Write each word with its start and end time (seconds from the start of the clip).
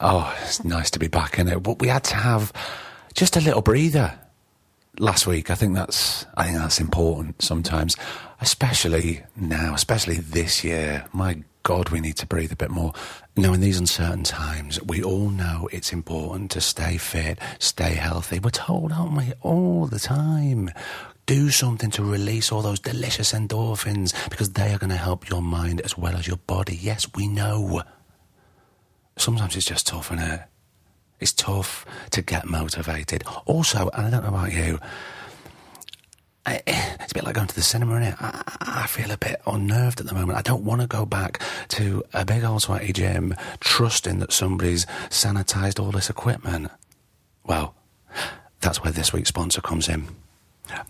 Oh, 0.00 0.34
it's 0.42 0.64
nice 0.64 0.90
to 0.90 0.98
be 0.98 1.08
back 1.08 1.38
in 1.38 1.48
it. 1.48 1.62
But 1.62 1.80
we 1.80 1.88
had 1.88 2.04
to 2.04 2.16
have 2.16 2.52
just 3.14 3.36
a 3.36 3.40
little 3.40 3.62
breather 3.62 4.18
last 4.98 5.26
week. 5.26 5.50
I 5.50 5.54
think 5.54 5.74
that's 5.74 6.26
I 6.36 6.44
think 6.44 6.58
that's 6.58 6.80
important 6.80 7.42
sometimes, 7.42 7.96
especially 8.40 9.22
now, 9.36 9.74
especially 9.74 10.16
this 10.16 10.64
year. 10.64 11.06
My 11.12 11.42
God, 11.62 11.88
we 11.88 12.00
need 12.00 12.16
to 12.18 12.26
breathe 12.26 12.52
a 12.52 12.56
bit 12.56 12.70
more. 12.70 12.92
Now, 13.36 13.52
in 13.52 13.60
these 13.60 13.78
uncertain 13.78 14.22
times, 14.22 14.80
we 14.82 15.02
all 15.02 15.30
know 15.30 15.68
it's 15.72 15.92
important 15.92 16.52
to 16.52 16.60
stay 16.60 16.96
fit, 16.96 17.40
stay 17.58 17.94
healthy. 17.94 18.38
We're 18.38 18.50
told, 18.50 18.92
aren't 18.92 19.16
we, 19.16 19.32
all 19.40 19.86
the 19.86 19.98
time? 19.98 20.70
Do 21.26 21.50
something 21.50 21.90
to 21.90 22.04
release 22.04 22.52
all 22.52 22.62
those 22.62 22.78
delicious 22.78 23.32
endorphins 23.32 24.14
because 24.30 24.52
they 24.52 24.72
are 24.72 24.78
going 24.78 24.90
to 24.90 24.96
help 24.96 25.28
your 25.28 25.42
mind 25.42 25.80
as 25.80 25.98
well 25.98 26.14
as 26.14 26.28
your 26.28 26.36
body. 26.36 26.76
Yes, 26.76 27.08
we 27.16 27.26
know 27.26 27.82
sometimes 29.16 29.56
it's 29.56 29.66
just 29.66 29.86
tough, 29.86 30.12
isn't 30.12 30.24
it? 30.24 30.40
It's 31.20 31.32
tough 31.32 31.86
to 32.10 32.22
get 32.22 32.44
motivated. 32.44 33.24
Also, 33.46 33.88
and 33.94 34.06
I 34.06 34.10
don't 34.10 34.22
know 34.22 34.28
about 34.28 34.52
you, 34.52 34.78
I, 36.44 36.62
it's 36.66 37.10
a 37.10 37.14
bit 37.14 37.24
like 37.24 37.34
going 37.34 37.48
to 37.48 37.54
the 37.54 37.62
cinema, 37.62 37.94
innit? 37.94 38.16
I, 38.20 38.82
I 38.82 38.86
feel 38.86 39.10
a 39.10 39.16
bit 39.16 39.40
unnerved 39.46 40.00
at 40.00 40.06
the 40.06 40.14
moment. 40.14 40.38
I 40.38 40.42
don't 40.42 40.64
want 40.64 40.80
to 40.80 40.86
go 40.86 41.04
back 41.04 41.42
to 41.68 42.04
a 42.12 42.24
big 42.24 42.44
old 42.44 42.62
sweaty 42.62 42.92
gym 42.92 43.34
trusting 43.60 44.20
that 44.20 44.32
somebody's 44.32 44.86
sanitised 45.08 45.80
all 45.80 45.90
this 45.90 46.08
equipment. 46.08 46.70
Well, 47.44 47.74
that's 48.60 48.82
where 48.82 48.92
this 48.92 49.12
week's 49.12 49.30
sponsor 49.30 49.60
comes 49.60 49.88
in. 49.88 50.06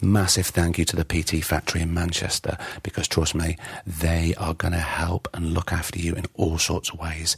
Massive 0.00 0.46
thank 0.46 0.78
you 0.78 0.84
to 0.86 0.96
the 0.96 1.04
PT 1.04 1.44
Factory 1.44 1.82
in 1.82 1.92
Manchester 1.92 2.56
because 2.82 3.08
trust 3.08 3.34
me, 3.34 3.56
they 3.86 4.34
are 4.36 4.54
going 4.54 4.72
to 4.72 4.78
help 4.78 5.28
and 5.34 5.52
look 5.54 5.72
after 5.72 5.98
you 5.98 6.14
in 6.14 6.26
all 6.34 6.58
sorts 6.58 6.90
of 6.90 6.98
ways. 6.98 7.36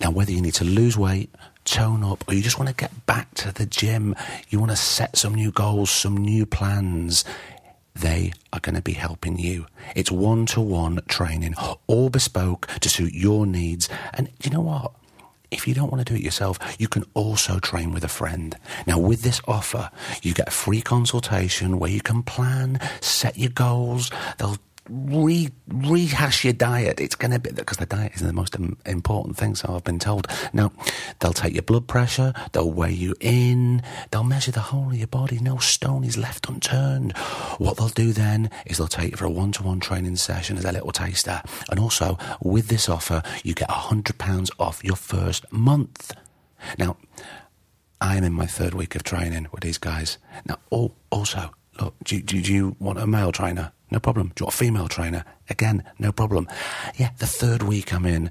Now, 0.00 0.10
whether 0.10 0.32
you 0.32 0.40
need 0.40 0.54
to 0.54 0.64
lose 0.64 0.96
weight, 0.96 1.34
tone 1.64 2.04
up, 2.04 2.24
or 2.28 2.34
you 2.34 2.42
just 2.42 2.58
want 2.58 2.68
to 2.68 2.74
get 2.74 3.06
back 3.06 3.34
to 3.34 3.52
the 3.52 3.66
gym, 3.66 4.14
you 4.48 4.58
want 4.58 4.70
to 4.70 4.76
set 4.76 5.16
some 5.16 5.34
new 5.34 5.50
goals, 5.50 5.90
some 5.90 6.16
new 6.16 6.46
plans, 6.46 7.24
they 7.94 8.32
are 8.52 8.60
going 8.60 8.74
to 8.74 8.82
be 8.82 8.92
helping 8.92 9.38
you. 9.38 9.66
It's 9.94 10.10
one 10.10 10.46
to 10.46 10.60
one 10.60 11.00
training, 11.08 11.54
all 11.86 12.10
bespoke 12.10 12.66
to 12.80 12.88
suit 12.88 13.14
your 13.14 13.46
needs. 13.46 13.88
And 14.14 14.30
you 14.42 14.50
know 14.50 14.60
what? 14.60 14.92
If 15.50 15.66
you 15.66 15.74
don't 15.74 15.90
want 15.92 16.06
to 16.06 16.12
do 16.12 16.18
it 16.18 16.24
yourself, 16.24 16.58
you 16.78 16.88
can 16.88 17.04
also 17.14 17.58
train 17.58 17.92
with 17.92 18.04
a 18.04 18.08
friend. 18.08 18.56
Now, 18.86 18.98
with 18.98 19.22
this 19.22 19.40
offer, 19.46 19.90
you 20.22 20.34
get 20.34 20.48
a 20.48 20.52
free 20.52 20.82
consultation 20.82 21.78
where 21.78 21.90
you 21.90 22.00
can 22.00 22.22
plan, 22.22 22.80
set 23.00 23.38
your 23.38 23.50
goals. 23.50 24.10
They'll 24.38 24.58
re 24.88 25.50
rehash 25.68 26.44
your 26.44 26.52
diet. 26.52 27.00
It's 27.00 27.14
going 27.14 27.30
to 27.30 27.38
be 27.38 27.50
because 27.52 27.78
the 27.78 27.86
diet 27.86 28.12
is 28.14 28.20
the 28.20 28.32
most 28.32 28.56
important 28.84 29.36
thing. 29.36 29.54
So 29.54 29.74
I've 29.74 29.84
been 29.84 29.98
told. 29.98 30.28
Now 30.52 30.72
they'll 31.20 31.32
take 31.32 31.54
your 31.54 31.62
blood 31.62 31.86
pressure, 31.86 32.32
they'll 32.52 32.70
weigh 32.70 32.92
you 32.92 33.14
in, 33.20 33.82
they'll 34.10 34.24
measure 34.24 34.52
the 34.52 34.60
whole 34.60 34.88
of 34.88 34.96
your 34.96 35.06
body. 35.06 35.38
No 35.38 35.58
stone 35.58 36.04
is 36.04 36.16
left 36.16 36.48
unturned. 36.48 37.16
What 37.58 37.76
they'll 37.76 37.88
do 37.88 38.12
then 38.12 38.50
is 38.66 38.78
they'll 38.78 38.88
take 38.88 39.12
you 39.12 39.16
for 39.16 39.26
a 39.26 39.30
one-to-one 39.30 39.80
training 39.80 40.16
session 40.16 40.56
as 40.58 40.64
a 40.64 40.72
little 40.72 40.92
taster, 40.92 41.42
and 41.70 41.80
also 41.80 42.18
with 42.42 42.68
this 42.68 42.88
offer, 42.88 43.22
you 43.42 43.54
get 43.54 43.68
a 43.68 43.72
hundred 43.72 44.18
pounds 44.18 44.50
off 44.58 44.84
your 44.84 44.96
first 44.96 45.50
month. 45.52 46.12
Now. 46.78 46.96
I 47.98 48.18
am 48.18 48.24
in 48.24 48.34
my 48.34 48.44
third 48.44 48.74
week 48.74 48.94
of 48.94 49.04
training 49.04 49.46
with 49.52 49.62
these 49.62 49.78
guys. 49.78 50.18
Now, 50.44 50.58
also, 51.08 51.50
look, 51.80 51.94
do, 52.04 52.20
do, 52.20 52.42
do 52.42 52.52
you 52.52 52.76
want 52.78 52.98
a 52.98 53.06
male 53.06 53.32
trainer? 53.32 53.72
No 53.90 54.00
problem. 54.00 54.32
Do 54.34 54.42
you 54.42 54.46
want 54.46 54.54
a 54.54 54.56
female 54.56 54.88
trainer? 54.88 55.24
Again, 55.48 55.84
no 55.98 56.12
problem. 56.12 56.48
Yeah, 56.96 57.10
the 57.18 57.26
third 57.26 57.62
week 57.62 57.92
I'm 57.92 58.06
in, 58.06 58.30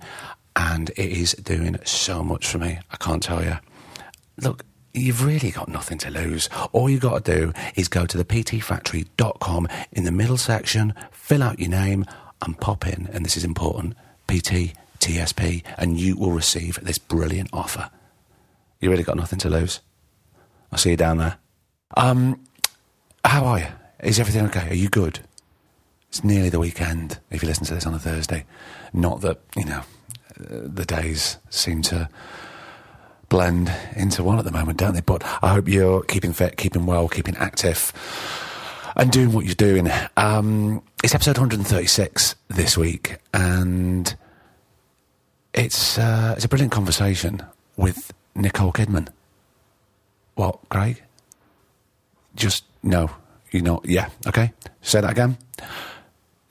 and 0.55 0.89
it 0.91 1.11
is 1.11 1.33
doing 1.33 1.77
so 1.85 2.23
much 2.23 2.47
for 2.47 2.57
me. 2.57 2.79
I 2.91 2.97
can't 2.97 3.23
tell 3.23 3.43
you. 3.43 3.57
Look, 4.37 4.65
you've 4.93 5.23
really 5.23 5.51
got 5.51 5.69
nothing 5.69 5.97
to 5.99 6.09
lose. 6.09 6.49
All 6.71 6.89
you've 6.89 7.01
got 7.01 7.23
to 7.23 7.35
do 7.35 7.53
is 7.75 7.87
go 7.87 8.05
to 8.05 8.17
the 8.17 8.25
ptfactory.com 8.25 9.67
in 9.91 10.03
the 10.03 10.11
middle 10.11 10.37
section, 10.37 10.93
fill 11.11 11.43
out 11.43 11.59
your 11.59 11.69
name, 11.69 12.05
and 12.41 12.59
pop 12.59 12.85
in, 12.85 13.09
and 13.13 13.23
this 13.25 13.37
is 13.37 13.43
important, 13.45 13.95
PT 14.27 14.73
TSP, 14.99 15.63
and 15.77 15.99
you 15.99 16.17
will 16.17 16.31
receive 16.31 16.79
this 16.81 16.97
brilliant 16.97 17.49
offer. 17.53 17.89
You 18.79 18.89
really 18.89 19.03
got 19.03 19.17
nothing 19.17 19.39
to 19.39 19.49
lose. 19.49 19.79
I'll 20.71 20.79
see 20.79 20.91
you 20.91 20.97
down 20.97 21.17
there. 21.17 21.37
Um, 21.95 22.41
how 23.23 23.45
are 23.45 23.59
you? 23.59 23.67
Is 24.03 24.19
everything 24.19 24.45
okay? 24.47 24.69
Are 24.69 24.75
you 24.75 24.89
good? 24.89 25.19
It's 26.15 26.23
nearly 26.23 26.47
the 26.47 26.61
weekend 26.61 27.19
if 27.29 27.43
you 27.43 27.49
listen 27.49 27.65
to 27.65 27.73
this 27.73 27.85
on 27.85 27.93
a 27.93 27.99
Thursday. 27.99 28.45
Not 28.93 29.19
that, 29.19 29.41
you 29.53 29.65
know, 29.65 29.81
the 30.37 30.85
days 30.85 31.39
seem 31.49 31.81
to 31.81 32.07
blend 33.27 33.69
into 33.97 34.23
one 34.23 34.39
at 34.39 34.45
the 34.45 34.51
moment, 34.51 34.77
don't 34.77 34.93
they? 34.93 35.01
But 35.01 35.25
I 35.43 35.49
hope 35.49 35.67
you're 35.67 36.03
keeping 36.03 36.31
fit, 36.31 36.55
keeping 36.55 36.85
well, 36.85 37.09
keeping 37.09 37.35
active, 37.35 37.91
and 38.95 39.11
doing 39.11 39.33
what 39.33 39.43
you're 39.43 39.55
doing. 39.55 39.89
Um, 40.15 40.83
it's 41.03 41.13
episode 41.13 41.37
136 41.37 42.35
this 42.47 42.77
week, 42.77 43.17
and 43.33 44.15
it's 45.53 45.97
uh, 45.97 46.35
it's 46.37 46.45
a 46.45 46.47
brilliant 46.47 46.71
conversation 46.71 47.41
with 47.75 48.13
Nicole 48.35 48.71
Kidman. 48.71 49.09
What, 50.35 50.59
Craig? 50.69 51.03
Just 52.37 52.63
no, 52.83 53.11
you're 53.51 53.63
not. 53.63 53.85
yeah, 53.85 54.07
okay. 54.25 54.53
Say 54.81 55.01
that 55.01 55.11
again. 55.11 55.37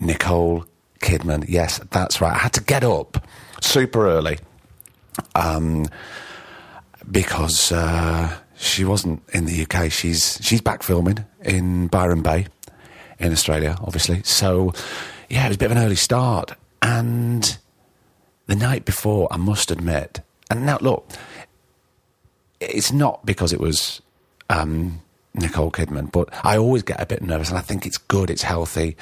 Nicole 0.00 0.64
Kidman. 1.00 1.44
Yes, 1.48 1.80
that's 1.90 2.20
right. 2.20 2.34
I 2.34 2.38
had 2.38 2.52
to 2.54 2.62
get 2.62 2.84
up 2.84 3.26
super 3.60 4.06
early 4.08 4.38
um, 5.34 5.86
because 7.10 7.72
uh, 7.72 8.36
she 8.56 8.84
wasn't 8.84 9.22
in 9.32 9.44
the 9.44 9.62
UK. 9.62 9.90
She's 9.90 10.38
she's 10.42 10.60
back 10.60 10.82
filming 10.82 11.24
in 11.42 11.88
Byron 11.88 12.22
Bay 12.22 12.46
in 13.18 13.32
Australia, 13.32 13.76
obviously. 13.80 14.22
So 14.24 14.72
yeah, 15.28 15.46
it 15.46 15.48
was 15.48 15.56
a 15.56 15.58
bit 15.58 15.70
of 15.70 15.76
an 15.76 15.84
early 15.84 15.96
start. 15.96 16.52
And 16.82 17.56
the 18.46 18.56
night 18.56 18.84
before, 18.84 19.28
I 19.30 19.36
must 19.36 19.70
admit, 19.70 20.20
and 20.50 20.66
now 20.66 20.78
look, 20.80 21.10
it's 22.60 22.92
not 22.92 23.24
because 23.24 23.52
it 23.52 23.60
was 23.60 24.02
um, 24.50 25.00
Nicole 25.34 25.70
Kidman, 25.70 26.12
but 26.12 26.28
I 26.44 26.58
always 26.58 26.82
get 26.82 27.00
a 27.00 27.06
bit 27.06 27.22
nervous, 27.22 27.48
and 27.48 27.58
I 27.58 27.62
think 27.62 27.86
it's 27.86 27.98
good, 27.98 28.30
it's 28.30 28.42
healthy 28.42 28.96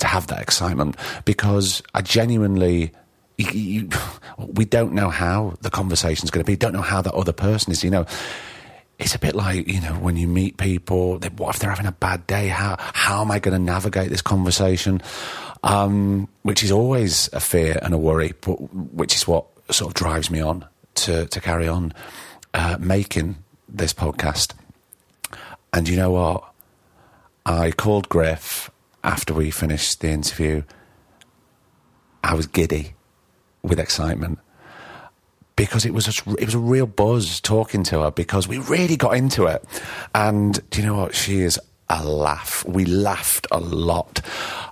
to 0.00 0.06
have 0.06 0.26
that 0.28 0.40
excitement 0.40 0.96
because 1.24 1.82
I 1.94 2.02
genuinely. 2.02 2.92
You, 3.36 3.50
you, 3.50 3.88
we 4.38 4.64
don't 4.64 4.92
know 4.92 5.10
how 5.10 5.54
the 5.60 5.70
conversation's 5.70 6.30
going 6.30 6.44
to 6.44 6.46
be. 6.46 6.54
Don't 6.54 6.72
know 6.72 6.82
how 6.82 7.02
that 7.02 7.14
other 7.14 7.32
person 7.32 7.72
is. 7.72 7.82
You 7.82 7.90
know, 7.90 8.06
it's 8.98 9.14
a 9.14 9.18
bit 9.18 9.34
like 9.34 9.66
you 9.66 9.80
know 9.80 9.94
when 9.94 10.16
you 10.16 10.28
meet 10.28 10.56
people. 10.56 11.18
They, 11.18 11.28
what 11.30 11.54
if 11.54 11.60
they're 11.60 11.70
having 11.70 11.86
a 11.86 11.92
bad 11.92 12.26
day? 12.26 12.48
How 12.48 12.76
how 12.78 13.22
am 13.22 13.30
I 13.30 13.38
going 13.40 13.56
to 13.56 13.62
navigate 13.62 14.10
this 14.10 14.22
conversation? 14.22 15.02
Um, 15.64 16.28
which 16.42 16.62
is 16.62 16.70
always 16.70 17.28
a 17.32 17.40
fear 17.40 17.78
and 17.82 17.94
a 17.94 17.98
worry, 17.98 18.34
but 18.40 18.54
which 18.72 19.16
is 19.16 19.26
what 19.26 19.46
sort 19.70 19.90
of 19.90 19.94
drives 19.94 20.30
me 20.30 20.40
on 20.40 20.64
to 20.94 21.26
to 21.26 21.40
carry 21.40 21.66
on 21.66 21.92
uh, 22.52 22.76
making 22.78 23.36
this 23.68 23.92
podcast. 23.92 24.52
And 25.72 25.88
you 25.88 25.96
know 25.96 26.12
what? 26.12 26.44
I 27.46 27.72
called 27.72 28.08
Griff 28.08 28.70
after 29.04 29.34
we 29.34 29.50
finished 29.50 30.00
the 30.00 30.08
interview, 30.08 30.62
I 32.24 32.34
was 32.34 32.46
giddy 32.46 32.94
with 33.62 33.78
excitement 33.78 34.38
because 35.56 35.84
it 35.84 35.92
was 35.92 36.08
a, 36.08 36.30
it 36.38 36.46
was 36.46 36.54
a 36.54 36.58
real 36.58 36.86
buzz 36.86 37.40
talking 37.40 37.84
to 37.84 38.00
her 38.00 38.10
because 38.10 38.48
we 38.48 38.58
really 38.58 38.96
got 38.96 39.16
into 39.16 39.46
it. 39.46 39.64
And 40.14 40.58
do 40.70 40.80
you 40.80 40.86
know 40.86 40.96
what? 40.96 41.14
She 41.14 41.40
is 41.40 41.60
a 41.88 42.02
laugh. 42.04 42.64
We 42.66 42.86
laughed 42.86 43.46
a 43.52 43.60
lot, 43.60 44.20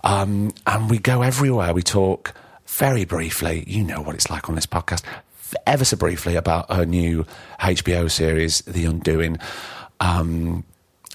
um, 0.02 0.52
and 0.66 0.90
we 0.90 0.98
go 0.98 1.22
everywhere. 1.22 1.74
We 1.74 1.82
talk 1.82 2.34
very 2.66 3.04
briefly. 3.04 3.64
You 3.66 3.84
know 3.84 4.00
what 4.00 4.14
it's 4.14 4.30
like 4.30 4.48
on 4.48 4.54
this 4.54 4.66
podcast. 4.66 5.04
Ever 5.66 5.84
so 5.84 5.98
briefly 5.98 6.36
about 6.36 6.72
her 6.72 6.86
new 6.86 7.26
HBO 7.60 8.10
series, 8.10 8.62
The 8.62 8.86
Undoing. 8.86 9.38
Um, 10.00 10.64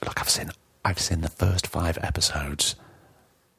look, 0.06 0.22
I've 0.22 0.30
seen 0.30 0.52
I've 0.86 1.00
seen 1.00 1.22
the 1.22 1.30
first 1.30 1.66
five 1.66 1.98
episodes 2.04 2.76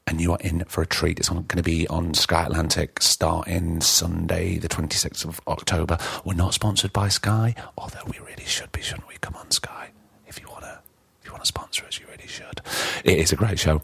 and 0.09 0.23
you 0.23 0.33
are 0.33 0.39
in 0.41 0.65
for 0.65 0.81
a 0.81 0.87
treat. 0.87 1.19
It's 1.19 1.29
going 1.29 1.45
to 1.47 1.63
be 1.63 1.87
on 1.89 2.15
Sky 2.15 2.45
Atlantic 2.45 3.03
starting 3.03 3.83
Sunday, 3.83 4.57
the 4.57 4.69
26th 4.69 5.27
of 5.27 5.39
October. 5.47 5.99
We're 6.25 6.33
not 6.33 6.55
sponsored 6.55 6.95
by 6.95 7.09
Sky, 7.09 7.55
although 7.77 8.01
we 8.07 8.19
really 8.21 8.47
should 8.47 8.73
be, 8.73 8.81
shouldn't 8.81 9.07
we? 9.07 9.17
Come 9.21 9.37
on, 9.37 9.51
Sky. 9.51 9.91
If 10.27 10.41
you 10.41 10.49
want 10.49 10.63
to, 10.63 10.81
if 11.21 11.27
you 11.27 11.33
want 11.33 11.45
to 11.45 11.49
sponsor 11.49 11.85
us, 11.85 12.01
you 12.01 12.07
really 12.07 12.27
should. 12.27 12.63
It 13.05 13.19
is 13.19 13.33
a 13.33 13.37
great 13.37 13.59
show, 13.59 13.83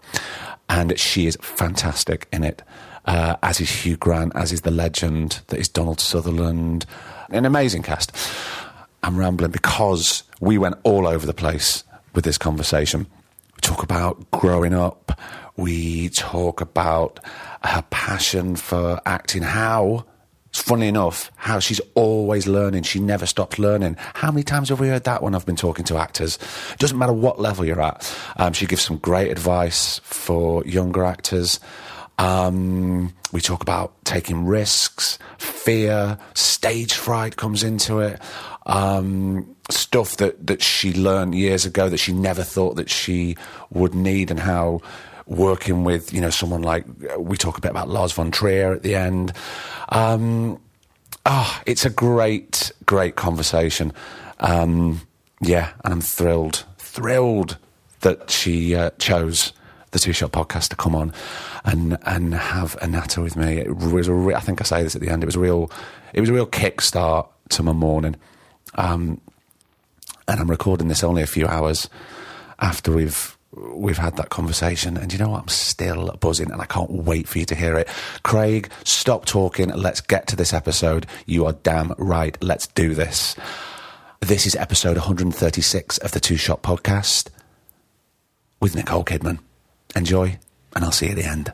and 0.70 0.98
she 0.98 1.26
is 1.26 1.36
fantastic 1.42 2.26
in 2.32 2.42
it. 2.42 2.62
Uh, 3.04 3.36
as 3.42 3.60
is 3.60 3.68
Hugh 3.70 3.98
Grant, 3.98 4.32
as 4.34 4.50
is 4.50 4.62
the 4.62 4.70
legend 4.70 5.42
that 5.48 5.58
is 5.58 5.68
Donald 5.68 6.00
Sutherland. 6.00 6.86
An 7.28 7.44
amazing 7.44 7.82
cast. 7.82 8.16
I'm 9.02 9.18
rambling 9.18 9.50
because 9.50 10.22
we 10.40 10.56
went 10.56 10.76
all 10.84 11.06
over 11.06 11.26
the 11.26 11.34
place 11.34 11.84
with 12.14 12.24
this 12.24 12.38
conversation. 12.38 13.06
We 13.56 13.60
talk 13.60 13.82
about 13.82 14.30
growing 14.30 14.72
up. 14.72 15.20
We 15.56 16.08
talk 16.08 16.60
about 16.60 17.20
her 17.62 17.82
passion 17.90 18.56
for 18.56 19.00
acting. 19.06 19.42
How, 19.42 20.04
it's 20.48 20.60
funny 20.60 20.88
enough, 20.88 21.30
how 21.36 21.60
she's 21.60 21.80
always 21.94 22.46
learning. 22.46 22.82
She 22.82 22.98
never 22.98 23.24
stops 23.24 23.58
learning. 23.58 23.96
How 23.98 24.32
many 24.32 24.42
times 24.42 24.70
have 24.70 24.80
we 24.80 24.88
heard 24.88 25.04
that 25.04 25.22
when 25.22 25.34
I've 25.34 25.46
been 25.46 25.56
talking 25.56 25.84
to 25.86 25.96
actors? 25.96 26.38
It 26.72 26.78
doesn't 26.78 26.98
matter 26.98 27.12
what 27.12 27.40
level 27.40 27.64
you're 27.64 27.80
at. 27.80 28.16
Um, 28.36 28.52
she 28.52 28.66
gives 28.66 28.82
some 28.82 28.98
great 28.98 29.30
advice 29.30 30.00
for 30.02 30.64
younger 30.64 31.04
actors. 31.04 31.60
Um, 32.18 33.12
we 33.32 33.40
talk 33.40 33.62
about 33.62 33.92
taking 34.04 34.44
risks, 34.44 35.18
fear, 35.38 36.18
stage 36.34 36.94
fright 36.94 37.36
comes 37.36 37.62
into 37.64 38.00
it. 38.00 38.20
Um, 38.66 39.54
stuff 39.70 40.16
that, 40.18 40.46
that 40.46 40.62
she 40.62 40.92
learned 40.94 41.34
years 41.34 41.64
ago 41.64 41.88
that 41.88 41.98
she 41.98 42.12
never 42.12 42.42
thought 42.42 42.76
that 42.76 42.90
she 42.90 43.36
would 43.70 43.94
need, 43.94 44.30
and 44.30 44.40
how 44.40 44.80
working 45.26 45.84
with 45.84 46.12
you 46.12 46.20
know 46.20 46.30
someone 46.30 46.62
like 46.62 46.84
we 47.18 47.36
talk 47.36 47.58
a 47.58 47.60
bit 47.60 47.70
about 47.70 47.88
Lars 47.88 48.12
von 48.12 48.30
Trier 48.30 48.72
at 48.72 48.82
the 48.82 48.94
end. 48.94 49.32
Um, 49.88 50.60
oh, 51.26 51.62
it's 51.66 51.84
a 51.84 51.90
great, 51.90 52.72
great 52.86 53.16
conversation. 53.16 53.92
Um, 54.40 55.02
yeah, 55.40 55.72
and 55.84 55.94
I'm 55.94 56.00
thrilled, 56.00 56.64
thrilled 56.78 57.58
that 58.00 58.30
she 58.30 58.74
uh, 58.74 58.90
chose 58.98 59.52
the 59.90 59.98
Two 59.98 60.12
Shot 60.12 60.32
podcast 60.32 60.68
to 60.68 60.76
come 60.76 60.94
on 60.94 61.12
and 61.64 61.96
and 62.04 62.34
have 62.34 62.76
a 62.82 62.86
natter 62.86 63.20
with 63.20 63.36
me. 63.36 63.58
It 63.58 63.76
was 63.76 64.08
a 64.08 64.12
re- 64.12 64.34
I 64.34 64.40
think 64.40 64.60
I 64.60 64.64
say 64.64 64.82
this 64.82 64.94
at 64.94 65.00
the 65.00 65.08
end. 65.08 65.22
It 65.22 65.26
was 65.26 65.36
a 65.36 65.40
real 65.40 65.70
it 66.12 66.20
was 66.20 66.30
a 66.30 66.32
real 66.32 66.46
kickstart 66.46 67.28
to 67.50 67.62
my 67.62 67.72
morning. 67.72 68.16
Um, 68.74 69.20
and 70.26 70.40
I'm 70.40 70.50
recording 70.50 70.88
this 70.88 71.04
only 71.04 71.22
a 71.22 71.26
few 71.26 71.46
hours 71.46 71.88
after 72.58 72.92
we've 72.92 73.33
we've 73.56 73.98
had 73.98 74.16
that 74.16 74.30
conversation. 74.30 74.96
And 74.96 75.12
you 75.12 75.18
know 75.18 75.30
what? 75.30 75.42
I'm 75.42 75.48
still 75.48 76.16
buzzing, 76.20 76.50
and 76.50 76.60
I 76.60 76.66
can't 76.66 76.90
wait 76.90 77.28
for 77.28 77.38
you 77.38 77.44
to 77.46 77.54
hear 77.54 77.76
it. 77.76 77.88
Craig, 78.22 78.70
stop 78.84 79.24
talking. 79.24 79.68
Let's 79.70 80.00
get 80.00 80.26
to 80.28 80.36
this 80.36 80.52
episode. 80.52 81.06
You 81.26 81.46
are 81.46 81.52
damn 81.52 81.92
right. 81.98 82.36
Let's 82.42 82.66
do 82.68 82.94
this. 82.94 83.36
This 84.20 84.46
is 84.46 84.56
episode 84.56 84.96
136 84.96 85.98
of 85.98 86.12
the 86.12 86.20
Two 86.20 86.36
Shot 86.36 86.62
Podcast 86.62 87.28
with 88.60 88.74
Nicole 88.74 89.04
Kidman. 89.04 89.38
Enjoy, 89.94 90.38
and 90.74 90.84
I'll 90.84 90.92
see 90.92 91.06
you 91.06 91.12
at 91.12 91.18
the 91.18 91.24
end. 91.24 91.52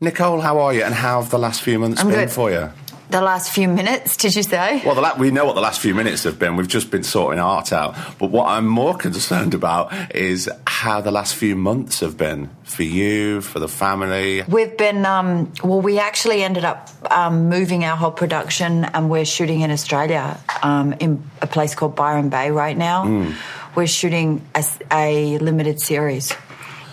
Nicole, 0.00 0.40
how 0.40 0.58
are 0.58 0.74
you, 0.74 0.82
and 0.82 0.94
how 0.94 1.20
have 1.20 1.30
the 1.30 1.38
last 1.38 1.62
few 1.62 1.78
months 1.78 2.00
I'm 2.00 2.08
been 2.08 2.18
good. 2.20 2.30
for 2.30 2.50
you? 2.50 2.70
The 3.10 3.20
last 3.20 3.52
few 3.52 3.68
minutes, 3.68 4.16
did 4.16 4.34
you 4.34 4.42
say? 4.42 4.80
Well, 4.86 4.94
the 4.94 5.02
la- 5.02 5.16
we 5.18 5.30
know 5.30 5.44
what 5.44 5.54
the 5.54 5.60
last 5.60 5.80
few 5.80 5.94
minutes 5.94 6.24
have 6.24 6.38
been. 6.38 6.56
We've 6.56 6.66
just 6.68 6.90
been 6.90 7.02
sorting 7.02 7.40
art 7.40 7.70
out. 7.70 7.94
But 8.18 8.30
what 8.30 8.46
I'm 8.48 8.66
more 8.66 8.96
concerned 8.96 9.52
about 9.52 10.14
is 10.14 10.48
how 10.66 11.02
the 11.02 11.10
last 11.10 11.34
few 11.34 11.54
months 11.54 12.00
have 12.00 12.16
been 12.16 12.48
for 12.64 12.84
you, 12.84 13.42
for 13.42 13.58
the 13.58 13.68
family. 13.68 14.42
We've 14.48 14.74
been, 14.78 15.04
um, 15.04 15.52
well, 15.62 15.82
we 15.82 15.98
actually 15.98 16.42
ended 16.42 16.64
up 16.64 16.88
um, 17.10 17.50
moving 17.50 17.84
our 17.84 17.96
whole 17.96 18.12
production 18.12 18.84
and 18.84 19.10
we're 19.10 19.26
shooting 19.26 19.60
in 19.60 19.70
Australia 19.70 20.38
um, 20.62 20.94
in 20.94 21.22
a 21.42 21.46
place 21.46 21.74
called 21.74 21.94
Byron 21.94 22.30
Bay 22.30 22.50
right 22.50 22.76
now. 22.78 23.34
We're 23.74 23.86
shooting 23.88 24.42
a 24.90 25.38
limited 25.38 25.80
series. 25.80 26.32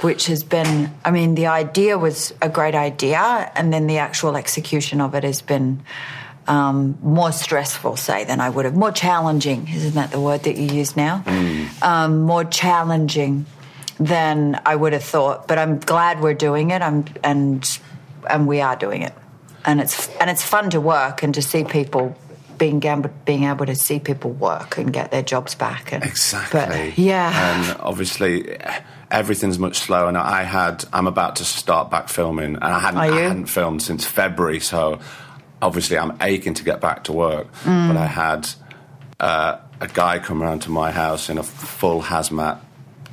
Which 0.01 0.27
has 0.27 0.43
been, 0.43 0.93
I 1.03 1.11
mean, 1.11 1.35
the 1.35 1.47
idea 1.47 1.97
was 1.97 2.33
a 2.41 2.49
great 2.49 2.75
idea, 2.75 3.51
and 3.55 3.73
then 3.73 3.87
the 3.87 3.97
actual 3.97 4.37
execution 4.37 5.01
of 5.01 5.13
it 5.13 5.23
has 5.23 5.41
been 5.41 5.83
um, 6.47 6.97
more 7.03 7.31
stressful, 7.31 7.97
say, 7.97 8.23
than 8.23 8.39
I 8.39 8.49
would 8.49 8.65
have. 8.65 8.75
More 8.75 8.91
challenging, 8.91 9.67
isn't 9.67 9.95
that 9.95 10.11
the 10.11 10.19
word 10.19 10.43
that 10.43 10.57
you 10.57 10.73
use 10.73 10.95
now? 10.95 11.23
Um, 11.81 12.21
more 12.21 12.43
challenging 12.43 13.45
than 13.99 14.59
I 14.65 14.75
would 14.75 14.93
have 14.93 15.03
thought. 15.03 15.47
But 15.47 15.57
I'm 15.57 15.79
glad 15.79 16.21
we're 16.21 16.33
doing 16.33 16.71
it. 16.71 16.81
I'm 16.81 17.05
and 17.23 17.79
and 18.29 18.47
we 18.47 18.61
are 18.61 18.75
doing 18.75 19.03
it, 19.03 19.13
and 19.65 19.79
it's 19.79 20.09
and 20.17 20.29
it's 20.29 20.43
fun 20.43 20.69
to 20.71 20.81
work 20.81 21.23
and 21.23 21.33
to 21.35 21.41
see 21.41 21.63
people 21.63 22.17
being 22.57 22.83
able, 22.83 23.09
being 23.25 23.45
able 23.45 23.65
to 23.65 23.75
see 23.75 23.99
people 23.99 24.31
work 24.31 24.77
and 24.77 24.91
get 24.91 25.11
their 25.11 25.23
jobs 25.23 25.55
back. 25.55 25.93
And, 25.93 26.03
Exactly. 26.03 26.59
But, 26.59 26.97
yeah. 26.97 27.31
And 27.53 27.77
obviously, 27.79 28.57
everything's 29.11 29.59
much 29.59 29.77
slower. 29.79 30.07
And 30.07 30.17
I 30.17 30.43
had, 30.43 30.85
I'm 30.93 31.07
about 31.07 31.37
to 31.37 31.45
start 31.45 31.89
back 31.89 32.09
filming, 32.09 32.55
and 32.55 32.63
I 32.63 32.79
hadn't, 32.79 32.99
I 32.99 33.07
hadn't 33.07 33.45
filmed 33.47 33.81
since 33.81 34.05
February. 34.05 34.59
So 34.59 34.99
obviously, 35.61 35.97
I'm 35.97 36.17
aching 36.21 36.53
to 36.55 36.63
get 36.63 36.81
back 36.81 37.05
to 37.05 37.13
work. 37.13 37.51
Mm. 37.63 37.87
But 37.89 37.97
I 37.97 38.05
had 38.05 38.49
uh, 39.19 39.57
a 39.81 39.87
guy 39.87 40.19
come 40.19 40.41
around 40.43 40.59
to 40.61 40.71
my 40.71 40.91
house 40.91 41.29
in 41.29 41.37
a 41.37 41.43
full 41.43 42.01
hazmat 42.01 42.59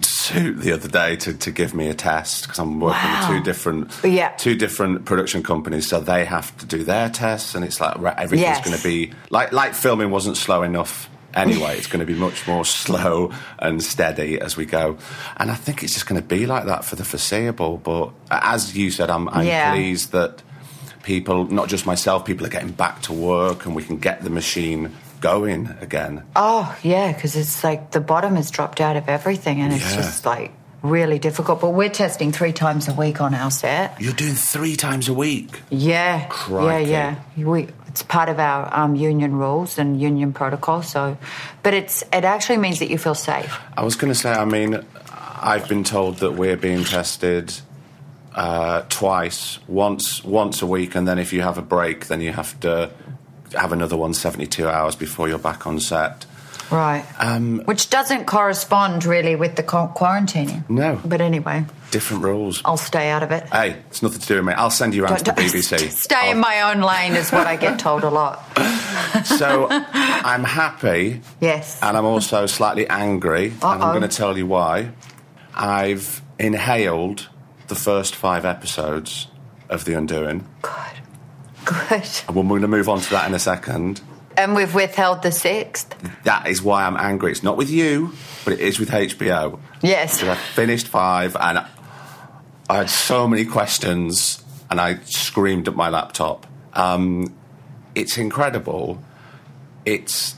suit 0.02 0.58
the 0.60 0.72
other 0.72 0.88
day 0.88 1.16
to, 1.16 1.32
to 1.34 1.50
give 1.50 1.74
me 1.74 1.88
a 1.88 1.94
test 1.94 2.42
because 2.44 2.58
I'm 2.58 2.80
working 2.80 3.00
Wow. 3.10 3.28
with 3.30 3.38
two 3.38 3.44
different 3.44 3.92
Yeah. 4.04 4.28
two 4.36 4.54
different 4.54 5.04
production 5.04 5.42
companies, 5.42 5.88
so 5.88 6.00
they 6.00 6.24
have 6.24 6.56
to 6.58 6.66
do 6.66 6.84
their 6.84 7.08
tests, 7.08 7.54
and 7.54 7.64
it's 7.64 7.80
like 7.80 7.96
everything's 8.18 8.40
Yes. 8.58 8.64
going 8.64 8.76
to 8.76 8.82
be 8.82 9.12
like 9.30 9.52
like 9.52 9.74
filming 9.74 10.10
wasn't 10.10 10.36
slow 10.36 10.62
enough 10.62 11.08
anyway. 11.36 11.76
it's 11.76 11.86
going 11.86 12.00
to 12.00 12.06
be 12.06 12.18
much 12.18 12.46
more 12.48 12.64
slow 12.64 13.32
and 13.58 13.82
steady 13.82 14.40
as 14.40 14.56
we 14.56 14.64
go, 14.66 14.98
and 15.36 15.50
I 15.50 15.54
think 15.54 15.82
it's 15.82 15.92
just 15.94 16.06
going 16.06 16.20
to 16.20 16.26
be 16.26 16.46
like 16.46 16.64
that 16.66 16.84
for 16.84 16.96
the 16.96 17.04
foreseeable. 17.04 17.76
But 17.78 18.10
as 18.30 18.76
you 18.76 18.90
said, 18.90 19.10
I'm, 19.10 19.28
I'm 19.28 19.46
Yeah. 19.46 19.72
pleased 19.74 20.12
that 20.12 20.42
people, 21.02 21.44
not 21.44 21.68
just 21.68 21.86
myself, 21.86 22.24
people 22.24 22.46
are 22.46 22.50
getting 22.50 22.72
back 22.72 23.02
to 23.02 23.12
work, 23.12 23.66
and 23.66 23.74
we 23.76 23.82
can 23.84 23.98
get 23.98 24.22
the 24.22 24.30
machine 24.30 24.92
going 25.20 25.68
again. 25.80 26.22
Oh, 26.34 26.76
yeah, 26.82 27.12
because 27.12 27.36
it's 27.36 27.64
like 27.64 27.92
the 27.92 28.00
bottom 28.00 28.36
has 28.36 28.50
dropped 28.50 28.80
out 28.80 28.96
of 28.96 29.08
everything 29.08 29.60
and 29.62 29.72
it's 29.72 29.90
Yeah. 29.90 29.96
just 29.96 30.26
like 30.26 30.52
really 30.82 31.18
difficult. 31.18 31.60
But 31.62 31.70
we're 31.70 31.88
testing 31.88 32.32
three 32.32 32.52
times 32.52 32.86
a 32.86 32.92
week 32.92 33.20
on 33.20 33.34
our 33.34 33.50
set. 33.50 33.98
You're 34.00 34.12
doing 34.12 34.34
three 34.34 34.76
times 34.76 35.08
a 35.08 35.14
week. 35.14 35.62
Yeah. 35.70 36.26
Crikey. 36.28 36.90
Yeah, 36.90 37.16
yeah. 37.36 37.44
We, 37.44 37.68
it's 37.96 38.02
part 38.02 38.28
of 38.28 38.38
our 38.38 38.68
um, 38.78 38.94
union 38.94 39.36
rules 39.36 39.78
and 39.78 39.98
union 39.98 40.34
protocol. 40.34 40.82
So, 40.82 41.16
but 41.62 41.72
it's 41.72 42.02
it 42.12 42.26
actually 42.26 42.58
means 42.58 42.78
that 42.80 42.90
you 42.90 42.98
feel 42.98 43.14
safe. 43.14 43.58
I 43.74 43.84
was 43.84 43.96
going 43.96 44.12
to 44.12 44.18
say, 44.18 44.30
I 44.30 44.44
mean, 44.44 44.84
I've 45.10 45.66
been 45.66 45.82
told 45.82 46.18
that 46.18 46.32
we're 46.32 46.58
being 46.58 46.84
tested 46.84 47.54
uh, 48.34 48.82
twice, 48.90 49.60
once 49.66 50.22
once 50.22 50.60
a 50.60 50.66
week, 50.66 50.94
and 50.94 51.08
then 51.08 51.18
if 51.18 51.32
you 51.32 51.40
have 51.40 51.56
a 51.56 51.62
break, 51.62 52.08
then 52.08 52.20
you 52.20 52.32
have 52.32 52.60
to 52.60 52.90
have 53.54 53.72
another 53.72 53.96
one 53.96 54.12
72 54.12 54.68
hours 54.68 54.94
before 54.94 55.26
you're 55.26 55.38
back 55.38 55.66
on 55.66 55.80
set. 55.80 56.26
Right. 56.70 57.06
Um, 57.18 57.62
Which 57.64 57.88
doesn't 57.88 58.26
correspond 58.26 59.06
really 59.06 59.36
with 59.36 59.56
the 59.56 59.62
quarantining. 59.62 60.68
No. 60.68 61.00
But 61.02 61.22
anyway, 61.22 61.64
Different 61.90 62.24
rules. 62.24 62.60
I'll 62.64 62.76
stay 62.76 63.10
out 63.10 63.22
of 63.22 63.30
it. 63.30 63.48
Hey, 63.48 63.76
it's 63.88 64.02
nothing 64.02 64.20
to 64.20 64.26
do 64.26 64.34
with 64.36 64.44
me. 64.46 64.52
I'll 64.54 64.70
send 64.70 64.94
you 64.94 65.04
around 65.04 65.18
to 65.18 65.24
the 65.24 65.30
BBC. 65.32 65.88
Stay 65.90 66.30
in 66.30 66.36
I'll- 66.36 66.42
my 66.42 66.62
own 66.72 66.80
lane 66.80 67.14
is 67.14 67.30
what 67.30 67.46
I 67.46 67.56
get 67.56 67.78
told 67.78 68.02
a 68.04 68.10
lot. 68.10 68.42
So 69.24 69.66
I'm 69.70 70.44
happy. 70.44 71.20
Yes. 71.40 71.80
And 71.82 71.96
I'm 71.96 72.04
also 72.04 72.46
slightly 72.46 72.86
angry. 72.88 73.46
And 73.46 73.64
I'm 73.82 73.96
going 73.98 74.08
to 74.08 74.14
tell 74.14 74.36
you 74.36 74.46
why. 74.46 74.92
I've 75.54 76.22
inhaled 76.38 77.28
the 77.68 77.74
first 77.74 78.14
five 78.14 78.44
episodes 78.44 79.28
of 79.68 79.84
The 79.84 79.94
Undoing. 79.94 80.46
Good. 80.62 80.72
Good. 81.64 82.08
And 82.28 82.36
we're 82.36 82.42
going 82.44 82.62
to 82.62 82.68
move 82.68 82.88
on 82.88 83.00
to 83.00 83.10
that 83.10 83.26
in 83.28 83.34
a 83.34 83.38
second. 83.38 84.00
And 84.36 84.54
we've 84.54 84.74
withheld 84.74 85.22
the 85.22 85.32
sixth. 85.32 85.94
That 86.24 86.46
is 86.46 86.62
why 86.62 86.84
I'm 86.84 86.96
angry. 86.96 87.32
It's 87.32 87.42
not 87.42 87.56
with 87.56 87.70
you, 87.70 88.12
but 88.44 88.52
it 88.54 88.60
is 88.60 88.78
with 88.78 88.90
HBO. 88.90 89.58
Yes. 89.82 90.22
I 90.22 90.34
finished 90.34 90.88
five 90.88 91.36
and 91.40 91.64
I 92.68 92.76
had 92.78 92.90
so 92.90 93.28
many 93.28 93.44
questions 93.44 94.42
and 94.70 94.80
I 94.80 94.98
screamed 95.04 95.68
at 95.68 95.76
my 95.76 95.88
laptop. 95.88 96.46
Um, 96.72 97.34
it's 97.94 98.18
incredible. 98.18 99.02
It's 99.84 100.34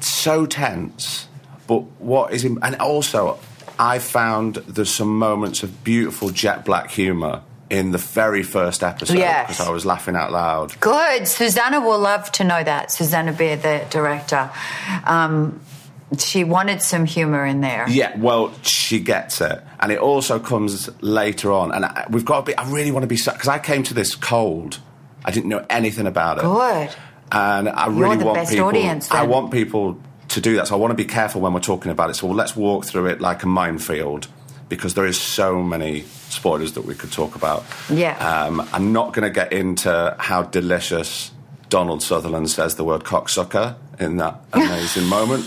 so 0.00 0.46
tense, 0.46 1.26
but 1.66 1.80
what 2.00 2.32
is. 2.32 2.44
Im- 2.44 2.58
and 2.62 2.76
also, 2.76 3.38
I 3.78 3.98
found 3.98 4.56
there's 4.56 4.94
some 4.94 5.18
moments 5.18 5.62
of 5.62 5.82
beautiful 5.84 6.30
jet 6.30 6.64
black 6.64 6.90
humour 6.90 7.42
in 7.70 7.90
the 7.90 7.98
very 7.98 8.42
first 8.42 8.82
episode 8.84 9.16
Yes. 9.18 9.48
because 9.48 9.66
I 9.66 9.70
was 9.70 9.84
laughing 9.86 10.14
out 10.14 10.30
loud. 10.30 10.78
Good. 10.80 11.26
Susanna 11.26 11.80
will 11.80 11.98
love 11.98 12.30
to 12.32 12.44
know 12.44 12.62
that. 12.62 12.90
Susanna 12.92 13.32
Bier, 13.32 13.56
the 13.56 13.84
director. 13.90 14.50
Um, 15.04 15.60
She 16.18 16.44
wanted 16.44 16.82
some 16.82 17.04
humor 17.04 17.44
in 17.46 17.60
there. 17.60 17.86
Yeah, 17.88 18.16
well, 18.18 18.52
she 18.62 19.00
gets 19.00 19.40
it, 19.40 19.62
and 19.80 19.90
it 19.90 19.98
also 19.98 20.38
comes 20.38 20.90
later 21.02 21.52
on. 21.52 21.72
And 21.72 21.84
I, 21.84 22.06
we've 22.10 22.24
got 22.24 22.44
to 22.44 22.52
be. 22.52 22.56
I 22.56 22.68
really 22.70 22.90
want 22.90 23.04
to 23.04 23.06
be 23.06 23.16
because 23.16 23.48
I 23.48 23.58
came 23.58 23.82
to 23.84 23.94
this 23.94 24.14
cold. 24.14 24.78
I 25.24 25.30
didn't 25.30 25.48
know 25.48 25.64
anything 25.70 26.06
about 26.06 26.38
it. 26.38 26.42
Good. 26.42 26.94
And 27.30 27.68
I 27.68 27.86
You're 27.86 27.94
really 27.94 28.16
the 28.16 28.24
want 28.26 28.36
best 28.36 28.50
people. 28.50 28.66
audience, 28.66 29.10
I 29.10 29.22
want 29.22 29.50
people 29.52 29.98
to 30.28 30.40
do 30.40 30.56
that. 30.56 30.68
So 30.68 30.74
I 30.74 30.78
want 30.78 30.90
to 30.90 30.96
be 30.96 31.04
careful 31.04 31.40
when 31.40 31.52
we're 31.54 31.60
talking 31.60 31.90
about 31.90 32.10
it. 32.10 32.14
So 32.14 32.26
let's 32.26 32.54
walk 32.54 32.84
through 32.84 33.06
it 33.06 33.20
like 33.20 33.42
a 33.42 33.46
minefield 33.46 34.28
because 34.68 34.94
there 34.94 35.06
is 35.06 35.20
so 35.20 35.62
many 35.62 36.02
spoilers 36.28 36.72
that 36.72 36.82
we 36.82 36.94
could 36.94 37.12
talk 37.12 37.34
about. 37.34 37.64
Yeah. 37.90 38.16
Um, 38.16 38.66
I'm 38.72 38.92
not 38.92 39.12
going 39.12 39.24
to 39.24 39.30
get 39.30 39.52
into 39.52 40.14
how 40.18 40.42
delicious 40.42 41.30
Donald 41.68 42.02
Sutherland 42.02 42.50
says 42.50 42.76
the 42.76 42.84
word 42.84 43.04
cocksucker 43.04 43.76
in 43.98 44.18
that 44.18 44.42
amazing 44.52 45.06
moment 45.06 45.44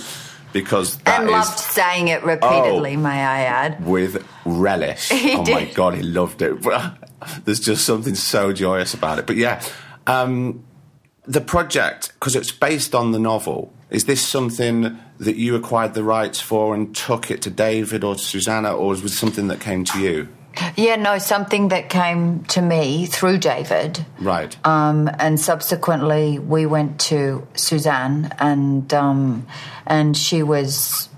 because 0.56 0.98
that 1.00 1.20
and 1.20 1.26
is 1.30 1.34
loved 1.34 1.60
saying 1.60 2.08
it 2.08 2.24
repeatedly, 2.24 2.96
Oh. 2.96 3.00
may 3.00 3.10
I 3.24 3.42
add. 3.42 3.86
with 3.86 4.26
relish. 4.46 5.10
He 5.26 5.36
oh 5.36 5.44
my 5.44 5.66
god, 5.66 5.96
he 5.96 6.02
loved 6.02 6.42
it. 6.42 6.56
There's 7.46 7.60
just 7.60 7.86
something 7.86 8.16
so 8.16 8.54
joyous 8.54 8.94
about 8.94 9.20
it. 9.20 9.28
But 9.28 9.36
yeah, 9.36 9.62
um, 10.08 10.64
the 11.26 11.42
project 11.42 12.14
because 12.14 12.36
it's 12.36 12.52
based 12.52 12.96
on 12.96 13.12
the 13.12 13.20
novel. 13.20 13.72
Is 13.90 14.06
this 14.06 14.22
something 14.26 14.98
that 15.20 15.36
you 15.36 15.56
acquired 15.56 15.94
the 15.94 16.04
rights 16.04 16.40
for 16.42 16.74
and 16.74 16.96
took 16.96 17.30
it 17.30 17.42
to 17.44 17.50
David 17.50 18.04
or 18.04 18.16
to 18.16 18.22
Susanna, 18.22 18.74
or 18.76 18.88
was 18.90 19.04
it 19.04 19.10
something 19.10 19.48
that 19.50 19.60
came 19.60 19.84
to 19.86 20.00
you? 20.00 20.28
Yeah, 20.76 20.96
no, 20.96 21.18
something 21.18 21.70
that 21.70 21.90
came 21.90 22.44
to 22.46 22.62
me 22.62 23.06
through 23.06 23.40
David. 23.40 24.06
Right. 24.20 24.56
Um, 24.66 25.10
and 25.20 25.40
subsequently, 25.40 26.40
we 26.40 26.66
went 26.66 27.00
to 27.02 27.48
Suzanne, 27.56 28.34
and 28.40 28.94
um, 28.94 29.48
and 29.86 30.16
she 30.16 30.44
was 30.44 31.10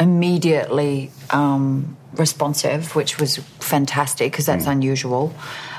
immediately 0.00 1.10
um, 1.30 1.96
responsive, 2.14 2.94
which 2.94 3.18
was 3.18 3.36
fantastic 3.36 4.32
because 4.32 4.46
that's 4.46 4.66
unusual. 4.66 5.34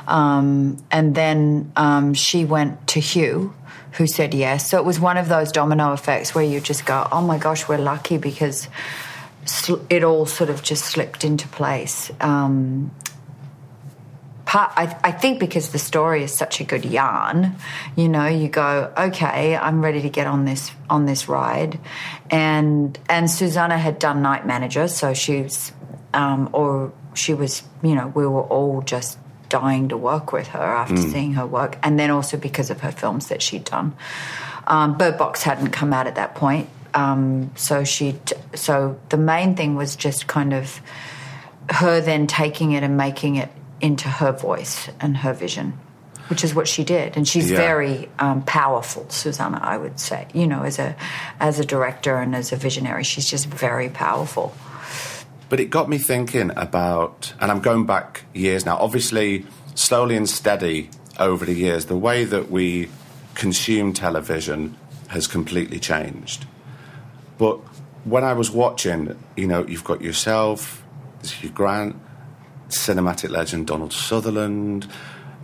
Um, 0.07 0.77
and 0.91 1.13
then 1.13 1.71
um, 1.75 2.13
she 2.13 2.45
went 2.45 2.87
to 2.87 2.99
Hugh, 2.99 3.53
who 3.93 4.07
said 4.07 4.33
yes. 4.33 4.69
So 4.69 4.77
it 4.77 4.85
was 4.85 4.99
one 4.99 5.17
of 5.17 5.29
those 5.29 5.51
domino 5.51 5.93
effects 5.93 6.33
where 6.33 6.43
you 6.43 6.59
just 6.59 6.85
go, 6.85 7.07
"Oh 7.11 7.21
my 7.21 7.37
gosh, 7.37 7.67
we're 7.67 7.77
lucky," 7.77 8.17
because 8.17 8.67
it 9.89 10.03
all 10.03 10.25
sort 10.25 10.49
of 10.49 10.63
just 10.63 10.85
slipped 10.85 11.23
into 11.23 11.47
place. 11.47 12.11
Um, 12.19 12.91
part, 14.45 14.71
I, 14.75 14.97
I 15.03 15.11
think 15.11 15.39
because 15.39 15.69
the 15.69 15.79
story 15.79 16.23
is 16.23 16.33
such 16.33 16.59
a 16.59 16.63
good 16.63 16.83
yarn, 16.83 17.55
you 17.95 18.09
know, 18.09 18.25
you 18.25 18.49
go, 18.49 18.91
okay, 18.97 19.55
I'm 19.55 19.81
ready 19.81 20.01
to 20.01 20.09
get 20.09 20.25
on 20.27 20.45
this 20.45 20.71
on 20.89 21.05
this 21.05 21.29
ride, 21.29 21.79
and 22.31 22.97
and 23.07 23.29
Susanna 23.29 23.77
had 23.77 23.99
done 23.99 24.21
Night 24.21 24.45
Manager, 24.47 24.87
so 24.87 25.13
she's, 25.13 25.71
um, 26.13 26.49
or 26.51 26.91
she 27.13 27.33
was, 27.33 27.61
you 27.83 27.93
know, 27.95 28.07
we 28.07 28.25
were 28.25 28.43
all 28.43 28.81
just 28.81 29.19
dying 29.49 29.89
to 29.89 29.97
work 29.97 30.31
with 30.31 30.47
her 30.47 30.59
after 30.59 30.97
seeing 30.97 31.33
her 31.33 31.45
work, 31.45 31.77
and 31.83 31.99
then 31.99 32.09
also 32.09 32.37
because 32.37 32.69
of 32.69 32.81
her 32.81 32.91
films 32.91 33.27
that 33.27 33.41
she'd 33.41 33.65
done. 33.65 33.95
Um, 34.67 34.97
Bird 34.97 35.17
Box 35.17 35.43
hadn't 35.43 35.71
come 35.71 35.93
out 35.93 36.07
at 36.07 36.15
that 36.15 36.35
point, 36.35 36.69
um, 36.93 37.51
so 37.55 37.83
she, 37.83 38.19
so 38.55 38.99
the 39.09 39.17
main 39.17 39.55
thing 39.55 39.75
was 39.75 39.95
just 39.95 40.27
kind 40.27 40.53
of 40.53 40.81
her 41.69 42.01
then 42.01 42.27
taking 42.27 42.71
it 42.71 42.83
and 42.83 42.97
making 42.97 43.35
it 43.35 43.49
into 43.81 44.07
her 44.07 44.31
voice 44.31 44.89
and 44.99 45.17
her 45.17 45.33
vision, 45.33 45.77
which 46.27 46.43
is 46.43 46.53
what 46.53 46.67
she 46.67 46.83
did. 46.83 47.15
And 47.15 47.27
she's 47.27 47.49
Yeah. 47.49 47.57
very 47.57 48.09
um, 48.19 48.41
powerful, 48.43 49.05
Susanna. 49.09 49.59
I 49.61 49.77
would 49.77 49.99
say, 49.99 50.27
you 50.33 50.47
know, 50.47 50.63
as 50.63 50.79
a 50.79 50.95
as 51.39 51.59
a 51.59 51.65
director 51.65 52.17
and 52.17 52.35
as 52.35 52.51
a 52.51 52.55
visionary, 52.55 53.03
she's 53.03 53.29
just 53.29 53.45
very 53.47 53.89
powerful. 53.89 54.53
But 55.47 55.59
it 55.59 55.69
got 55.71 55.89
me 55.89 55.97
thinking 55.97 56.51
about, 56.55 57.33
and 57.39 57.51
I'm 57.51 57.59
going 57.59 57.85
back 57.85 58.23
years 58.33 58.65
now, 58.65 58.77
obviously, 58.77 59.45
slowly 59.75 60.15
and 60.15 60.29
steady 60.29 60.89
over 61.19 61.45
the 61.45 61.55
years, 61.55 61.85
the 61.85 61.97
way 61.97 62.23
that 62.25 62.51
we 62.51 62.89
consume 63.33 63.93
television 63.93 64.75
has 65.07 65.25
completely 65.25 65.79
changed. 65.79 66.45
But 67.39 67.55
when 68.03 68.23
I 68.23 68.33
was 68.33 68.51
watching, 68.51 69.17
you 69.35 69.47
know, 69.47 69.65
you've 69.65 69.83
got 69.83 70.03
yourself, 70.03 70.85
Hugh 71.23 71.49
Grant, 71.49 71.95
cinematic 72.67 73.31
legend 73.31 73.65
Donald 73.65 73.93
Sutherland. 73.93 74.87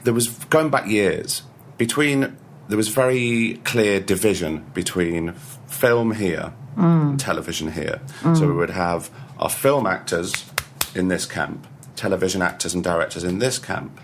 There 0.04 0.14
was, 0.14 0.28
going 0.28 0.70
back 0.70 0.88
years, 0.88 1.42
between, 1.78 2.38
there 2.68 2.78
was 2.78 2.90
very 2.90 3.60
clear 3.64 4.00
division 4.00 4.70
between 4.74 5.34
film 5.68 6.14
here 6.14 6.54
and 6.76 7.20
mm. 7.20 7.24
television 7.24 7.72
here. 7.72 8.02
Mm. 8.22 8.38
So 8.38 8.48
we 8.48 8.54
would 8.54 8.70
have 8.70 9.10
our 9.40 9.50
film 9.50 9.88
actors 9.88 10.46
in 10.94 11.08
this 11.08 11.26
camp, 11.26 11.66
television 11.96 12.42
actors 12.42 12.74
and 12.74 12.84
directors 12.84 13.24
in 13.24 13.40
this 13.40 13.58
camp. 13.58 14.00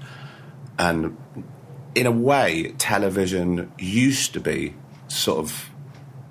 And 0.79 1.17
in 1.93 2.05
a 2.05 2.11
way, 2.11 2.73
television 2.77 3.71
used 3.77 4.33
to 4.33 4.39
be 4.39 4.75
sort 5.09 5.39
of 5.39 5.70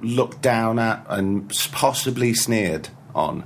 looked 0.02 0.40
down 0.42 0.78
at 0.78 1.04
and 1.09 1.49
possibly 1.73 2.35
sneered 2.35 2.88
on. 3.14 3.45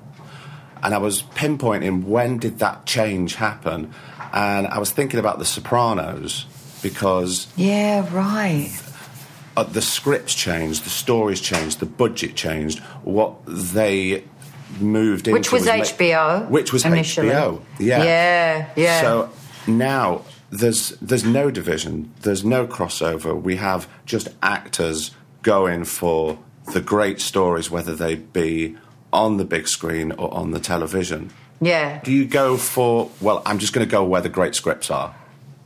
And 0.83 0.95
I 0.95 0.99
was 0.99 1.23
pinpointing 1.23 2.05
when 2.05 2.39
did 2.39 2.59
that 2.59 2.85
change 2.87 3.37
happen? 3.37 3.93
And 4.33 4.67
I 4.67 4.79
was 4.79 4.91
thinking 4.91 5.19
about 5.21 5.39
The 5.39 5.45
Sopranos 5.45 6.47
because 6.83 7.47
Yeah, 7.57 8.07
right. 8.15 8.71
uh, 9.57 9.63
the 9.63 9.81
scripts 9.81 10.35
changed, 10.35 10.85
the 10.85 10.91
stories 10.91 11.41
changed, 11.41 11.81
the 11.81 11.87
budget 11.87 12.35
changed, 12.35 12.81
what 13.03 13.35
they 13.47 14.25
moved 14.81 15.29
into. 15.29 15.39
Which 15.39 15.53
was 15.53 15.65
ma- 15.67 15.73
HBO 15.75 16.49
Which 16.51 16.73
was 16.73 16.85
initially. 16.85 17.29
HBO. 17.29 17.63
Yeah. 17.79 18.03
Yeah, 18.05 18.69
yeah. 18.77 19.01
So 19.01 19.31
now 19.67 20.23
there's 20.51 20.91
there's 21.01 21.25
no 21.25 21.51
division, 21.51 22.13
there's 22.23 22.45
no 22.45 22.67
crossover. 22.67 23.41
We 23.41 23.57
have 23.57 23.89
just 24.05 24.29
actors 24.43 25.13
going 25.45 25.85
for 25.85 26.39
the 26.73 26.81
great 26.81 27.21
stories, 27.21 27.71
whether 27.71 27.95
they 27.95 28.17
be 28.17 28.77
on 29.13 29.37
the 29.37 29.45
big 29.45 29.69
screen 29.69 30.11
or 30.13 30.35
on 30.35 30.51
the 30.51 30.59
television. 30.59 31.31
Yeah. 31.61 32.01
Do 32.03 32.11
you 32.11 32.25
go 32.25 32.57
for? 32.57 33.11
Well, 33.21 33.43
I'm 33.47 33.61
just 33.61 33.73
going 33.73 33.87
to 33.87 33.91
go 33.91 34.05
where 34.05 34.21
the 34.21 34.29
great 34.29 34.57
scripts 34.57 34.91
are, 34.91 35.15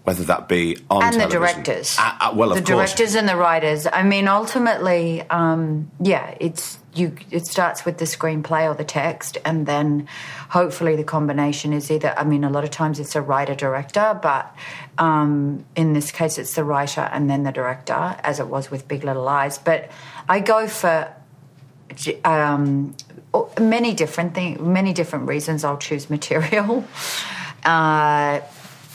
whether 0.04 0.25
that 0.25 0.49
be 0.49 0.76
on 0.90 1.02
and 1.02 1.20
the 1.20 1.26
directors. 1.26 1.97
Uh, 1.99 2.16
uh, 2.20 2.32
well, 2.35 2.50
the 2.50 2.56
of 2.56 2.58
course. 2.58 2.68
The 2.68 2.75
directors 2.75 3.14
and 3.14 3.28
the 3.28 3.37
writers. 3.37 3.87
I 3.90 4.02
mean, 4.02 4.28
ultimately, 4.28 5.23
um, 5.30 5.90
yeah, 6.00 6.37
it's 6.38 6.78
you. 6.99 7.17
It 7.31 7.47
starts 7.47 7.85
with 7.85 7.99
the 7.99 8.05
screenplay 8.05 8.69
or 8.71 8.75
the 8.75 8.85
text, 8.85 9.38
and 9.45 9.67
then 9.67 10.09
hopefully 10.50 10.97
the 10.97 11.05
combination 11.05 11.73
is 11.73 11.90
either. 11.90 12.14
I 12.17 12.25
mean, 12.25 12.45
a 12.45 12.50
lot 12.50 12.64
of 12.64 12.71
times 12.71 12.99
it's 13.00 13.17
a 13.17 13.23
writer 13.23 13.55
director, 13.55 14.19
but 14.23 14.55
um, 14.99 15.64
in 15.76 15.93
this 15.93 16.11
case, 16.11 16.38
it's 16.38 16.55
the 16.55 16.64
writer 16.64 17.09
and 17.12 17.28
then 17.28 17.45
the 17.45 17.52
director, 17.52 18.17
as 18.23 18.40
it 18.40 18.49
was 18.49 18.71
with 18.71 18.88
Big 18.88 19.05
Little 19.05 19.25
Lies. 19.25 19.59
But 19.59 19.90
I 20.28 20.40
go 20.40 20.69
for 20.69 21.12
um, 22.25 22.95
many 23.59 23.95
different 23.95 24.35
things, 24.35 24.61
many 24.61 24.93
different 24.93 25.28
reasons. 25.28 25.64
I'll 25.64 25.78
choose 25.78 26.11
material. 26.11 26.85
Uh, 27.64 28.40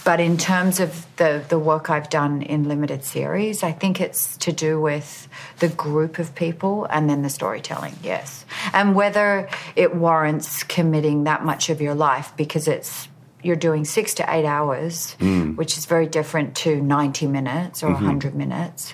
but 0.03 0.19
in 0.19 0.37
terms 0.37 0.79
of 0.79 1.05
the, 1.15 1.43
the 1.47 1.57
work 1.57 1.89
I've 1.89 2.09
done 2.09 2.41
in 2.41 2.67
limited 2.67 3.03
series, 3.03 3.63
I 3.63 3.71
think 3.71 4.01
it's 4.01 4.37
to 4.37 4.51
do 4.51 4.79
with 4.79 5.27
the 5.59 5.69
group 5.69 6.19
of 6.19 6.35
people 6.35 6.85
and 6.89 7.09
then 7.09 7.21
the 7.21 7.29
storytelling, 7.29 7.95
yes. 8.03 8.45
And 8.73 8.95
whether 8.95 9.49
it 9.75 9.95
warrants 9.95 10.63
committing 10.63 11.23
that 11.23 11.45
much 11.45 11.69
of 11.69 11.81
your 11.81 11.95
life 11.95 12.33
because 12.35 12.67
it's 12.67 13.07
you're 13.41 13.55
doing 13.57 13.83
six 13.83 14.13
to 14.15 14.33
eight 14.33 14.45
hours, 14.45 15.15
which 15.55 15.77
is 15.77 15.85
very 15.85 16.07
different 16.07 16.55
to 16.55 16.81
90 16.81 17.27
minutes 17.27 17.83
or 17.83 17.91
100 17.91 18.35
minutes. 18.35 18.93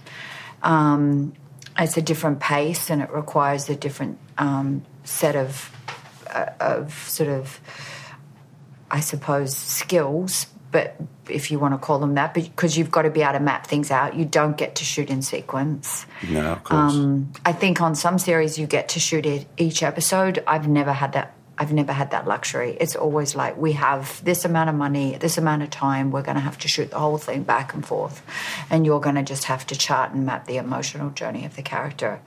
Um, 0.63 1.33
it's 1.77 1.97
a 1.97 2.01
different 2.01 2.39
pace 2.39 2.89
and 2.89 3.01
it 3.01 3.11
requires 3.11 3.69
a 3.69 3.75
different 3.75 4.17
um, 4.39 4.83
set 5.03 5.35
of, 5.35 5.71
uh, 6.33 6.47
of 6.59 6.93
sort 7.07 7.29
of 7.29 7.59
I 8.91 9.01
suppose, 9.01 9.55
skills, 9.55 10.47
but 10.71 10.95
if 11.27 11.51
you 11.51 11.59
want 11.59 11.73
to 11.73 11.77
call 11.77 11.99
them 11.99 12.15
that, 12.15 12.33
because 12.33 12.77
you've 12.77 12.91
got 12.91 13.03
to 13.03 13.09
be 13.09 13.21
able 13.21 13.33
to 13.33 13.39
map 13.39 13.67
things 13.67 13.91
out. 13.91 14.15
You 14.15 14.25
don't 14.25 14.57
get 14.57 14.75
to 14.75 14.85
shoot 14.85 15.09
in 15.09 15.21
sequence. 15.21 16.05
No, 16.29 16.53
of 16.53 16.63
course. 16.63 16.93
Um, 16.93 17.31
I 17.45 17.53
think 17.53 17.81
on 17.81 17.95
some 17.95 18.19
series 18.19 18.57
you 18.57 18.67
get 18.67 18.89
to 18.89 18.99
shoot 18.99 19.25
it 19.25 19.47
each 19.57 19.83
episode. 19.83 20.43
I've 20.45 20.67
never 20.67 20.93
had 20.93 21.13
that. 21.13 21.35
I've 21.57 21.73
never 21.73 21.91
had 21.91 22.11
that 22.11 22.25
luxury. 22.25 22.77
It's 22.79 22.95
always 22.95 23.35
like 23.35 23.57
we 23.57 23.73
have 23.73 24.23
this 24.23 24.45
amount 24.45 24.69
of 24.69 24.75
money, 24.77 25.17
this 25.17 25.37
amount 25.37 25.61
of 25.61 25.69
time. 25.69 26.09
We're 26.09 26.21
going 26.21 26.35
to 26.35 26.41
have 26.41 26.57
to 26.59 26.69
shoot 26.69 26.89
the 26.89 26.99
whole 26.99 27.17
thing 27.17 27.43
back 27.43 27.73
and 27.73 27.85
forth, 27.85 28.21
and 28.69 28.85
you're 28.85 29.01
going 29.01 29.15
to 29.15 29.23
just 29.23 29.45
have 29.45 29.67
to 29.67 29.75
chart 29.75 30.11
and 30.11 30.25
map 30.25 30.47
the 30.47 30.57
emotional 30.57 31.09
journey 31.09 31.45
of 31.45 31.55
the 31.55 31.61
character. 31.61 32.21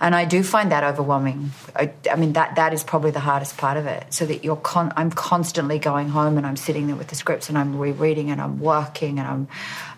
And 0.00 0.14
I 0.14 0.24
do 0.24 0.42
find 0.42 0.70
that 0.72 0.84
overwhelming. 0.84 1.52
I, 1.74 1.92
I 2.10 2.16
mean, 2.16 2.32
that 2.34 2.56
that 2.56 2.72
is 2.72 2.84
probably 2.84 3.10
the 3.10 3.20
hardest 3.20 3.56
part 3.56 3.76
of 3.76 3.86
it. 3.86 4.12
So 4.12 4.26
that 4.26 4.44
you're, 4.44 4.56
con- 4.56 4.92
I'm 4.96 5.10
constantly 5.10 5.78
going 5.78 6.08
home 6.08 6.36
and 6.36 6.46
I'm 6.46 6.56
sitting 6.56 6.86
there 6.88 6.96
with 6.96 7.08
the 7.08 7.14
scripts 7.14 7.48
and 7.48 7.56
I'm 7.56 7.78
rereading 7.78 8.30
and 8.30 8.40
I'm 8.40 8.60
working 8.60 9.18
and 9.18 9.28
I'm, 9.28 9.48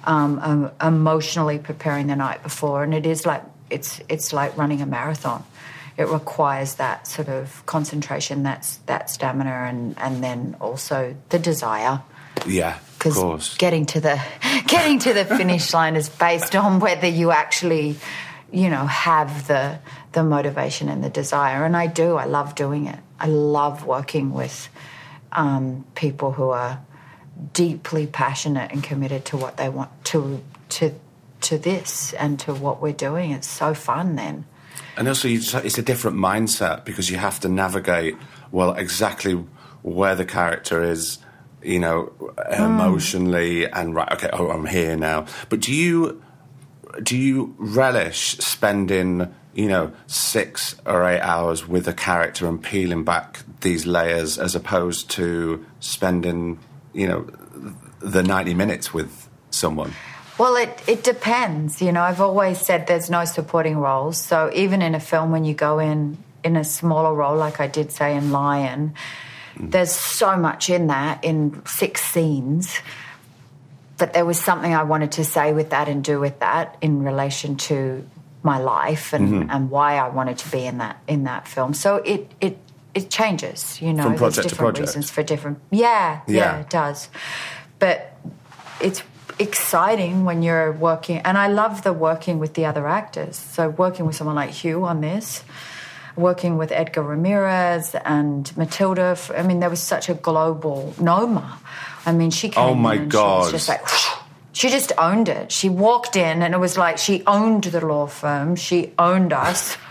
um, 0.04 0.40
I'm 0.80 0.94
emotionally 0.94 1.58
preparing 1.58 2.06
the 2.06 2.16
night 2.16 2.42
before. 2.42 2.82
And 2.84 2.94
it 2.94 3.06
is 3.06 3.26
like 3.26 3.42
it's 3.70 4.00
it's 4.08 4.32
like 4.32 4.56
running 4.56 4.80
a 4.80 4.86
marathon. 4.86 5.42
it 5.96 6.06
requires 6.08 6.74
that 6.76 7.06
sort 7.06 7.28
of 7.28 7.64
concentration, 7.66 8.42
that's 8.42 8.76
that 8.86 9.10
stamina, 9.10 9.50
and 9.68 9.96
and 9.98 10.22
then 10.22 10.56
also 10.60 11.16
the 11.30 11.38
desire. 11.38 12.00
Yeah, 12.46 12.76
of 12.76 12.98
Because 12.98 13.14
course. 13.14 13.56
getting 13.56 13.86
to 13.86 14.00
the 14.00 14.20
getting 14.68 14.98
to 15.00 15.14
the 15.14 15.24
finish 15.24 15.72
line 15.72 15.96
is 15.96 16.08
based 16.08 16.54
on 16.54 16.80
whether 16.80 17.08
you 17.08 17.30
actually, 17.32 17.96
you 18.56 18.70
know, 18.70 18.86
have 18.86 19.48
the 19.48 19.78
the 20.12 20.22
motivation 20.22 20.88
and 20.88 21.04
the 21.04 21.10
desire. 21.10 21.66
And 21.66 21.76
I 21.76 21.86
do. 21.88 22.16
I 22.16 22.25
love 22.25 22.54
doing 22.54 22.86
it. 22.86 22.98
I 23.20 23.26
love 23.26 23.84
working 23.84 24.32
with 24.32 24.70
um, 25.32 25.84
people 25.94 26.32
who 26.32 26.48
are 26.48 26.80
deeply 27.52 28.06
passionate 28.06 28.72
and 28.72 28.82
committed 28.82 29.26
to 29.26 29.36
what 29.36 29.58
they 29.58 29.68
want 29.68 29.90
to 30.04 30.42
to 30.70 30.94
to 31.42 31.58
this 31.58 32.14
and 32.14 32.40
to 32.40 32.54
what 32.54 32.80
we're 32.80 32.94
doing. 32.94 33.32
It's 33.32 33.46
so 33.46 33.75
fun 33.75 34.16
then. 34.16 34.46
And 34.96 35.06
also, 35.06 35.28
just, 35.28 35.54
it's 35.54 35.76
a 35.76 35.82
different 35.82 36.16
mindset 36.16 36.86
because 36.86 37.10
you 37.10 37.18
have 37.18 37.38
to 37.40 37.50
navigate 37.50 38.16
well 38.50 38.72
exactly 38.72 39.34
where 39.82 40.14
the 40.14 40.25
character 40.25 40.82
is, 40.82 41.18
you 41.62 41.78
know, 41.78 42.10
emotionally, 42.50 43.70
and 43.70 43.94
right. 43.94 44.10
Okay, 44.12 44.30
oh, 44.32 44.48
I'm 44.48 44.64
here 44.64 44.96
now. 44.96 45.26
But 45.50 45.60
do 45.60 45.75
you 45.75 46.22
do 47.02 47.16
you 47.16 47.54
relish 47.58 48.38
spending, 48.38 49.34
you 49.54 49.68
know, 49.68 49.92
six 50.06 50.76
or 50.84 51.04
eight 51.04 51.20
hours 51.20 51.66
with 51.66 51.88
a 51.88 51.92
character 51.92 52.46
and 52.46 52.62
peeling 52.62 53.04
back 53.04 53.40
these 53.60 53.86
layers 53.86 54.38
as 54.38 54.54
opposed 54.54 55.10
to 55.10 55.64
spending, 55.80 56.58
you 56.92 57.06
know, 57.06 57.26
the 58.00 58.22
ninety 58.22 58.54
minutes 58.54 58.92
with 58.92 59.28
someone? 59.50 59.92
Well, 60.38 60.56
it, 60.56 60.82
it 60.86 61.02
depends. 61.02 61.80
You 61.80 61.92
know, 61.92 62.02
I've 62.02 62.20
always 62.20 62.58
said 62.60 62.86
there's 62.86 63.08
no 63.08 63.24
supporting 63.24 63.78
roles. 63.78 64.20
So 64.20 64.50
even 64.54 64.82
in 64.82 64.94
a 64.94 65.00
film, 65.00 65.32
when 65.32 65.44
you 65.44 65.54
go 65.54 65.78
in 65.78 66.18
in 66.44 66.56
a 66.56 66.64
smaller 66.64 67.14
role, 67.14 67.36
like 67.36 67.58
I 67.58 67.66
did 67.66 67.90
say 67.90 68.14
in 68.14 68.32
Lion, 68.32 68.94
there's 69.58 69.92
so 69.92 70.36
much 70.36 70.68
in 70.68 70.88
that 70.88 71.24
in 71.24 71.64
six 71.64 72.02
scenes. 72.02 72.78
But 73.98 74.12
there 74.12 74.26
was 74.26 74.38
something 74.38 74.74
I 74.74 74.82
wanted 74.82 75.12
to 75.12 75.24
say 75.24 75.52
with 75.52 75.70
that 75.70 75.88
and 75.88 76.04
do 76.04 76.20
with 76.20 76.40
that 76.40 76.76
in 76.80 77.02
relation 77.02 77.56
to 77.56 78.06
my 78.42 78.58
life 78.58 79.12
and, 79.12 79.28
mm-hmm. 79.28 79.50
and 79.50 79.70
why 79.70 79.96
I 79.96 80.08
wanted 80.08 80.38
to 80.38 80.50
be 80.50 80.64
in 80.64 80.78
that 80.78 80.98
in 81.08 81.24
that 81.24 81.48
film. 81.48 81.74
So 81.74 81.96
it 81.96 82.30
it 82.40 82.58
it 82.94 83.10
changes. 83.10 83.80
You 83.82 83.92
know, 83.92 84.04
From 84.04 84.12
there's 84.12 84.20
project 84.20 84.48
to 84.48 84.54
different 84.54 84.74
project. 84.76 84.88
reasons 84.88 85.10
for 85.10 85.22
different. 85.22 85.58
Yeah, 85.70 86.20
yeah, 86.26 86.36
Yeah. 86.36 86.60
it 86.60 86.70
does. 86.70 87.08
But 87.78 88.16
it's 88.80 89.02
exciting 89.38 90.24
when 90.24 90.42
you're 90.42 90.72
working 90.72 91.18
and 91.18 91.36
I 91.36 91.48
love 91.48 91.82
the 91.82 91.92
working 91.92 92.38
with 92.38 92.54
the 92.54 92.64
other 92.64 92.86
actors. 92.86 93.36
So 93.36 93.68
working 93.68 94.06
with 94.06 94.16
someone 94.16 94.36
like 94.36 94.50
Hugh 94.50 94.84
on 94.84 95.00
this, 95.02 95.44
working 96.16 96.56
with 96.56 96.72
Edgar 96.72 97.02
Ramirez 97.02 97.94
and 98.04 98.56
Matilda. 98.56 99.18
I 99.36 99.42
mean, 99.42 99.60
there 99.60 99.70
was 99.70 99.82
such 99.82 100.08
a 100.08 100.14
global 100.14 100.94
Noma. 100.98 101.58
I 102.06 102.12
mean, 102.12 102.30
she 102.30 102.48
came 102.48 102.64
Oh 102.64 102.75
my 102.75 102.94
in 102.94 103.02
and 103.02 103.12
she 103.12 103.16
God. 103.18 103.40
was 103.42 103.50
just 103.52 103.68
like 103.68 103.86
she 104.52 104.70
just 104.70 104.92
owned 104.96 105.28
it. 105.28 105.52
She 105.52 105.68
walked 105.68 106.16
in 106.16 106.40
and 106.40 106.54
it 106.54 106.58
was 106.58 106.78
like 106.78 106.96
she 106.96 107.22
owned 107.26 107.64
the 107.64 107.84
law 107.84 108.06
firm. 108.06 108.56
She 108.56 108.92
owned 108.98 109.32
us. 109.34 109.76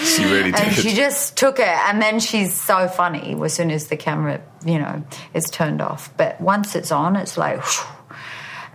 She 0.00 0.24
really 0.24 0.52
and 0.54 0.74
did. 0.74 0.74
she 0.74 0.94
just 0.94 1.36
took 1.36 1.58
it 1.58 1.66
and 1.66 2.00
then 2.00 2.20
she's 2.20 2.54
so 2.54 2.86
funny 2.86 3.36
as 3.44 3.52
soon 3.52 3.70
as 3.72 3.88
the 3.88 3.96
camera 3.96 4.40
you 4.64 4.78
know 4.78 5.02
is 5.34 5.50
turned 5.50 5.82
off 5.82 6.16
but 6.16 6.40
once 6.40 6.76
it's 6.76 6.92
on 6.92 7.16
it's 7.16 7.36
like 7.36 7.60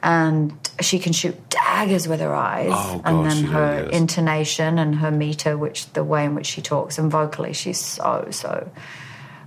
and 0.02 0.54
she 0.82 1.00
can 1.00 1.14
shoot 1.14 1.50
daggers 1.50 2.08
with 2.08 2.20
her 2.20 2.36
eyes 2.36 2.72
Oh, 2.74 3.02
and 3.06 3.18
God, 3.18 3.26
then 3.26 3.38
she 3.38 3.44
her 3.44 3.82
really 3.84 3.94
intonation 3.96 4.78
and 4.80 4.96
her 4.96 5.12
meter 5.12 5.58
which 5.58 5.92
the 5.94 6.04
way 6.04 6.26
in 6.26 6.36
which 6.36 6.48
she 6.48 6.62
talks 6.62 6.98
and 6.98 7.10
vocally 7.10 7.54
she's 7.54 7.80
so 7.80 8.28
so 8.32 8.70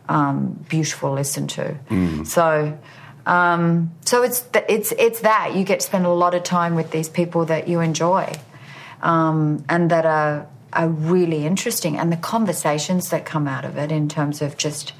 um, 0.08 0.64
beautiful 0.68 1.10
to 1.10 1.14
listen 1.14 1.46
to 1.48 1.76
Mm. 1.90 2.26
so 2.26 2.76
um, 3.26 3.92
so 4.04 4.22
it's 4.22 4.42
th- 4.42 4.64
it's 4.68 4.92
it's 4.92 5.20
that 5.20 5.54
you 5.54 5.64
get 5.64 5.80
to 5.80 5.86
spend 5.86 6.06
a 6.06 6.10
lot 6.10 6.34
of 6.34 6.44
time 6.44 6.76
with 6.76 6.92
these 6.92 7.08
people 7.08 7.44
that 7.46 7.66
you 7.68 7.80
enjoy 7.80 8.32
um, 9.02 9.64
and 9.68 9.90
that 9.90 10.06
are 10.06 10.48
are 10.72 10.88
really 10.88 11.44
interesting, 11.44 11.98
and 11.98 12.12
the 12.12 12.16
conversations 12.16 13.10
that 13.10 13.24
come 13.24 13.48
out 13.48 13.64
of 13.64 13.76
it 13.76 13.90
in 13.90 14.08
terms 14.08 14.42
of 14.42 14.56
just 14.56 14.92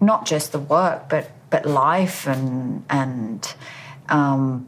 not 0.00 0.26
just 0.26 0.52
the 0.52 0.58
work, 0.58 1.08
but 1.08 1.30
but 1.50 1.66
life 1.66 2.26
and 2.26 2.84
and 2.88 3.54
um, 4.08 4.66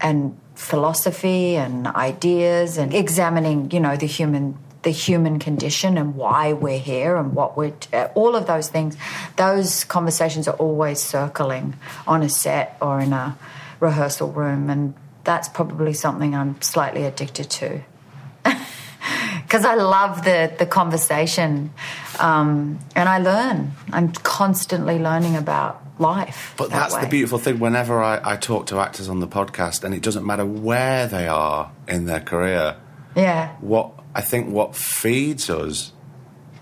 and 0.00 0.38
philosophy 0.54 1.56
and 1.56 1.86
ideas 1.88 2.78
and 2.78 2.94
examining, 2.94 3.70
you 3.70 3.80
know, 3.80 3.96
the 3.96 4.06
human 4.06 4.56
the 4.84 4.90
human 4.90 5.38
condition 5.38 5.98
and 5.98 6.14
why 6.14 6.52
we're 6.52 6.78
here 6.78 7.16
and 7.16 7.34
what 7.34 7.56
we're 7.56 7.74
uh, 7.92 8.08
all 8.14 8.36
of 8.36 8.46
those 8.46 8.68
things. 8.68 8.96
Those 9.36 9.84
conversations 9.84 10.46
are 10.46 10.56
always 10.56 11.02
circling 11.02 11.74
on 12.06 12.22
a 12.22 12.28
set 12.28 12.76
or 12.80 13.00
in 13.00 13.12
a 13.12 13.36
rehearsal 13.80 14.30
room, 14.30 14.70
and 14.70 14.94
that's 15.24 15.48
probably 15.48 15.94
something 15.94 16.34
I'm 16.34 16.60
slightly 16.62 17.04
addicted 17.04 17.50
to 17.50 17.80
because 19.42 19.64
I 19.64 19.74
love 19.74 20.24
the 20.24 20.52
the 20.58 20.66
conversation, 20.66 21.72
um, 22.20 22.78
and 22.94 23.08
I 23.08 23.18
learn. 23.18 23.72
I'm 23.92 24.12
constantly 24.12 24.98
learning 24.98 25.36
about 25.36 25.80
life. 25.98 26.54
But 26.56 26.70
that 26.70 26.90
that's 26.90 26.96
the 26.96 27.08
beautiful 27.08 27.38
thing. 27.38 27.58
Whenever 27.58 28.02
I, 28.02 28.20
I 28.22 28.36
talk 28.36 28.66
to 28.66 28.78
actors 28.80 29.08
on 29.08 29.20
the 29.20 29.28
podcast, 29.28 29.84
and 29.84 29.94
it 29.94 30.02
doesn't 30.02 30.26
matter 30.26 30.44
where 30.44 31.06
they 31.06 31.26
are 31.26 31.70
in 31.88 32.04
their 32.06 32.20
career, 32.20 32.76
Yeah, 33.16 33.56
what 33.60 34.03
I 34.14 34.20
think 34.20 34.48
what 34.48 34.76
feeds 34.76 35.50
us 35.50 35.92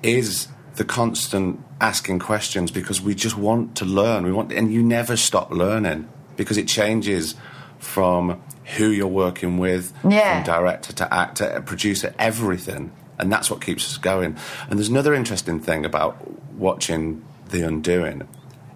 is 0.03 0.49
the 0.77 0.85
constant 0.85 1.61
asking 1.81 2.19
questions 2.19 2.71
because 2.71 3.01
we 3.01 3.15
just 3.15 3.37
want 3.37 3.77
to 3.77 3.85
learn. 3.85 4.25
We 4.25 4.33
want, 4.33 4.53
and 4.53 4.73
you 4.73 4.83
never 4.83 5.17
stop 5.17 5.51
learning 5.51 6.09
because 6.37 6.57
it 6.57 6.67
changes 6.67 7.35
from 7.79 8.41
who 8.77 8.89
you're 8.91 9.07
working 9.07 9.59
with, 9.59 9.93
Yeah. 10.09 10.43
from 10.43 10.45
director 10.55 10.93
to 10.95 11.13
actor, 11.15 11.63
producer, 11.67 12.15
everything, 12.19 12.93
and 13.19 13.31
that's 13.31 13.51
what 13.51 13.61
keeps 13.61 13.85
us 13.91 13.99
going. 13.99 14.37
And 14.71 14.79
there's 14.79 14.89
another 14.89 15.13
interesting 15.15 15.61
thing 15.61 15.85
about 15.85 16.17
watching 16.57 17.23
The 17.51 17.67
Undoing 17.67 18.27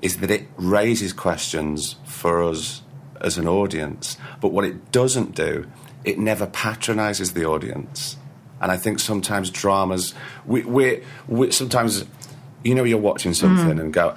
is 0.03 0.19
that 0.19 0.31
it 0.31 0.49
raises 0.57 1.13
questions 1.15 1.97
for 2.05 2.43
us 2.43 2.83
as 3.23 3.39
an 3.39 3.49
audience, 3.49 4.19
but 4.43 4.53
what 4.53 4.65
it 4.65 4.93
doesn't 4.93 5.35
do, 5.35 5.67
it 6.05 6.19
never 6.19 6.47
patronizes 6.47 7.33
the 7.33 7.47
audience. 7.47 8.17
And 8.61 8.73
I 8.73 8.77
think 8.77 8.99
sometimes 8.99 9.51
dramas, 9.51 10.15
we, 10.47 10.63
we, 10.63 11.03
we 11.29 11.51
sometimes, 11.51 12.05
you 12.65 12.75
know, 12.75 12.85
you're 12.85 12.99
watching 12.99 13.35
something 13.35 13.79
and 13.79 13.93
go, 13.93 14.17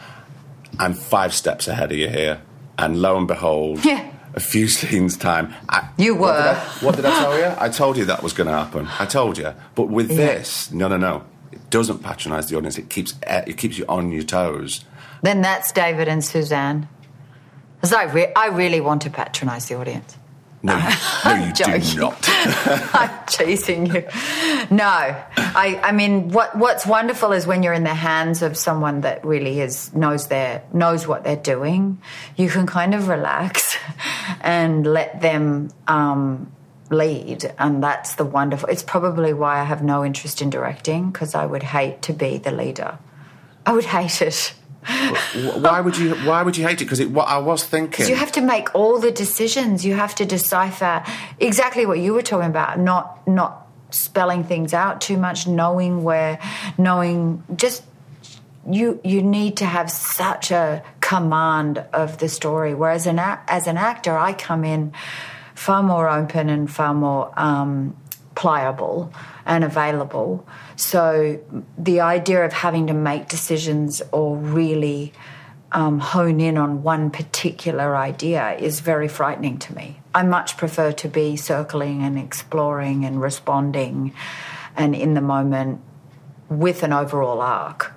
I'm 0.80 0.94
five 0.94 1.34
steps 1.34 1.68
ahead 1.68 1.92
of 1.92 1.98
you 1.98 2.10
here. 2.10 2.42
And 2.78 3.02
lo 3.02 3.18
and 3.18 3.28
behold, 3.28 3.84
Yeah. 3.84 4.10
a 4.34 4.40
few 4.40 4.68
scenes 4.78 5.18
time. 5.18 5.54
I, 5.68 5.90
You 5.98 6.16
What 6.16 6.34
did, 6.34 6.40
were. 6.44 6.50
I, 6.50 6.56
what 6.86 6.96
did 6.96 7.06
I 7.06 7.10
tell 7.20 7.38
you? 7.38 7.54
I 7.60 7.68
told 7.70 7.98
you 7.98 8.06
that 8.06 8.24
was 8.24 8.32
going 8.34 8.48
to 8.48 8.54
happen. 8.54 8.88
I 8.98 9.06
told 9.06 9.38
you. 9.38 9.54
But 9.76 9.90
with 9.90 10.10
Yeah. 10.10 10.16
this, 10.18 10.72
no, 10.72 10.88
no, 10.88 10.96
no. 10.98 11.26
It 11.52 11.70
doesn't 11.70 12.00
patronize 12.00 12.48
the 12.48 12.56
audience. 12.56 12.78
It 12.78 12.90
keeps, 12.90 13.16
eh, 13.24 13.44
it 13.48 13.58
keeps 13.58 13.78
you 13.78 13.86
on 13.90 14.12
your 14.12 14.24
toes. 14.24 14.86
then 15.22 15.42
that's 15.42 15.72
David 15.74 16.08
and 16.08 16.24
Suzanne. 16.24 16.88
Because 17.76 17.92
I, 17.94 18.04
re- 18.04 18.32
I 18.36 18.48
really 18.48 18.80
want 18.82 19.02
to 19.02 19.10
patronise 19.10 19.68
the 19.68 19.76
audience. 19.76 20.16
No, 20.62 20.78
no, 21.26 21.36
you 21.36 21.54
do 21.54 22.00
not. 22.00 22.18
I'm 22.94 23.28
chasing 23.28 23.86
you. 23.86 24.04
No, 24.70 24.86
I, 24.86 25.80
I 25.82 25.92
mean, 25.94 26.30
what, 26.30 26.56
what's 26.58 26.86
wonderful 26.86 27.32
is 27.32 27.48
when 27.48 27.64
you're 27.64 27.74
in 27.74 27.86
the 27.86 27.94
hands 27.94 28.42
of 28.42 28.58
someone 28.58 29.02
that 29.02 29.26
really 29.26 29.62
is 29.62 29.94
knows 29.94 30.28
their 30.28 30.64
knows 30.74 31.08
what 31.08 31.24
they're 31.24 31.38
doing. 31.38 32.02
You 32.36 32.50
can 32.50 32.68
kind 32.68 32.94
of 32.94 33.08
relax 33.08 33.78
and 34.42 34.86
let 34.86 35.22
them 35.22 35.72
um, 35.88 36.52
lead, 36.90 37.54
and 37.58 37.82
that's 37.82 38.16
the 38.16 38.26
wonderful. 38.26 38.68
It's 38.68 38.84
probably 38.84 39.32
why 39.32 39.60
I 39.60 39.64
have 39.64 39.82
no 39.82 40.04
interest 40.04 40.42
in 40.42 40.50
directing 40.50 41.10
because 41.10 41.36
I 41.36 41.46
would 41.46 41.64
hate 41.64 42.02
to 42.04 42.14
be 42.14 42.38
the 42.38 42.52
leader. 42.52 43.00
I 43.66 43.72
would 43.72 43.86
hate 43.86 44.22
it. 44.22 44.54
Wh- 44.90 45.62
why 45.62 45.82
would 45.82 45.98
you? 45.98 46.16
Why 46.16 46.42
would 46.44 46.58
you 46.58 46.66
hate 46.68 46.82
it? 46.82 46.86
Because 46.86 47.06
what 47.06 47.28
I 47.28 47.38
was 47.38 47.64
thinking. 47.64 48.08
You 48.08 48.16
have 48.16 48.32
to 48.34 48.42
make 48.42 48.74
all 48.74 49.00
the 49.00 49.12
decisions. 49.12 49.86
You 49.86 49.94
have 49.96 50.16
to 50.16 50.26
decipher 50.26 51.04
exactly 51.40 51.86
what 51.86 52.00
you 52.00 52.14
were 52.14 52.22
talking 52.22 52.50
about. 52.50 52.80
Not 52.80 53.28
not 53.28 53.68
spelling 53.92 54.44
things 54.44 54.74
out 54.74 55.02
too 55.02 55.18
much. 55.18 55.48
Knowing 55.48 56.04
where, 56.04 56.40
knowing 56.78 57.44
just 57.56 57.84
you. 58.70 59.00
You 59.04 59.22
need 59.22 59.58
to 59.58 59.66
have 59.66 59.92
such 59.92 60.52
a 60.52 60.84
command 61.02 61.78
of 61.94 62.18
the 62.18 62.30
story. 62.30 62.74
Whereas 62.74 63.06
an 63.06 63.20
as 63.20 63.68
an 63.68 63.78
actor, 63.78 64.18
I 64.18 64.34
come 64.34 64.64
in 64.64 64.94
far 65.54 65.84
more 65.84 66.10
open 66.10 66.50
and 66.50 66.72
far 66.72 66.94
more 66.94 67.32
um, 67.38 67.96
pliable 68.36 69.12
and 69.46 69.64
available. 69.64 70.48
So 70.76 71.40
the 71.78 72.02
idea 72.02 72.46
of 72.46 72.54
having 72.54 72.88
to 72.88 72.94
make 72.94 73.28
decisions 73.28 74.02
or 74.12 74.38
really 74.38 75.14
um, 75.72 76.00
hone 76.00 76.40
in 76.40 76.58
on 76.58 76.84
one 76.84 77.12
particular 77.12 77.96
idea 77.96 78.56
is 78.56 78.80
very 78.80 79.08
frightening 79.08 79.58
to 79.60 79.76
me. 79.76 80.00
I 80.14 80.24
much 80.24 80.58
prefer 80.58 80.92
to 80.94 81.08
be 81.08 81.36
circling 81.36 82.04
and 82.04 82.18
exploring 82.18 83.06
and 83.06 83.22
responding 83.22 84.14
and 84.76 84.96
in 84.96 85.14
the 85.14 85.22
moment 85.22 85.82
with 86.50 86.82
an 86.84 86.94
overall 86.94 87.42
arc. 87.42 87.94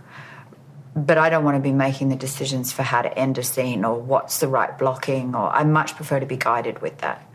But 0.94 1.16
I 1.16 1.30
don't 1.30 1.44
want 1.44 1.56
to 1.56 1.62
be 1.62 1.72
making 1.72 2.10
the 2.10 2.16
decisions 2.16 2.70
for 2.70 2.82
how 2.82 3.00
to 3.00 3.18
end 3.18 3.38
a 3.38 3.42
scene 3.42 3.82
or 3.84 3.98
what's 3.98 4.40
the 4.40 4.48
right 4.48 4.76
blocking, 4.76 5.34
or 5.34 5.48
I 5.48 5.64
much 5.64 5.96
prefer 5.96 6.20
to 6.20 6.26
be 6.26 6.36
guided 6.36 6.82
with 6.82 6.98
that. 6.98 7.26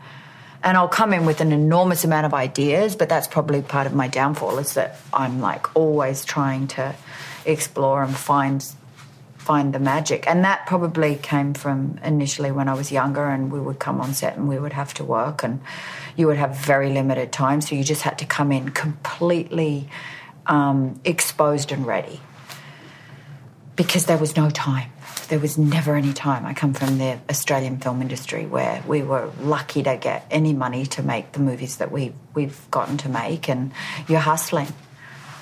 And 0.62 0.76
I'll 0.76 0.88
come 0.88 1.12
in 1.12 1.24
with 1.24 1.40
an 1.40 1.52
enormous 1.52 2.04
amount 2.04 2.26
of 2.26 2.34
ideas, 2.34 2.96
but 2.96 3.08
that's 3.08 3.28
probably 3.28 3.62
part 3.62 3.86
of 3.86 3.94
my 3.94 4.08
downfall 4.08 4.58
is 4.58 4.74
that 4.74 4.98
I'm 5.12 5.40
like 5.40 5.76
always 5.76 6.24
trying 6.24 6.66
to 6.68 6.94
explore 7.44 8.02
and 8.02 8.16
find 8.16 8.64
find 9.48 9.72
the 9.72 9.78
magic. 9.78 10.26
And 10.26 10.44
that 10.44 10.66
probably 10.66 11.16
came 11.16 11.54
from 11.54 11.98
initially 12.04 12.50
when 12.50 12.68
I 12.68 12.74
was 12.74 12.92
younger 12.92 13.26
and 13.26 13.50
we 13.50 13.58
would 13.58 13.78
come 13.78 13.98
on 13.98 14.12
set 14.12 14.36
and 14.36 14.46
we 14.46 14.58
would 14.58 14.74
have 14.74 14.92
to 14.94 15.04
work 15.04 15.42
and 15.42 15.60
you 16.16 16.26
would 16.26 16.36
have 16.36 16.54
very 16.54 16.90
limited 16.92 17.32
time. 17.32 17.62
So 17.62 17.74
you 17.74 17.82
just 17.82 18.02
had 18.02 18.18
to 18.18 18.26
come 18.26 18.52
in 18.52 18.68
completely 18.72 19.88
um, 20.46 21.00
exposed 21.02 21.72
and 21.72 21.86
ready 21.86 22.20
because 23.74 24.04
there 24.04 24.18
was 24.18 24.36
no 24.36 24.50
time. 24.50 24.90
There 25.28 25.38
was 25.38 25.58
never 25.58 25.94
any 25.94 26.12
time. 26.12 26.46
I 26.46 26.54
come 26.54 26.72
from 26.72 26.98
the 26.98 27.18
Australian 27.28 27.78
film 27.78 28.00
industry 28.00 28.46
where 28.46 28.82
we 28.86 29.02
were 29.02 29.30
lucky 29.40 29.82
to 29.82 29.96
get 29.96 30.26
any 30.30 30.54
money 30.54 30.86
to 30.86 31.02
make 31.02 31.32
the 31.32 31.40
movies 31.40 31.76
that 31.76 31.92
we, 31.92 32.14
we've 32.34 32.58
gotten 32.70 32.96
to 32.98 33.08
make, 33.08 33.48
and 33.48 33.72
you're 34.08 34.20
hustling 34.20 34.68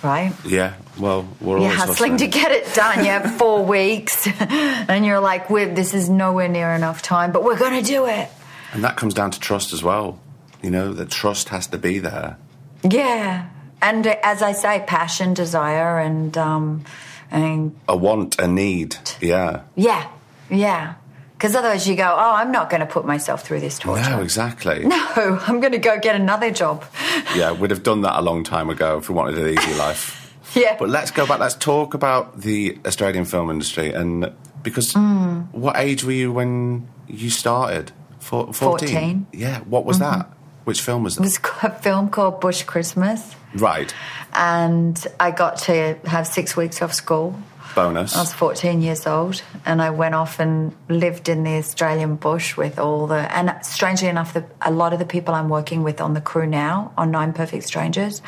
right? 0.03 0.33
Yeah, 0.44 0.75
well, 0.99 1.27
we're 1.40 1.59
You're 1.59 1.68
always 1.68 1.79
hustling 1.79 2.16
to 2.18 2.27
get 2.27 2.53
it 2.53 2.72
done. 2.75 2.99
You 2.99 3.11
have 3.11 3.37
four 3.37 3.64
weeks, 3.64 4.27
and 4.40 5.05
you're 5.05 5.20
like, 5.20 5.49
this 5.49 5.94
is 5.94 6.09
nowhere 6.09 6.49
near 6.49 6.70
enough 6.70 7.03
time, 7.03 7.33
but 7.33 7.42
we're 7.44 7.59
going 7.59 7.83
to 7.83 7.87
do 7.87 8.07
it. 8.07 8.29
And 8.72 8.85
that 8.85 8.96
comes 8.96 9.14
down 9.14 9.31
to 9.33 9.40
trust 9.40 9.72
as 9.72 9.83
well. 9.83 10.20
You 10.62 10.70
know, 10.70 10.92
the 10.92 11.07
trust 11.07 11.49
has 11.51 11.66
to 11.68 11.79
be 11.79 11.99
there. 11.99 12.37
Yeah. 12.83 13.49
And 13.83 14.07
as 14.07 14.42
I 14.42 14.53
say, 14.53 14.85
passion, 14.87 15.35
desire, 15.35 15.99
and, 15.99 16.37
um, 16.38 16.85
and 17.30 17.78
A 17.88 17.96
want, 17.96 18.38
a 18.38 18.46
need. 18.46 18.96
Yeah. 19.20 19.62
yeah, 19.74 20.08
yeah. 20.50 20.94
Because 21.32 21.54
otherwise 21.54 21.86
you 21.86 21.96
go, 21.96 22.04
oh, 22.16 22.34
I'm 22.34 22.50
not 22.50 22.70
going 22.70 22.80
to 22.80 22.86
put 22.86 23.04
myself 23.04 23.42
through 23.44 23.60
this 23.60 23.78
torture. 23.78 24.08
No, 24.08 24.22
exactly. 24.22 24.86
No, 24.86 25.38
I'm 25.46 25.60
going 25.60 25.72
to 25.72 25.78
go 25.78 25.98
get 25.98 26.14
another 26.16 26.50
job. 26.50 26.84
Yeah, 27.34 27.52
we'd 27.52 27.70
have 27.70 27.82
done 27.82 28.02
that 28.02 28.18
a 28.18 28.22
long 28.22 28.44
time 28.44 28.70
ago 28.70 28.98
if 28.98 29.08
we 29.10 29.14
wanted 29.14 29.36
an 29.38 29.48
easy 29.48 29.74
life. 29.74 30.22
Yeah. 30.54 30.76
But 30.78 30.88
let's 30.88 31.10
go 31.10 31.26
back. 31.26 31.38
Let's 31.40 31.54
talk 31.56 31.92
about 31.92 32.40
the 32.40 32.78
Australian 32.86 33.24
film 33.26 33.50
industry. 33.50 33.92
And 33.92 34.32
because 34.62 34.94
Mm. 34.94 35.52
what 35.52 35.76
age 35.76 36.02
were 36.04 36.12
you 36.12 36.32
when 36.32 36.88
you 37.08 37.28
started? 37.30 37.92
Four, 38.20 38.54
14? 38.54 38.88
14. 38.88 39.26
Yeah. 39.32 39.58
What 39.68 39.84
was 39.84 39.98
that? 39.98 40.30
Which 40.64 40.80
film 40.80 41.02
was 41.02 41.16
that? 41.16 41.22
It 41.22 41.24
was 41.24 41.38
a 41.62 41.70
film 41.82 42.08
called 42.08 42.40
Bush 42.40 42.62
Christmas, 42.62 43.34
Right. 43.56 43.94
and 44.34 45.06
I 45.18 45.30
got 45.30 45.58
to 45.66 45.98
have 46.04 46.26
six 46.26 46.56
weeks 46.56 46.82
off 46.82 46.92
school. 46.94 47.38
Bonus. 47.74 48.16
I 48.16 48.20
was 48.20 48.32
14 48.32 48.80
years 48.80 49.06
old 49.06 49.42
and 49.66 49.82
I 49.82 49.90
went 49.90 50.14
off 50.14 50.40
and 50.40 50.74
lived 50.88 51.28
in 51.28 51.44
the 51.44 51.58
Australian 51.58 52.16
bush 52.16 52.56
with 52.56 52.78
all 52.78 53.06
the. 53.06 53.16
And 53.36 53.54
strangely 53.62 54.08
enough, 54.08 54.32
the, 54.32 54.46
a 54.62 54.70
lot 54.70 54.94
of 54.94 54.98
the 54.98 55.04
people 55.04 55.34
I'm 55.34 55.50
working 55.50 55.82
with 55.82 56.00
on 56.00 56.14
the 56.14 56.22
crew 56.22 56.46
now 56.46 56.92
on 56.96 57.10
Nine 57.10 57.34
Perfect 57.34 57.64
Strangers 57.64 58.22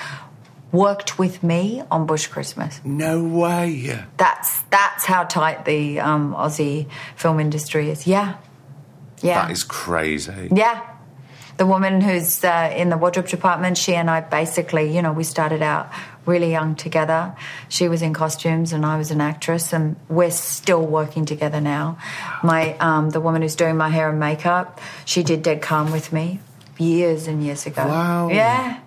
worked 0.70 1.18
with 1.18 1.42
me 1.42 1.82
on 1.90 2.04
Bush 2.04 2.26
Christmas. 2.26 2.78
no 2.84 3.24
way. 3.24 4.04
That's 4.18 4.60
that's 4.64 5.06
how 5.06 5.24
tight 5.24 5.64
the 5.64 5.98
um, 6.00 6.34
Aussie 6.34 6.86
film 7.16 7.40
industry 7.40 7.88
is. 7.88 8.06
Yeah, 8.06 8.36
yeah, 9.22 9.46
That 9.46 9.50
is 9.50 9.64
crazy. 9.64 10.50
yeah. 10.54 10.82
The 11.58 11.66
woman 11.66 12.00
who's 12.00 12.42
uh, 12.42 12.72
in 12.74 12.88
the 12.88 12.96
wardrobe 12.96 13.28
department, 13.28 13.76
she 13.76 13.94
and 13.94 14.08
I 14.08 14.20
basically, 14.20 14.94
you 14.94 15.02
know, 15.02 15.12
we 15.12 15.24
started 15.24 15.60
out 15.60 15.90
really 16.24 16.50
young 16.50 16.76
together. 16.76 17.34
She 17.68 17.88
was 17.88 18.00
in 18.00 18.14
costumes 18.14 18.72
and 18.72 18.86
I 18.86 18.96
was 18.96 19.10
an 19.10 19.20
actress, 19.20 19.72
and 19.72 19.96
we're 20.08 20.30
still 20.30 20.86
working 20.86 21.24
together 21.24 21.60
now. 21.60 21.98
My 22.42 22.76
um, 22.78 23.10
the 23.10 23.20
woman 23.20 23.42
who's 23.42 23.56
doing 23.56 23.76
my 23.76 23.88
hair 23.88 24.08
and 24.08 24.20
makeup, 24.20 24.80
she 25.04 25.22
did 25.22 25.42
Dead 25.42 25.60
Calm 25.60 25.90
with 25.90 26.12
me 26.12 26.40
years 26.78 27.26
and 27.26 27.42
years 27.42 27.66
ago. 27.66 27.84
Wow. 27.86 28.28
Yeah, 28.28 28.78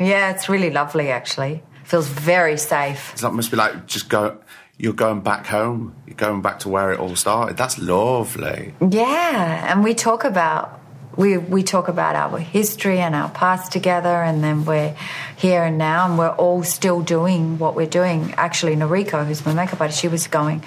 yeah, 0.00 0.30
it's 0.32 0.48
really 0.48 0.70
lovely 0.70 1.10
actually. 1.10 1.62
Feels 1.84 2.08
very 2.08 2.58
safe. 2.58 3.14
That 3.20 3.32
must 3.32 3.50
be 3.52 3.56
like 3.56 3.86
just 3.86 4.08
go. 4.08 4.38
You're 4.78 4.92
going 4.92 5.20
back 5.20 5.46
home. 5.46 5.94
You're 6.06 6.16
going 6.16 6.42
back 6.42 6.58
to 6.60 6.68
where 6.68 6.92
it 6.92 6.98
all 6.98 7.16
started. 7.16 7.56
That's 7.56 7.78
lovely. 7.78 8.74
Yeah, 8.90 9.70
and 9.70 9.82
we 9.84 9.94
talk 9.94 10.24
about 10.24 10.75
we 11.16 11.38
we 11.38 11.62
talk 11.62 11.88
about 11.88 12.14
our 12.14 12.38
history 12.38 12.98
and 13.00 13.14
our 13.14 13.28
past 13.30 13.72
together, 13.72 14.22
and 14.22 14.42
then 14.44 14.64
we're 14.64 14.94
here 15.36 15.64
and 15.64 15.78
now, 15.78 16.06
and 16.06 16.18
we're 16.18 16.30
all 16.36 16.62
still 16.62 17.00
doing 17.00 17.58
what 17.58 17.74
we're 17.74 17.86
doing. 17.86 18.34
Actually, 18.36 18.76
Noriko, 18.76 19.26
who's 19.26 19.44
my 19.46 19.54
makeup 19.54 19.80
artist, 19.80 20.00
she 20.00 20.08
was 20.08 20.26
going, 20.26 20.62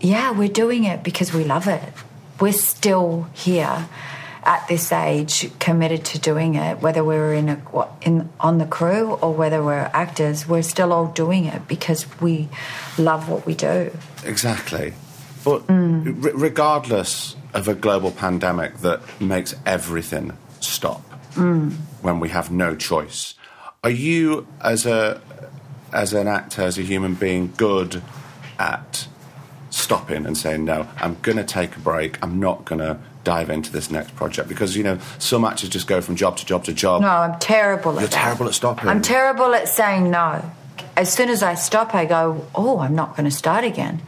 "Yeah, 0.00 0.32
we're 0.32 0.48
doing 0.48 0.84
it 0.84 1.02
because 1.02 1.32
we 1.32 1.44
love 1.44 1.68
it. 1.68 1.82
We're 2.40 2.52
still 2.52 3.26
here." 3.32 3.88
At 4.46 4.68
this 4.68 4.92
age, 4.92 5.50
committed 5.58 6.04
to 6.12 6.18
doing 6.18 6.54
it, 6.56 6.82
whether 6.82 7.02
we're 7.02 7.32
in 7.32 7.48
a 7.48 7.58
in 8.02 8.28
on 8.38 8.58
the 8.58 8.66
crew 8.66 9.16
or 9.22 9.32
whether 9.32 9.62
we're 9.64 9.88
actors, 9.94 10.46
we're 10.46 10.60
still 10.60 10.92
all 10.92 11.06
doing 11.06 11.46
it 11.46 11.66
because 11.66 12.04
we 12.20 12.50
love 12.98 13.30
what 13.30 13.46
we 13.46 13.54
do. 13.54 13.90
Exactly. 14.22 14.92
But 15.46 15.66
Mm. 15.66 16.22
r- 16.26 16.32
regardless 16.34 17.36
of 17.54 17.68
a 17.68 17.74
global 17.74 18.10
pandemic 18.10 18.78
that 18.78 19.00
makes 19.20 19.54
everything 19.64 20.36
stop 20.60 21.02
Mm. 21.36 21.72
when 22.02 22.20
we 22.20 22.28
have 22.28 22.50
no 22.52 22.76
choice, 22.76 23.34
are 23.82 23.90
you, 23.90 24.46
as 24.60 24.86
a 24.86 25.20
as 25.92 26.12
an 26.12 26.28
actor, 26.28 26.62
as 26.62 26.78
a 26.78 26.82
human 26.82 27.14
being, 27.14 27.52
good 27.56 28.02
at 28.58 29.06
stopping 29.70 30.26
and 30.26 30.36
saying 30.38 30.64
no? 30.64 30.86
I'm 30.98 31.16
going 31.22 31.36
to 31.38 31.44
take 31.44 31.76
a 31.76 31.80
break. 31.80 32.18
I'm 32.22 32.38
not 32.38 32.64
going 32.64 32.78
to 32.80 32.98
dive 33.24 33.50
into 33.50 33.72
this 33.72 33.90
next 33.90 34.14
project 34.14 34.48
because 34.48 34.76
you 34.76 34.84
know 34.84 34.98
some 35.18 35.44
actors 35.44 35.68
just 35.70 35.86
go 35.88 36.00
from 36.00 36.14
job 36.14 36.36
to 36.36 36.46
job 36.46 36.64
to 36.64 36.72
job. 36.72 37.02
No, 37.02 37.08
I'm 37.08 37.38
terrible 37.40 37.92
at 37.96 38.00
You're 38.02 38.08
that. 38.08 38.22
terrible 38.24 38.46
at 38.46 38.54
stopping. 38.54 38.88
I'm 38.88 39.02
terrible 39.02 39.54
at 39.54 39.68
saying 39.68 40.10
no. 40.10 40.42
As 40.96 41.12
soon 41.12 41.28
as 41.28 41.42
I 41.42 41.54
stop, 41.54 41.94
I 41.96 42.04
go, 42.04 42.46
"Oh, 42.54 42.78
I'm 42.78 42.94
not 42.94 43.16
going 43.16 43.24
to 43.24 43.36
start 43.36 43.64
again." 43.64 44.02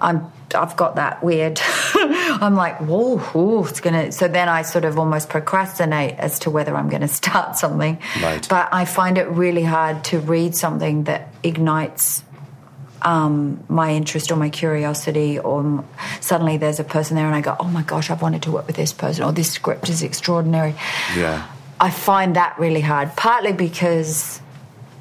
I'm. 0.00 0.30
I've 0.54 0.76
got 0.76 0.96
that 0.96 1.22
weird. 1.22 1.60
I'm 1.94 2.54
like, 2.54 2.78
whoa, 2.80 3.18
whoa, 3.18 3.64
it's 3.64 3.80
gonna. 3.80 4.12
So 4.12 4.28
then 4.28 4.48
I 4.48 4.62
sort 4.62 4.84
of 4.84 4.98
almost 4.98 5.28
procrastinate 5.28 6.18
as 6.18 6.38
to 6.40 6.50
whether 6.50 6.76
I'm 6.76 6.88
going 6.88 7.02
to 7.02 7.08
start 7.08 7.56
something. 7.64 7.98
Right. 8.22 8.46
But 8.48 8.68
I 8.72 8.84
find 8.84 9.18
it 9.18 9.28
really 9.28 9.64
hard 9.64 10.04
to 10.04 10.18
read 10.20 10.54
something 10.54 11.04
that 11.04 11.28
ignites 11.42 12.22
um, 13.02 13.62
my 13.68 13.92
interest 13.92 14.30
or 14.30 14.36
my 14.36 14.50
curiosity, 14.50 15.38
or 15.38 15.60
m- 15.60 15.88
suddenly 16.20 16.56
there's 16.56 16.80
a 16.80 16.84
person 16.84 17.16
there 17.16 17.26
and 17.26 17.34
I 17.34 17.40
go, 17.40 17.56
oh 17.60 17.68
my 17.68 17.82
gosh, 17.82 18.10
I've 18.10 18.22
wanted 18.22 18.42
to 18.42 18.50
work 18.50 18.66
with 18.66 18.76
this 18.76 18.92
person, 18.92 19.24
or 19.24 19.32
this 19.32 19.50
script 19.50 19.88
is 19.88 20.02
extraordinary. 20.02 20.74
Yeah. 21.16 21.46
I 21.78 21.90
find 21.90 22.36
that 22.36 22.58
really 22.58 22.80
hard, 22.80 23.14
partly 23.16 23.52
because 23.52 24.40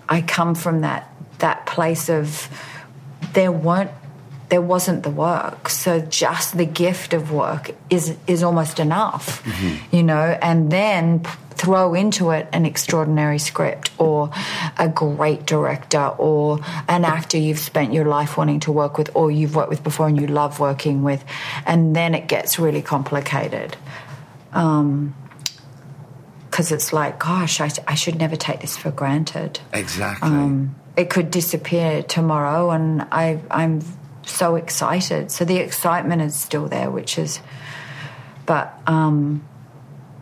I 0.10 0.22
come 0.22 0.56
from 0.56 0.82
that 0.82 1.10
that 1.40 1.66
place 1.66 2.10
of 2.10 2.50
there 3.34 3.52
weren't 3.52 3.92
there 4.50 4.62
wasn't 4.62 5.04
the 5.04 5.10
work, 5.10 5.70
so 5.70 6.00
just 6.00 6.58
the 6.58 6.66
gift 6.66 7.14
of 7.14 7.32
work 7.32 7.72
is 7.90 8.16
is 8.28 8.44
almost 8.44 8.80
enough, 8.80 9.42
you 9.92 10.04
know, 10.04 10.38
and 10.42 10.72
then 10.72 11.24
throw 11.56 11.94
into 11.94 12.32
it 12.32 12.48
an 12.52 12.66
extraordinary 12.66 13.40
script 13.40 13.90
or 13.98 14.30
a 14.78 14.90
great 14.90 15.46
director 15.48 16.08
or 16.18 16.60
an 16.90 17.06
actor 17.06 17.38
you've 17.38 17.60
spent 17.60 17.94
your 17.94 18.06
life 18.06 18.36
wanting 18.38 18.60
to 18.60 18.72
work 18.74 18.98
with 18.98 19.10
or 19.16 19.32
you've 19.32 19.56
worked 19.56 19.70
with 19.70 19.82
before 19.82 20.08
and 20.08 20.20
you 20.20 20.28
love 20.28 20.60
working 20.60 21.02
with 21.02 21.24
and 21.66 21.96
then 21.96 22.14
it 22.14 22.28
gets 22.28 22.60
really 22.60 22.82
complicated 22.82 23.78
Um, 24.54 25.16
because 26.50 26.72
it's 26.72 26.94
like, 26.94 27.20
gosh, 27.20 27.60
I, 27.60 27.70
I 27.88 27.96
should 27.96 28.18
never 28.18 28.38
take 28.38 28.62
this 28.62 28.78
for 28.78 28.92
granted. 28.92 29.60
Exactly. 29.74 30.30
Um, 30.30 30.76
it 30.96 31.10
could 31.10 31.30
disappear 31.30 32.02
tomorrow, 32.02 32.72
and 32.72 33.02
I, 33.12 33.40
I'm 33.52 33.82
so 34.26 34.56
excited. 34.56 35.32
So 35.32 35.46
the 35.46 35.58
excitement 35.58 36.22
is 36.22 36.36
still 36.36 36.68
there, 36.68 36.90
which 36.90 37.18
is, 37.18 37.40
but, 38.46 38.74
um, 38.88 39.46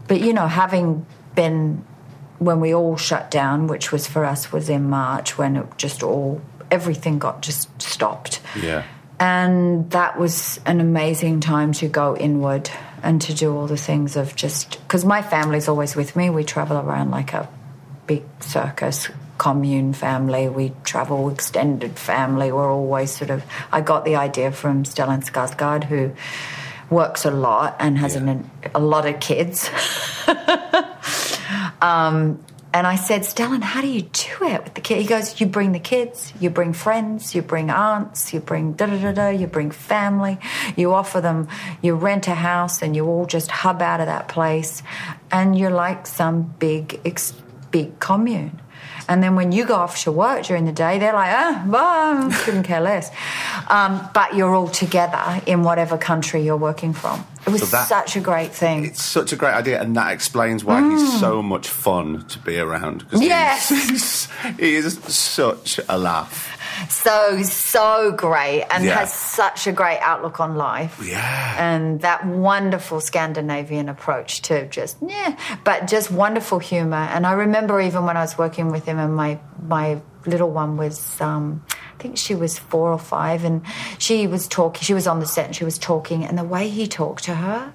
but 0.08 0.22
you 0.22 0.34
know, 0.34 0.48
having 0.48 1.06
been 1.36 1.86
when 2.40 2.60
we 2.60 2.74
all 2.74 2.98
shut 2.98 3.32
down, 3.32 3.68
which 3.68 3.92
was 3.92 4.08
for 4.08 4.26
us 4.26 4.52
was 4.52 4.70
in 4.70 4.90
March 4.90 5.38
when 5.38 5.56
it 5.56 5.78
just 5.78 6.04
all 6.04 6.42
everything 6.70 7.20
got 7.20 7.42
just 7.42 7.82
stopped. 7.82 8.42
yeah. 8.60 8.84
And 9.20 9.90
that 9.92 10.20
was 10.20 10.60
an 10.66 10.82
amazing 10.82 11.40
time 11.40 11.72
to 11.74 11.88
go 11.88 12.18
inward 12.18 12.70
and 13.04 13.22
to 13.22 13.34
do 13.34 13.56
all 13.56 13.68
the 13.68 13.78
things 13.78 14.18
of 14.18 14.36
just 14.36 14.82
because 14.82 15.06
my 15.06 15.22
family's 15.22 15.70
always 15.70 15.96
with 15.96 16.16
me. 16.16 16.30
We 16.30 16.44
travel 16.44 16.78
around 16.78 17.12
like 17.12 17.32
a 17.34 17.48
big 18.08 18.24
circus 18.42 19.10
commune 19.38 19.94
family. 19.94 20.48
We 20.50 20.74
travel 20.84 21.30
extended 21.30 21.98
family. 21.98 22.52
We're 22.52 22.72
always 22.72 23.16
sort 23.16 23.30
of. 23.30 23.44
I 23.72 23.82
got 23.82 24.06
the 24.06 24.16
idea 24.16 24.52
from 24.52 24.84
Stellan 24.84 25.24
Skarsgård, 25.24 25.86
who 25.86 26.12
works 26.90 27.26
a 27.26 27.32
lot 27.32 27.76
and 27.80 27.98
has 27.98 28.16
Yeah. 28.16 28.22
an, 28.30 28.52
a 28.76 28.80
lot 28.80 29.06
of 29.08 29.20
kids. 29.20 29.70
Um, 31.82 32.44
and 32.74 32.88
I 32.88 32.96
said, 32.96 33.22
Stellan, 33.22 33.62
how 33.62 33.82
do 33.82 33.88
you 33.88 34.04
do 34.04 34.46
it 34.48 34.64
with 34.64 34.74
the 34.74 34.82
kid? 34.82 35.02
He 35.02 35.06
goes, 35.08 35.40
you 35.42 35.46
bring 35.46 35.74
the 35.74 35.80
kids, 35.80 36.32
you 36.40 36.50
bring 36.50 36.72
friends, 36.74 37.36
you 37.36 37.42
bring 37.42 37.70
aunts, 37.70 38.34
you 38.34 38.40
bring 38.40 38.74
da 38.74 38.86
da 38.88 38.98
da 39.02 39.12
da, 39.12 39.30
you 39.30 39.48
bring 39.48 39.70
family, 39.70 40.40
you 40.78 40.94
offer 40.94 41.20
them, 41.22 41.50
you 41.82 41.94
rent 41.96 42.28
a 42.28 42.36
house, 42.36 42.82
and 42.82 42.96
you 42.96 43.06
all 43.06 43.26
just 43.26 43.52
hub 43.52 43.82
out 43.82 44.00
of 44.00 44.06
that 44.08 44.28
place, 44.30 44.82
and 45.30 45.58
you're 45.58 45.72
like 45.72 46.08
some 46.08 46.44
big, 46.58 47.00
ex- 47.06 47.34
big 47.70 48.00
commune. 48.00 48.60
And 49.10 49.22
then 49.22 49.36
when 49.36 49.52
you 49.52 49.66
go 49.66 49.76
off 49.76 50.04
to 50.04 50.12
work 50.12 50.44
during 50.46 50.66
the 50.66 50.72
day, 50.72 50.98
they're 51.00 51.14
like, 51.14 51.32
ah, 51.32 51.64
well, 51.68 52.32
couldn't 52.44 52.64
care 52.64 52.82
less. 52.82 53.12
Um, 53.68 54.08
but 54.14 54.36
you're 54.36 54.54
all 54.56 54.70
together 54.70 55.42
in 55.46 55.64
whatever 55.64 55.98
country 55.98 56.42
you're 56.42 56.58
working 56.58 56.94
from. 56.94 57.26
It 57.46 57.50
was 57.52 57.62
So 57.62 57.66
that- 57.78 57.88
such 57.90 58.16
a 58.16 58.22
great 58.22 58.54
thing. 58.54 58.86
It's 58.86 59.04
such 59.04 59.34
a 59.34 59.36
great 59.36 59.54
idea, 59.54 59.82
and 59.82 59.96
that 59.98 60.12
explains 60.14 60.64
why 60.64 60.82
he's 60.90 61.20
so 61.20 61.42
much 61.42 61.68
fun 61.68 62.24
to 62.30 62.40
be 62.40 62.58
around. 62.58 63.08
Mm. 63.10 63.22
Yes. 63.22 64.28
he 64.60 64.76
is 64.76 64.98
such 65.14 65.80
a 65.90 65.98
laugh. 65.98 66.53
So 66.90 67.42
so 67.44 68.12
great 68.12 68.64
and 68.72 68.84
Yeah. 68.84 69.00
has 69.00 69.14
such 69.14 69.68
a 69.68 69.72
great 69.72 70.00
outlook 70.02 70.40
on 70.40 70.56
life 70.56 71.00
Yeah. 71.04 71.56
and 71.58 72.02
that 72.02 72.26
wonderful 72.26 73.02
scandinavian 73.02 73.90
approach 73.90 74.42
to 74.44 74.68
just 74.68 74.98
yeah 75.06 75.36
but 75.64 75.88
just 75.88 76.12
wonderful 76.12 76.60
humor 76.60 77.08
and 77.14 77.26
i 77.26 77.34
remember 77.34 77.80
even 77.82 78.06
when 78.06 78.18
i 78.18 78.22
was 78.22 78.38
working 78.38 78.72
with 78.72 78.86
him 78.86 79.00
and 79.00 79.16
my 79.16 79.40
my 79.68 80.02
little 80.26 80.50
one 80.52 80.78
was 80.78 81.20
um 81.22 81.64
I 82.00 82.04
think 82.04 82.18
she 82.18 82.36
was 82.36 82.60
four 82.60 82.92
or 82.92 83.00
five, 83.00 83.46
and 83.46 83.62
she 83.98 84.28
was 84.28 84.46
talking. 84.50 84.82
She 84.82 84.94
was 84.94 85.08
on 85.08 85.22
the 85.22 85.26
set, 85.26 85.46
and 85.46 85.56
she 85.56 85.64
was 85.64 85.78
talking, 85.78 86.26
and 86.26 86.38
the 86.38 86.44
way 86.44 86.68
he 86.68 86.86
talked 86.86 87.24
to 87.26 87.36
her, 87.36 87.72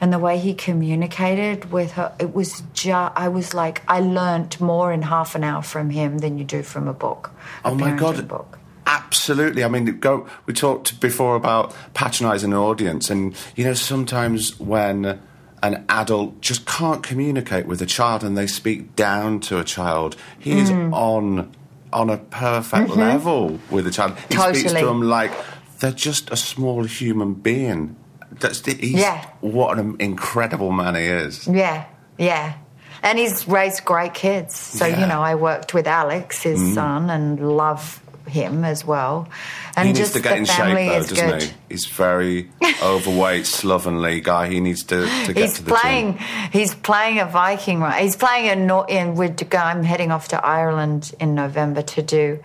and 0.00 0.12
the 0.12 0.18
way 0.18 0.38
he 0.38 0.54
communicated 0.54 1.70
with 1.72 1.92
her, 1.92 2.12
it 2.18 2.34
was 2.34 2.62
just. 2.72 3.12
I 3.16 3.28
was 3.28 3.54
like, 3.54 3.82
I 3.88 4.00
learnt 4.00 4.60
more 4.60 4.92
in 4.92 5.02
half 5.02 5.34
an 5.34 5.44
hour 5.44 5.62
from 5.62 5.90
him 5.90 6.18
than 6.18 6.38
you 6.38 6.44
do 6.44 6.62
from 6.62 6.88
a 6.88 6.92
book. 6.92 7.30
a 7.64 7.68
Oh 7.68 7.74
my 7.74 7.96
god! 7.96 8.26
book. 8.28 8.58
Absolutely. 8.86 9.62
I 9.64 9.68
mean, 9.68 9.84
go. 10.00 10.26
We 10.46 10.54
talked 10.54 11.00
before 11.00 11.36
about 11.36 11.74
patronising 11.94 12.52
an 12.52 12.58
audience, 12.58 13.10
and 13.10 13.34
you 13.56 13.64
know, 13.64 13.74
sometimes 13.74 14.58
when 14.58 15.20
an 15.62 15.84
adult 15.88 16.40
just 16.40 16.64
can't 16.66 17.02
communicate 17.02 17.66
with 17.66 17.82
a 17.82 17.86
child 17.86 18.22
and 18.22 18.38
they 18.38 18.46
speak 18.46 18.94
down 18.96 19.40
to 19.40 19.58
a 19.58 19.64
child, 19.64 20.16
he 20.38 20.58
is 20.58 20.70
Mm. 20.70 20.92
on 20.94 21.50
on 21.92 22.10
a 22.10 22.16
perfect 22.18 22.90
level 22.90 23.58
with 23.70 23.86
a 23.86 23.90
child. 23.90 24.16
He 24.30 24.36
speaks 24.36 24.62
to 24.62 24.68
Mm-hmm. 24.78 24.86
Them 24.86 25.02
like 25.02 25.32
they're 25.80 25.90
just 25.92 26.30
a 26.30 26.36
small 26.36 26.84
human 26.84 27.34
being. 27.34 27.96
That's 28.32 28.64
he's, 28.64 28.92
Yeah. 28.92 29.24
What 29.40 29.78
an 29.78 29.96
incredible 29.98 30.72
man 30.72 30.94
he 30.94 31.02
is. 31.04 31.46
Yeah, 31.46 31.84
yeah. 32.18 32.54
And 33.02 33.18
he's 33.18 33.46
raised 33.46 33.84
great 33.84 34.14
kids. 34.14 34.56
So, 34.56 34.86
Yeah. 34.86 34.96
Mm. 34.96 35.00
you 35.00 35.06
know, 35.06 35.20
I 35.22 35.34
worked 35.36 35.72
with 35.74 35.86
Alex, 35.86 36.42
his 36.42 36.74
son, 36.74 37.10
and 37.10 37.56
love 37.56 38.02
him 38.26 38.64
as 38.64 38.84
well. 38.84 39.28
And 39.76 39.86
he 39.86 39.92
needs 39.92 40.00
just 40.00 40.14
to 40.14 40.20
get 40.20 40.30
the 40.32 40.36
in 40.38 40.44
shape, 40.44 40.88
though, 40.88 40.98
doesn't 41.14 41.30
good. 41.30 41.42
he? 41.44 41.52
He's 41.70 41.86
very 41.86 42.50
overweight, 42.82 43.46
slovenly 43.46 44.20
guy. 44.20 44.48
He 44.48 44.60
needs 44.60 44.82
to, 44.84 45.06
to 45.26 45.32
get 45.32 45.36
He's 45.44 45.54
to 45.54 45.62
the 45.64 45.74
playing. 45.74 46.18
gym. 46.18 46.26
He's 46.52 46.74
playing 46.74 47.20
a 47.20 47.24
Viking. 47.26 47.80
Right? 47.80 48.02
He's 48.02 48.16
playing 48.16 48.48
a. 48.50 48.56
Nor- 48.56 48.86
in 48.90 49.14
with. 49.14 49.42
I'm 49.54 49.82
heading 49.84 50.10
off 50.12 50.28
to 50.28 50.44
Ireland 50.44 51.14
in 51.20 51.34
November 51.34 51.80
to 51.82 52.02
do 52.02 52.40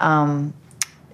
um, 0.00 0.52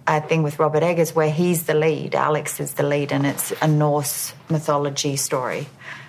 a 0.09 0.21
thing 0.21 0.43
with 0.43 0.59
Robert 0.59 0.83
Eggers 0.83 1.15
where 1.15 1.31
he's 1.31 1.65
the 1.65 1.75
lead. 1.75 2.15
Alex 2.15 2.59
is 2.61 2.75
the 2.75 2.83
lead, 2.83 3.13
and 3.13 3.25
it's 3.27 3.53
a 3.63 3.69
Norse 3.69 4.33
mythology 4.49 5.17
story. 5.17 5.67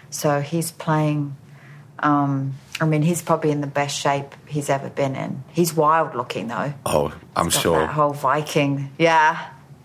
So 0.10 0.42
he's 0.42 0.72
playing. 0.72 1.36
Um, 2.00 2.54
I 2.82 2.86
mean, 2.86 3.02
he's 3.02 3.22
probably 3.22 3.52
in 3.52 3.60
the 3.62 3.68
best 3.68 4.00
shape 4.00 4.34
he's 4.48 4.70
ever 4.70 4.90
been 4.90 5.16
in. 5.16 5.44
He's 5.52 5.74
wild 5.74 6.16
looking 6.16 6.48
though. 6.48 6.74
Oh, 6.86 7.14
I'm 7.36 7.50
sure. 7.50 7.80
that 7.80 7.90
whole 7.92 8.14
Viking. 8.14 8.90
Yeah, 8.98 9.38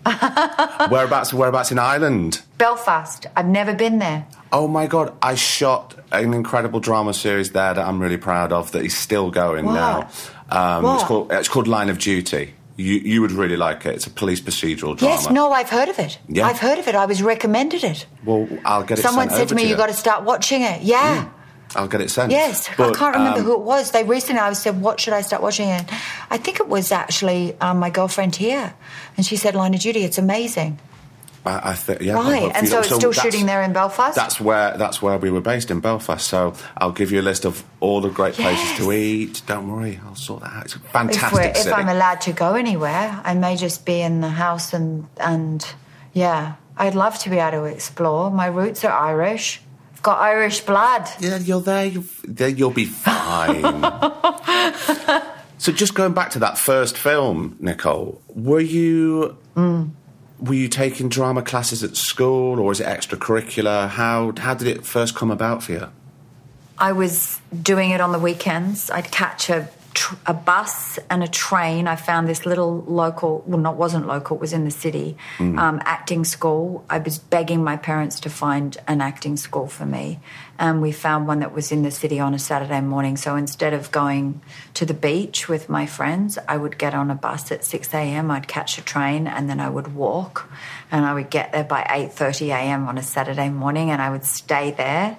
Whereabouts? 0.89 1.33
Whereabouts 1.33 1.71
in 1.71 1.79
Ireland? 1.79 2.41
Belfast. 2.57 3.25
I've 3.35 3.47
never 3.47 3.73
been 3.73 3.99
there. 3.99 4.27
Oh 4.51 4.67
my 4.67 4.87
god! 4.87 5.13
I 5.21 5.35
shot 5.35 5.95
an 6.11 6.33
incredible 6.33 6.79
drama 6.79 7.13
series 7.13 7.51
there 7.51 7.73
that 7.73 7.85
I'm 7.85 7.99
really 7.99 8.17
proud 8.17 8.53
of. 8.53 8.71
That 8.71 8.85
is 8.85 8.95
still 8.95 9.29
going 9.31 9.65
What? 9.65 9.73
now. 9.73 10.09
Um, 10.49 10.83
What? 10.83 10.95
It's 10.95 11.03
called 11.03 11.31
it's 11.31 11.49
called 11.49 11.67
Line 11.67 11.89
of 11.89 11.97
Duty. 11.99 12.53
You 12.77 12.93
you 12.95 13.21
would 13.21 13.31
really 13.31 13.55
like 13.55 13.85
it. 13.85 13.95
It's 13.95 14.07
a 14.07 14.09
police 14.09 14.41
procedural 14.41 14.97
drama. 14.97 15.15
Yes, 15.15 15.29
no, 15.29 15.51
I've 15.51 15.69
heard 15.69 15.87
of 15.89 15.97
it. 15.97 16.19
Yeah. 16.27 16.47
I've 16.47 16.59
heard 16.59 16.77
of 16.77 16.87
it. 16.87 16.95
I 16.95 17.05
was 17.05 17.21
recommended 17.21 17.83
it. 17.83 18.05
Well, 18.25 18.47
I'll 18.65 18.83
get 18.83 18.99
it. 18.99 19.01
Someone 19.01 19.29
said 19.29 19.47
to 19.49 19.55
me, 19.55 19.63
you. 19.63 19.69
"You 19.69 19.77
got 19.77 19.87
to 19.87 19.93
start 19.93 20.23
watching 20.23 20.61
it." 20.61 20.81
Yeah. 20.81 21.29
I'll 21.75 21.87
get 21.87 21.99
it 22.01 22.09
sent. 22.09 22.31
Yes, 22.31 22.69
But, 22.77 22.95
I 22.95 22.97
can't 22.97 23.15
remember 23.15 23.39
um, 23.39 23.45
who 23.45 23.53
it 23.53 23.59
was. 23.59 23.91
They 23.91 24.03
recently, 24.03 24.39
I 24.39 24.53
said, 24.53 24.81
"What 24.81 24.99
should 24.99 25.13
I 25.13 25.21
start 25.21 25.41
watching?" 25.41 25.69
And 25.69 25.85
I 26.29 26.37
think 26.37 26.59
it 26.59 26.67
was 26.67 26.91
actually 26.91 27.55
um, 27.59 27.79
my 27.79 27.89
girlfriend 27.89 28.35
here, 28.35 28.73
and 29.17 29.25
she 29.25 29.35
said, 29.35 29.55
"Line 29.55 29.73
of 29.73 29.81
Duty, 29.81 30.03
it's 30.03 30.17
amazing." 30.17 30.79
I, 31.45 31.71
I 31.71 31.73
think 31.73 32.01
yeah. 32.01 32.13
Right, 32.13 32.51
and 32.55 32.67
so 32.67 32.79
it's 32.79 32.93
still 32.93 33.11
shooting 33.11 33.45
there 33.45 33.61
in 33.61 33.73
Belfast. 33.73 34.15
That's 34.15 34.39
where 34.39 34.77
that's 34.77 35.01
where 35.01 35.17
we 35.17 35.29
were 35.29 35.41
based 35.41 35.69
in 35.71 35.79
Belfast. 35.79 36.25
So 36.25 36.53
I'll 36.77 36.91
give 36.91 37.11
you 37.11 37.21
a 37.21 37.23
list 37.23 37.45
of 37.45 37.63
all 37.79 38.01
the 38.01 38.09
great 38.09 38.33
places 38.33 38.77
to 38.77 38.91
eat. 38.91 39.41
Don't 39.45 39.69
worry, 39.71 39.99
I'll 40.05 40.15
sort 40.15 40.41
that 40.41 40.53
out. 40.53 40.65
It's 40.65 40.75
a 40.75 40.79
if, 40.79 40.85
fantastic 40.85 41.33
we're, 41.33 41.69
if. 41.69 41.73
I'm 41.73 41.89
allowed 41.89 42.21
to 42.21 42.33
go 42.33 42.53
anywhere, 42.55 43.21
I 43.23 43.33
may 43.35 43.55
just 43.57 43.85
be 43.85 44.01
in 44.01 44.21
the 44.21 44.29
house 44.29 44.73
and 44.73 45.07
and 45.17 45.65
yeah, 46.13 46.55
I'd 46.77 46.95
love 46.95 47.19
to 47.19 47.29
be 47.29 47.37
able 47.37 47.51
to 47.59 47.63
explore. 47.65 48.31
My 48.31 48.47
roots 48.47 48.83
are 48.83 48.91
Irish. 48.91 49.61
I've 49.93 50.01
got 50.01 50.19
Irish 50.19 50.61
blood. 50.61 51.07
yeah, 51.19 51.37
you're 51.37 51.61
there. 51.61 51.85
You'll, 51.85 52.05
there, 52.23 52.49
you'll 52.49 52.71
be 52.71 52.85
fine. 52.85 53.61
so 55.57 55.71
just 55.71 55.93
going 55.93 56.13
back 56.13 56.31
to 56.31 56.39
that 56.39 56.57
first 56.57 56.97
film, 56.97 57.55
Nicole, 57.59 58.21
were 58.29 58.59
you 58.59 59.37
Mm. 59.55 59.91
Were 60.39 60.53
you 60.53 60.67
taking 60.67 61.09
drama 61.09 61.41
classes 61.41 61.83
at 61.83 61.95
school, 61.95 62.59
or 62.59 62.71
is 62.71 62.79
it 62.79 62.87
extracurricular? 62.87 63.89
How 63.89 64.33
how 64.37 64.53
did 64.53 64.67
it 64.67 64.85
first 64.85 65.15
come 65.15 65.31
about 65.31 65.63
for 65.63 65.71
you? 65.71 65.87
I 66.77 66.91
was 66.91 67.39
doing 67.61 67.91
it 67.91 68.01
on 68.01 68.11
the 68.11 68.19
weekends. 68.19 68.89
I'd 68.89 69.11
catch 69.11 69.49
a 69.49 69.69
tr- 69.95 70.15
a 70.27 70.33
bus 70.33 70.99
and 71.09 71.23
a 71.23 71.27
train. 71.27 71.87
I 71.87 71.95
found 71.95 72.27
this 72.27 72.45
little 72.45 72.83
local, 72.83 73.43
well, 73.47 73.57
not 73.57 73.77
wasn't 73.77 74.05
local, 74.05 74.37
it 74.37 74.41
was 74.41 74.53
in 74.53 74.63
the 74.65 74.71
city, 74.71 75.17
um, 75.39 75.81
acting 75.85 76.23
school. 76.23 76.85
I 76.89 76.99
was 76.99 77.17
begging 77.17 77.63
my 77.63 77.77
parents 77.77 78.19
to 78.21 78.29
find 78.29 78.77
an 78.87 79.01
acting 79.01 79.37
school 79.37 79.67
for 79.67 79.85
me, 79.85 80.19
and 80.59 80.81
we 80.81 80.91
found 80.91 81.27
one 81.27 81.39
that 81.39 81.53
was 81.53 81.71
in 81.71 81.81
the 81.81 81.91
city 81.91 82.19
on 82.19 82.33
a 82.33 82.39
Saturday 82.39 82.81
morning. 82.81 83.17
So 83.17 83.35
instead 83.35 83.73
of 83.73 83.91
going 83.91 84.41
to 84.75 84.85
the 84.85 84.93
beach 84.93 85.49
with 85.49 85.69
my 85.69 85.85
friends, 85.85 86.37
I 86.47 86.57
would 86.57 86.77
get 86.77 86.93
on 86.93 87.09
a 87.09 87.15
bus 87.15 87.51
at 87.51 87.63
six 87.63 87.93
a.m. 87.93 88.29
I'd 88.29 88.47
catch 88.47 88.77
a 88.77 88.83
train, 88.83 89.25
and 89.25 89.49
then 89.49 89.59
I 89.59 89.69
would 89.69 89.95
walk, 89.95 90.47
and 90.91 91.05
I 91.05 91.13
would 91.13 91.29
get 91.29 91.51
there 91.51 91.63
by 91.63 91.87
eight 91.89 92.13
thirty 92.13 92.51
a.m. 92.51 92.87
on 92.87 92.97
a 92.97 93.03
Saturday 93.03 93.49
morning, 93.49 93.89
and 93.89 94.01
I 94.01 94.09
would 94.11 94.25
stay 94.25 94.71
there 94.71 95.17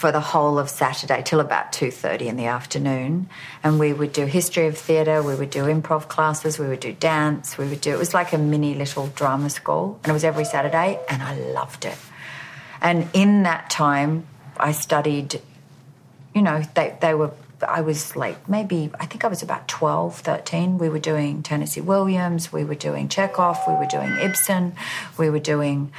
for 0.00 0.10
the 0.10 0.20
whole 0.32 0.58
of 0.58 0.70
Saturday 0.70 1.20
till 1.22 1.40
about 1.40 1.72
2:30 1.72 2.26
in 2.26 2.36
the 2.36 2.46
afternoon. 2.46 3.28
And 3.62 3.78
we 3.78 3.92
would 3.92 4.14
do 4.14 4.24
history 4.24 4.66
of 4.66 4.78
theatre 4.78 5.22
we 5.22 5.34
would 5.34 5.50
do 5.50 5.64
improv 5.64 6.08
classes 6.08 6.58
we 6.58 6.66
would 6.68 6.80
do 6.80 6.94
dance 6.94 7.58
we 7.58 7.66
would 7.68 7.82
do 7.82 7.90
it 7.92 7.98
was 7.98 8.14
like 8.14 8.32
a 8.32 8.38
mini 8.38 8.72
little 8.74 9.08
drama 9.08 9.50
school 9.50 10.00
and 10.02 10.08
it 10.08 10.14
was 10.14 10.24
every 10.24 10.46
Saturday 10.46 10.98
and 11.10 11.22
I 11.22 11.34
loved 11.58 11.84
it. 11.84 11.98
And 12.80 13.10
in 13.12 13.42
that 13.42 13.68
time 13.68 14.26
I 14.56 14.72
studied 14.72 15.42
you 16.34 16.40
know 16.40 16.62
they 16.76 16.96
they 17.02 17.12
were 17.12 17.32
I 17.78 17.82
was 17.82 18.16
like 18.16 18.48
maybe 18.48 18.90
I 18.98 19.04
think 19.04 19.22
I 19.26 19.28
was 19.28 19.42
about 19.42 19.68
12 19.68 20.20
13 20.20 20.78
we 20.78 20.88
were 20.88 21.04
doing 21.12 21.42
Tennessee 21.42 21.82
Williams 21.82 22.50
we 22.50 22.64
were 22.64 22.80
doing 22.88 23.10
Chekhov 23.10 23.58
we 23.68 23.74
were 23.74 23.90
doing 23.96 24.16
Ibsen 24.28 24.72
we 25.18 25.28
were 25.28 25.44
doing 25.54 25.92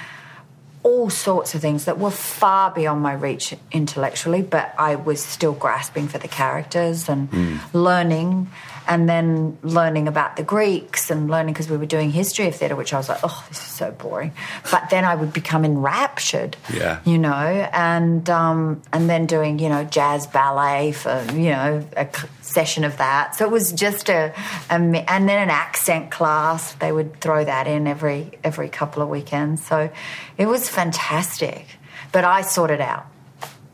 all 0.83 1.09
sorts 1.09 1.53
of 1.53 1.61
things 1.61 1.85
that 1.85 1.99
were 1.99 2.11
far 2.11 2.71
beyond 2.71 3.01
my 3.01 3.13
reach 3.13 3.53
intellectually, 3.71 4.41
but 4.41 4.73
I 4.77 4.95
was 4.95 5.23
still 5.23 5.53
grasping 5.53 6.07
for 6.07 6.17
the 6.17 6.27
characters 6.27 7.07
and 7.07 7.29
hmm. 7.29 7.57
learning, 7.73 8.49
and 8.91 9.07
then 9.07 9.57
learning 9.63 10.09
about 10.09 10.35
the 10.35 10.43
Greeks 10.43 11.09
and 11.09 11.29
learning 11.29 11.53
because 11.53 11.69
we 11.69 11.77
were 11.77 11.85
doing 11.85 12.11
history 12.11 12.47
of 12.49 12.55
theatre, 12.57 12.75
which 12.75 12.93
I 12.93 12.97
was 12.97 13.07
like, 13.07 13.21
oh, 13.23 13.45
this 13.47 13.57
is 13.57 13.63
so 13.63 13.89
boring. 13.91 14.33
But 14.69 14.89
then 14.89 15.05
I 15.05 15.15
would 15.15 15.31
become 15.31 15.63
enraptured, 15.63 16.57
Yeah. 16.73 16.99
you 17.05 17.17
know, 17.17 17.69
and 17.71 18.29
um, 18.29 18.81
and 18.91 19.09
then 19.09 19.27
doing 19.27 19.59
you 19.59 19.69
know 19.69 19.85
jazz 19.85 20.27
ballet 20.27 20.91
for 20.91 21.25
you 21.31 21.51
know 21.51 21.87
a 21.95 22.05
session 22.41 22.83
of 22.83 22.97
that. 22.97 23.33
So 23.35 23.45
it 23.45 23.51
was 23.51 23.71
just 23.71 24.09
a, 24.09 24.33
a 24.69 24.73
and 24.73 24.93
then 25.29 25.29
an 25.29 25.49
accent 25.49 26.11
class. 26.11 26.73
They 26.73 26.91
would 26.91 27.21
throw 27.21 27.45
that 27.45 27.67
in 27.67 27.87
every 27.87 28.31
every 28.43 28.67
couple 28.67 29.01
of 29.01 29.07
weekends. 29.07 29.65
So 29.65 29.89
it 30.37 30.47
was 30.47 30.67
fantastic. 30.67 31.65
But 32.11 32.25
I 32.25 32.41
sorted 32.41 32.81
out, 32.81 33.05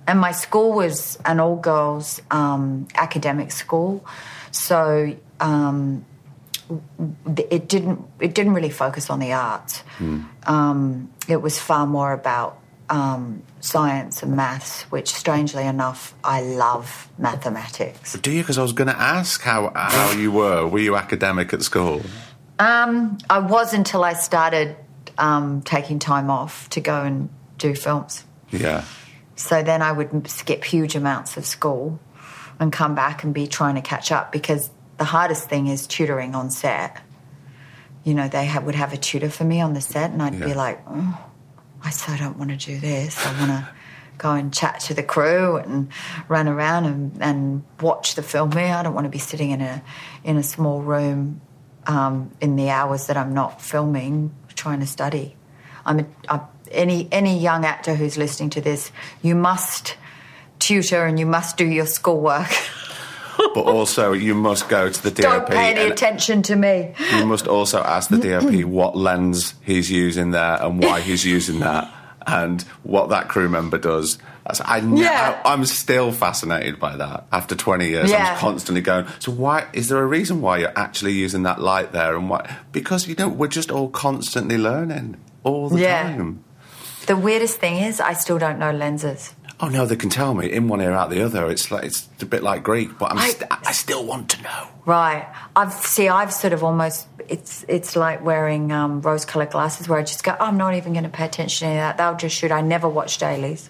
and 0.06 0.20
my 0.20 0.32
school 0.32 0.74
was 0.74 1.18
an 1.26 1.40
all 1.40 1.56
girls 1.56 2.22
um, 2.30 2.88
academic 2.94 3.52
school, 3.52 4.06
so. 4.58 5.16
Um, 5.40 6.06
it 7.50 7.70
didn't 7.70 8.06
it 8.20 8.36
didn't 8.36 8.54
really 8.54 8.70
focus 8.70 9.10
on 9.10 9.20
the 9.20 9.32
arts. 9.32 9.84
Um, 10.46 11.10
it 11.30 11.42
was 11.42 11.58
far 11.58 11.88
more 11.88 12.12
about 12.12 12.60
um, 12.90 13.44
science 13.60 14.24
and 14.24 14.36
maths, 14.36 14.84
which 14.84 15.10
strangely 15.10 15.66
enough, 15.66 16.14
I 16.24 16.42
love 16.42 17.10
mathematics. 17.18 18.14
Do 18.20 18.32
you? 18.32 18.42
Because 18.42 18.58
I 18.58 18.62
was 18.62 18.74
going 18.74 18.88
to 18.88 19.00
ask 19.00 19.42
how 19.42 19.72
how 19.76 20.12
you 20.12 20.32
were. 20.32 20.68
Were 20.68 20.80
you 20.80 20.96
academic 20.96 21.54
at 21.54 21.64
school? 21.64 22.02
Um, 22.60 23.18
I 23.30 23.40
was 23.40 23.74
until 23.74 24.04
I 24.04 24.14
started 24.14 24.76
um, 25.18 25.62
taking 25.62 26.00
time 26.00 26.30
off 26.30 26.70
to 26.72 26.82
go 26.82 27.04
and 27.04 27.30
do 27.58 27.76
films. 27.76 28.24
Yeah. 28.52 28.84
So 29.36 29.62
then 29.62 29.82
I 29.82 29.92
would 29.92 30.28
skip 30.28 30.64
huge 30.64 30.96
amounts 30.96 31.38
of 31.38 31.46
school 31.46 32.00
and 32.60 32.72
come 32.72 32.96
back 32.96 33.24
and 33.24 33.34
be 33.34 33.48
trying 33.48 33.76
to 33.76 33.82
catch 33.82 34.12
up 34.12 34.32
because 34.32 34.70
the 34.98 35.04
hardest 35.04 35.50
thing 35.50 35.68
is 35.68 35.88
tutoring 35.88 36.36
on 36.36 36.50
set. 36.50 37.02
You 38.04 38.14
know, 38.14 38.28
they 38.28 38.48
ha- 38.48 38.62
would 38.62 38.76
have 38.76 38.94
a 38.94 38.98
tutor 38.98 39.30
for 39.30 39.44
me 39.44 39.62
on 39.62 39.74
the 39.74 39.82
set, 39.82 40.12
and 40.12 40.22
I'd 40.22 40.40
be 40.40 40.54
like, 40.54 40.82
oh, 40.88 41.30
I 41.84 41.90
so 41.90 42.16
don't 42.16 42.38
want 42.38 42.52
to 42.52 42.58
do 42.58 42.80
this. 42.80 43.18
I 43.26 43.32
want 43.40 43.52
to 43.52 43.70
go 44.18 44.32
and 44.32 44.54
chat 44.54 44.80
to 44.82 44.94
the 44.94 45.04
crew 45.04 45.58
and 45.58 45.90
run 46.28 46.48
around 46.48 46.86
and, 46.86 47.22
and 47.22 47.64
watch 47.82 48.16
the 48.16 48.24
filming. 48.24 48.72
I 48.72 48.82
don't 48.82 48.94
want 48.94 49.06
to 49.06 49.10
be 49.10 49.20
sitting 49.20 49.52
in 49.52 49.62
a 49.62 49.84
in 50.24 50.38
a 50.38 50.44
small 50.44 50.82
room 50.82 51.42
um, 51.86 52.32
in 52.42 52.56
the 52.56 52.70
hours 52.70 53.08
that 53.08 53.18
I'm 53.18 53.34
not 53.34 53.62
filming, 53.62 54.34
trying 54.56 54.80
to 54.80 54.88
study. 54.88 55.36
I'm, 55.86 56.00
a, 56.00 56.06
I'm 56.30 56.42
any 56.72 57.08
any 57.12 57.38
young 57.38 57.66
actor 57.66 57.96
who's 57.96 58.18
listening 58.18 58.50
to 58.52 58.62
this, 58.62 58.92
you 59.22 59.36
must 59.36 59.96
tutor 60.60 61.06
and 61.06 61.20
you 61.20 61.26
must 61.26 61.58
do 61.58 61.66
your 61.66 61.86
schoolwork. 61.86 62.48
But 63.54 63.66
also, 63.66 64.14
you 64.14 64.34
must 64.34 64.68
go 64.68 64.90
to 64.90 65.04
the 65.04 65.12
DOP. 65.12 65.22
Don't 65.22 65.48
pay 65.48 65.70
any 65.72 65.92
attention 65.92 66.42
to 66.44 66.56
me. 66.56 66.94
You 67.18 67.26
must 67.28 67.48
also 67.48 67.84
ask 67.84 68.10
the 68.10 68.18
DOP 68.18 68.64
what 68.66 68.98
lens 68.98 69.54
he's 69.64 69.92
using 69.92 70.32
there 70.32 70.58
and 70.60 70.82
why 70.84 71.02
he's 71.02 71.24
using 71.38 71.60
that, 71.60 71.88
and 72.26 72.64
what 72.82 73.10
that 73.10 73.28
crew 73.30 73.48
member 73.48 73.78
does. 73.78 74.18
I, 74.48 74.80
Yeah. 74.80 75.40
I, 75.46 75.54
am 75.54 75.66
still 75.66 76.12
fascinated 76.12 76.80
by 76.80 76.98
that. 76.98 77.28
After 77.32 77.54
20 77.54 77.88
years, 77.90 78.10
Yeah. 78.10 78.32
I'm 78.34 78.38
constantly 78.40 78.82
going. 78.82 79.06
So 79.20 79.32
why 79.32 79.68
is 79.72 79.90
there 79.90 80.00
a 80.02 80.06
reason 80.08 80.42
why 80.42 80.58
you're 80.58 80.74
actually 80.76 81.14
using 81.14 81.44
that 81.44 81.62
light 81.62 81.92
there, 81.92 82.16
and 82.16 82.30
why? 82.32 82.58
Because 82.72 83.08
you 83.08 83.14
know 83.16 83.30
we're 83.30 83.48
just 83.50 83.70
all 83.70 83.90
constantly 83.90 84.58
learning 84.58 85.18
all 85.44 85.70
the 85.70 85.80
Yeah. 85.82 86.04
time. 86.04 86.44
The 87.06 87.16
weirdest 87.16 87.60
thing 87.60 87.78
is, 87.78 88.00
I 88.02 88.14
still 88.14 88.40
don't 88.40 88.58
know 88.58 88.72
lenses. 88.72 89.36
Oh 89.60 89.70
no, 89.70 89.88
they 89.88 89.96
can 89.96 90.12
tell 90.12 90.36
me 90.36 90.52
in 90.52 90.68
one 90.68 90.82
ear 90.82 90.92
out 90.92 91.10
the 91.10 91.22
other. 91.24 91.50
It's 91.50 91.72
like 91.72 91.84
it's 91.86 92.08
a 92.22 92.26
bit 92.28 92.44
like 92.44 92.62
Greek, 92.64 92.98
but 93.00 93.12
I'm 93.12 93.18
I- 93.18 93.30
st- 93.30 93.52
I 93.52 93.72
still 93.72 94.06
want 94.06 94.30
to 94.32 94.42
know. 94.44 94.68
Right. 94.86 95.28
I've 95.56 95.74
see. 95.74 96.08
I've 96.10 96.32
sort 96.32 96.54
of 96.54 96.64
almost. 96.64 97.08
It's 97.28 97.66
it's 97.68 97.96
like 97.96 98.24
wearing 98.24 98.72
um, 98.72 99.02
rose-colored 99.02 99.50
glasses, 99.50 99.90
where 99.90 99.98
I 100.00 100.04
just 100.04 100.24
go. 100.24 100.36
"Oh, 100.40 100.46
I'm 100.46 100.58
not 100.58 100.76
even 100.76 100.94
going 100.94 101.04
to 101.06 101.10
pay 101.10 101.26
attention 101.26 101.66
to 101.66 101.72
any 101.72 101.80
of 101.80 101.82
that. 101.82 101.98
They'll 101.98 102.16
just 102.18 102.36
shoot. 102.38 102.52
I 102.52 102.62
never 102.62 102.88
watch 102.88 103.18
dailies. 103.18 103.70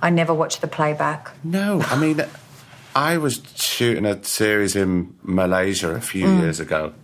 I 0.00 0.08
never 0.10 0.32
watch 0.32 0.60
the 0.60 0.68
playback. 0.68 1.30
No, 1.44 1.82
I 1.82 1.98
mean, 2.00 2.24
I 2.96 3.18
was 3.18 3.42
shooting 3.56 4.06
a 4.06 4.24
series 4.24 4.74
in 4.74 5.14
Malaysia 5.22 5.90
a 5.94 6.00
few 6.00 6.26
Mm. 6.26 6.40
years 6.40 6.60
ago, 6.60 6.94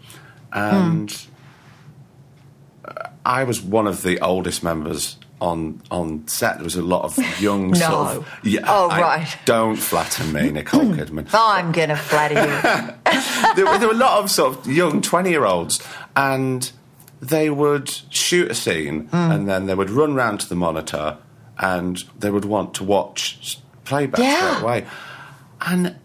and 0.52 1.14
I 3.26 3.44
was 3.44 3.60
one 3.60 3.86
of 3.86 4.02
the 4.02 4.20
oldest 4.20 4.62
members 4.62 5.18
on 5.44 5.82
on 5.90 6.26
set. 6.26 6.56
There 6.56 6.64
was 6.64 6.76
a 6.76 6.82
lot 6.82 7.02
of 7.04 7.18
young 7.40 7.70
No. 7.72 7.78
sort 7.78 8.16
of 8.16 8.28
yeah. 8.42 8.60
Oh, 8.66 8.88
I- 8.88 9.00
right. 9.00 9.36
Don't 9.44 9.76
flatter 9.76 10.24
me, 10.24 10.50
Nicole 10.50 10.80
Kidman. 10.82 11.28
I'm 11.34 11.72
going 11.72 11.90
to 11.90 11.96
flatter 11.96 12.34
you. 12.34 13.14
there, 13.56 13.66
were- 13.66 13.78
there 13.78 13.88
were 13.88 13.94
a 13.94 13.98
lot 13.98 14.22
of 14.22 14.30
sort 14.30 14.56
of 14.58 14.66
young 14.66 15.02
20 15.02 15.30
year 15.30 15.44
olds 15.44 15.80
and 16.16 16.70
they 17.20 17.48
would 17.50 17.88
shoot 18.10 18.50
a 18.50 18.54
scene 18.54 19.08
Mm. 19.08 19.34
and 19.34 19.48
then 19.48 19.66
they 19.66 19.74
would 19.74 19.90
run 19.90 20.14
round 20.14 20.40
to 20.40 20.48
the 20.48 20.54
monitor 20.54 21.16
and 21.58 22.02
they 22.18 22.30
would 22.30 22.44
want 22.44 22.74
to 22.74 22.84
watch 22.84 23.58
playback 23.84 24.20
Yeah. 24.20 24.56
straight 24.56 24.62
away 24.62 24.86
and 25.60 25.96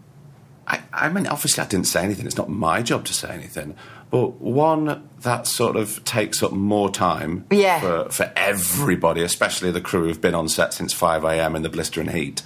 I, 0.66 0.80
I 0.92 1.08
mean 1.08 1.26
obviously 1.26 1.62
i 1.64 1.66
didn't 1.66 1.88
say 1.88 2.04
anything 2.04 2.24
it's 2.26 2.36
not 2.36 2.48
my 2.48 2.80
job 2.82 3.04
to 3.06 3.12
say 3.12 3.30
anything 3.30 3.74
but 4.10 4.40
one 4.40 5.08
that 5.20 5.46
sort 5.46 5.76
of 5.76 6.02
takes 6.04 6.42
up 6.42 6.52
more 6.52 6.90
time 6.90 7.44
Yeah. 7.50 7.80
for, 7.80 8.10
for 8.10 8.32
everybody 8.36 9.22
especially 9.22 9.70
the 9.70 9.80
crew 9.80 10.04
who've 10.06 10.20
been 10.20 10.34
on 10.34 10.48
set 10.48 10.74
since 10.74 10.92
5am 10.94 11.54
in 11.56 11.62
the 11.62 11.68
blistering 11.68 12.08
heat 12.08 12.42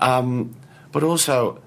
um, 0.00 0.54
but 0.90 1.02
also 1.02 1.60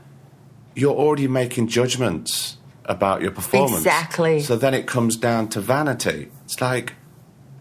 you're 0.75 0.95
already 0.95 1.27
making 1.27 1.67
judgments 1.67 2.57
about 2.83 3.21
your 3.21 3.31
performance. 3.31 3.77
Exactly. 3.77 4.41
So 4.41 4.55
then 4.57 4.73
it 4.73 4.85
comes 4.85 5.15
down 5.15 5.47
to 5.49 5.61
vanity. 5.61 6.29
It's 6.43 6.59
like 6.61 6.93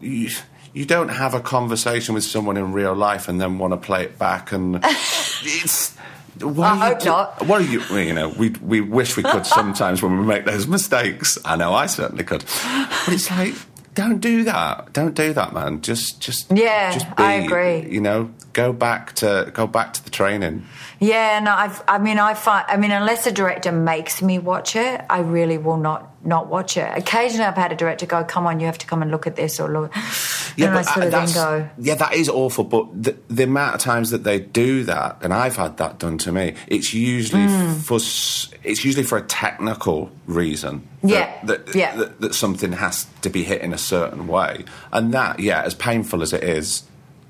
you, 0.01 0.29
you 0.75 0.85
don't 0.85 1.09
have 1.11 1.33
a 1.33 1.41
conversation 1.41 2.15
with 2.15 2.25
someone 2.25 2.57
in 2.57 2.73
real 2.73 2.93
life 2.95 3.29
and 3.29 3.41
then 3.41 3.57
want 3.59 3.73
to 3.73 3.77
play 3.77 4.03
it 4.03 4.19
back 4.19 4.53
and 4.53 4.81
it's. 4.85 5.97
What 6.41 6.67
I 6.67 6.77
hope 6.89 7.05
not. 7.05 7.47
What 7.47 7.63
are 7.63 7.65
you? 7.65 7.81
You 7.97 8.15
know, 8.15 8.29
we 8.29 8.51
we 8.61 8.81
wish 8.81 9.17
we 9.17 9.23
could 9.23 9.47
sometimes 9.59 10.03
when 10.03 10.19
we 10.19 10.25
make 10.25 10.45
those 10.45 10.67
mistakes. 10.67 11.39
I 11.45 11.57
know 11.57 11.75
I 11.75 11.87
certainly 11.87 12.25
could, 12.25 12.45
but 12.45 13.09
it's 13.09 13.31
like. 13.31 13.55
Don't 13.95 14.19
do 14.19 14.43
that. 14.43 14.93
Don't 14.93 15.15
do 15.15 15.33
that, 15.35 15.55
man. 15.55 15.81
Just, 15.81 16.21
just, 16.21 16.51
Yeah, 16.51 16.91
just 16.91 17.17
be, 17.17 17.23
I 17.23 17.35
agree. 17.35 17.89
You 17.89 18.01
know, 18.01 18.29
go 18.53 18.73
back 18.73 19.13
to 19.17 19.53
go 19.55 19.69
back 19.69 19.93
to 19.93 20.03
the 20.03 20.11
training. 20.11 20.67
Yeah, 20.99 21.39
no, 21.39 21.53
I've, 21.53 21.81
I 21.87 21.99
mean, 21.99 22.19
I 22.19 22.35
find, 22.35 22.65
I 22.67 22.77
mean, 22.77 22.91
unless 22.91 23.25
a 23.29 23.31
director 23.31 23.71
makes 23.71 24.21
me 24.21 24.41
watch 24.41 24.75
it, 24.75 25.01
I 25.09 25.21
really 25.21 25.59
will 25.59 25.77
not 25.77 26.11
not 26.25 26.49
watch 26.49 26.77
it. 26.77 26.91
Occasionally, 26.97 27.45
I've 27.45 27.57
had 27.57 27.73
a 27.73 27.77
director 27.77 28.07
go, 28.07 28.25
"Come 28.25 28.47
on, 28.47 28.61
you 28.61 28.67
have 28.67 28.79
to 28.79 28.87
come 28.87 29.03
and 29.03 29.11
look 29.11 29.27
at 29.27 29.37
this," 29.37 29.61
or 29.61 29.69
look, 29.71 29.95
and 29.97 30.71
I 30.71 30.75
but, 30.75 30.83
sort 30.85 31.05
uh, 31.05 31.07
of 31.07 31.13
then 31.13 31.33
go, 31.33 31.69
Yeah, 31.79 31.95
that 31.97 32.15
is 32.15 32.29
awful. 32.29 32.65
But 32.65 33.03
the, 33.03 33.17
the 33.29 33.45
amount 33.45 33.75
of 33.75 33.81
times 33.81 34.11
that 34.11 34.25
they 34.25 34.41
do 34.41 34.85
that, 34.85 35.19
and 35.23 35.33
I've 35.33 35.57
had 35.57 35.77
that 35.79 35.99
done 35.99 36.19
to 36.19 36.33
me, 36.33 36.55
it's 36.67 36.95
usually 36.95 37.45
Hmm. 37.45 37.75
for 37.75 37.97
it's 37.97 38.85
usually 38.85 39.05
for 39.05 39.19
a 39.19 39.23
technical 39.23 40.11
reason. 40.27 40.87
Yeah, 41.03 41.33
that, 41.45 41.67
that, 41.67 41.75
yeah. 41.75 41.97
That, 41.97 42.21
that 42.21 42.35
something 42.35 42.73
has 42.73 43.07
to 43.23 43.29
be 43.29 43.45
hit 43.45 43.61
in 43.61 43.73
a 43.73 43.79
certain 43.79 44.27
way, 44.27 44.65
and 44.93 45.13
that, 45.13 45.41
yeah, 45.41 45.63
as 45.63 45.75
painful 45.75 46.23
as 46.23 46.33
it 46.33 46.43
is 46.43 46.85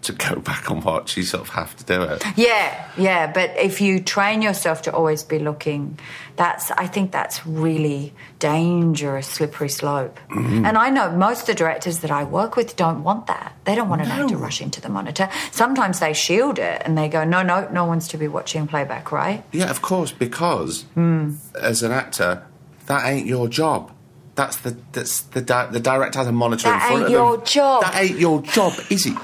to 0.04 0.12
go 0.12 0.36
back 0.40 0.70
and 0.70 0.82
watch, 0.84 1.16
you 1.16 1.22
sort 1.22 1.42
of 1.42 1.48
have 1.50 1.76
to 1.76 1.84
do 1.84 2.02
it. 2.02 2.22
Yeah, 2.36 2.90
yeah, 2.96 3.30
but 3.32 3.50
if 3.58 3.80
you 3.80 4.00
train 4.00 4.42
yourself 4.42 4.82
to 4.82 4.92
always 4.92 5.22
be 5.22 5.38
looking, 5.38 5.98
that's 6.36 6.70
I 6.72 6.86
think 6.86 7.12
that's 7.12 7.46
really 7.46 8.12
dangerous, 8.38 9.26
slippery 9.26 9.68
slope. 9.68 10.18
Mm-hmm. 10.30 10.64
And 10.66 10.76
I 10.78 10.90
know 10.90 11.10
most 11.12 11.42
of 11.42 11.46
the 11.46 11.54
directors 11.54 11.98
that 12.00 12.10
I 12.10 12.24
work 12.24 12.56
with 12.56 12.76
don't 12.76 13.02
want 13.02 13.26
that. 13.28 13.54
They 13.64 13.74
don't 13.74 13.88
want 13.88 14.02
an 14.02 14.08
actor 14.08 14.36
rushing 14.36 14.70
to 14.72 14.80
the 14.80 14.88
monitor. 14.88 15.28
Sometimes 15.50 16.00
they 16.00 16.12
shield 16.12 16.58
it 16.58 16.82
and 16.84 16.96
they 16.96 17.08
go, 17.08 17.24
"No, 17.24 17.42
no, 17.42 17.68
no 17.72 17.84
one's 17.86 18.08
to 18.08 18.18
be 18.18 18.28
watching 18.28 18.66
playback, 18.66 19.10
right?" 19.12 19.42
Yeah, 19.52 19.70
of 19.70 19.80
course, 19.82 20.12
because 20.12 20.82
Hmm. 20.94 21.34
as 21.60 21.82
an 21.82 21.92
actor, 21.92 22.42
that 22.86 23.06
ain't 23.06 23.26
your 23.26 23.48
job. 23.48 23.90
That's 24.34 24.56
the 24.58 24.76
that's 24.92 25.20
the 25.20 25.40
di- 25.40 25.66
the 25.70 25.80
director 25.80 26.18
has 26.18 26.26
a 26.28 26.32
monitor 26.32 26.64
That 26.68 26.74
in 26.74 26.80
front 26.80 26.92
of 27.04 27.12
them. 27.12 27.12
That 27.12 27.22
ain't 27.22 27.38
your 27.38 27.46
job. 27.46 27.82
That 27.82 27.94
ain't 28.02 28.18
your 28.18 28.42
job, 28.42 28.72
is 28.90 29.06
it? 29.06 29.16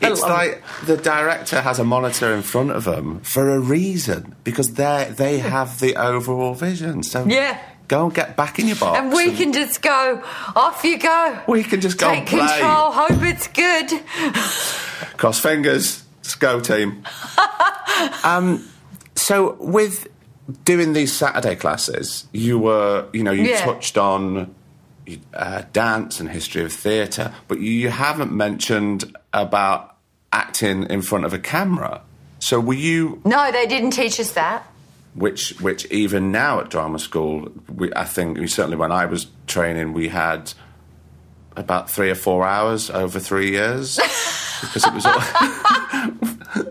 It's 0.00 0.22
like 0.22 0.62
the 0.84 0.96
director 0.96 1.60
has 1.60 1.78
a 1.78 1.84
monitor 1.84 2.34
in 2.34 2.42
front 2.42 2.70
of 2.70 2.84
them 2.84 3.20
for 3.20 3.50
a 3.50 3.58
reason 3.58 4.34
because 4.44 4.74
they 4.74 5.12
they 5.16 5.38
have 5.38 5.80
the 5.80 5.96
overall 5.96 6.54
vision. 6.54 7.02
So 7.02 7.24
Yeah. 7.26 7.58
go 7.88 8.04
and 8.06 8.14
get 8.14 8.36
back 8.36 8.58
in 8.58 8.66
your 8.66 8.76
box. 8.76 8.98
And 8.98 9.12
we 9.12 9.32
can 9.32 9.52
just 9.52 9.80
go, 9.82 10.22
off 10.54 10.84
you 10.84 10.98
go. 10.98 11.38
we 11.48 11.62
can 11.62 11.80
just 11.80 11.98
go 11.98 12.08
Take 12.10 12.18
and 12.18 12.28
play. 12.28 12.60
control, 12.60 12.92
hope 12.92 13.22
it's 13.22 13.48
good. 13.48 14.02
Cross 15.16 15.40
fingers. 15.40 16.02
Let's 16.22 16.34
go, 16.34 16.60
team. 16.60 17.04
um, 18.24 18.68
so 19.14 19.56
with 19.60 20.08
doing 20.64 20.92
these 20.92 21.12
Saturday 21.12 21.56
classes, 21.56 22.26
you 22.32 22.58
were, 22.58 23.06
you 23.12 23.22
know, 23.22 23.30
you 23.32 23.44
Yeah. 23.44 23.64
touched 23.64 23.96
on 23.96 24.54
uh, 25.34 25.62
dance 25.72 26.20
and 26.20 26.28
history 26.30 26.64
of 26.64 26.72
theatre, 26.72 27.32
but 27.48 27.60
you 27.60 27.90
haven't 27.90 28.32
mentioned 28.32 29.16
about 29.32 29.96
acting 30.32 30.84
in 30.84 31.02
front 31.02 31.24
of 31.24 31.32
a 31.32 31.38
camera. 31.38 32.02
So 32.38 32.60
were 32.60 32.74
you, 32.74 33.20
No, 33.24 33.50
they 33.52 33.66
didn't 33.66 33.92
teach 33.92 34.18
us 34.20 34.32
that. 34.32 34.62
which, 35.14 35.58
which 35.60 35.86
even 35.86 36.30
now 36.32 36.60
at 36.60 36.68
drama 36.70 36.98
school, 36.98 37.50
we, 37.72 37.90
I 37.94 38.04
think 38.04 38.38
we, 38.38 38.46
certainly 38.46 38.76
when 38.76 38.92
I 38.92 39.06
was 39.06 39.26
training, 39.46 39.92
we 39.94 40.08
had 40.08 40.52
about 41.56 41.88
three 41.90 42.10
or 42.10 42.14
four 42.14 42.44
hours 42.46 42.90
over 42.90 43.18
three 43.18 43.50
years 43.52 43.96
because 44.60 44.84
it 44.86 44.92
was 44.92 45.06
all. 45.06 46.66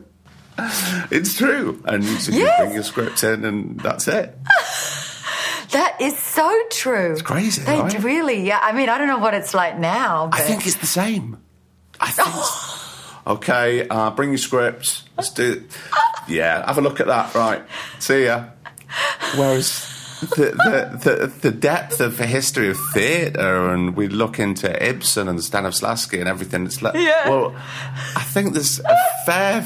it's 1.11 1.35
true, 1.35 1.81
and 1.85 2.03
you 2.03 2.17
Yes. 2.37 2.59
bring 2.59 2.73
your 2.73 2.83
script 2.83 3.23
in, 3.23 3.43
and 3.45 3.79
that's 3.79 4.07
it. 4.07 4.37
That 5.71 5.97
is 6.01 6.17
so 6.17 6.51
true. 6.71 7.13
It's 7.13 7.21
crazy, 7.21 7.61
They 7.63 7.79
right? 7.79 8.03
really, 8.03 8.45
yeah. 8.45 8.59
I 8.61 8.71
mean, 8.73 8.89
I 8.89 8.97
don't 8.97 9.07
know 9.07 9.17
what 9.19 9.33
it's 9.33 9.53
like 9.53 9.77
now. 9.79 10.27
But 10.27 10.39
I 10.41 10.43
think 10.43 10.65
it's 10.67 10.77
the 10.77 10.85
same. 10.87 11.37
I 11.99 12.11
think. 12.11 12.27
it's- 12.27 12.91
okay, 13.27 13.87
uh, 13.87 14.11
bring 14.11 14.29
your 14.29 14.37
scripts. 14.37 15.03
Let's 15.17 15.31
do. 15.31 15.63
Yeah, 16.27 16.65
have 16.65 16.77
a 16.77 16.81
look 16.81 16.99
at 16.99 17.07
that. 17.07 17.33
Right, 17.35 17.63
see 17.99 18.25
ya. 18.25 18.45
Whereas 19.35 19.91
the, 20.21 20.45
the, 20.55 20.99
the, 21.03 21.27
the 21.41 21.51
depth 21.51 21.99
of 21.99 22.17
the 22.17 22.25
history 22.25 22.69
of 22.69 22.77
theatre, 22.93 23.69
and 23.69 23.95
we 23.95 24.07
look 24.07 24.39
into 24.39 24.67
Ibsen 24.83 25.27
and 25.27 25.39
Stanislavski 25.39 26.19
and 26.19 26.27
everything. 26.29 26.65
It's 26.65 26.81
like, 26.81 26.95
Yeah. 26.95 27.29
well, 27.29 27.55
I 28.15 28.21
think 28.23 28.53
there's 28.53 28.79
a 28.79 28.97
fair. 29.25 29.65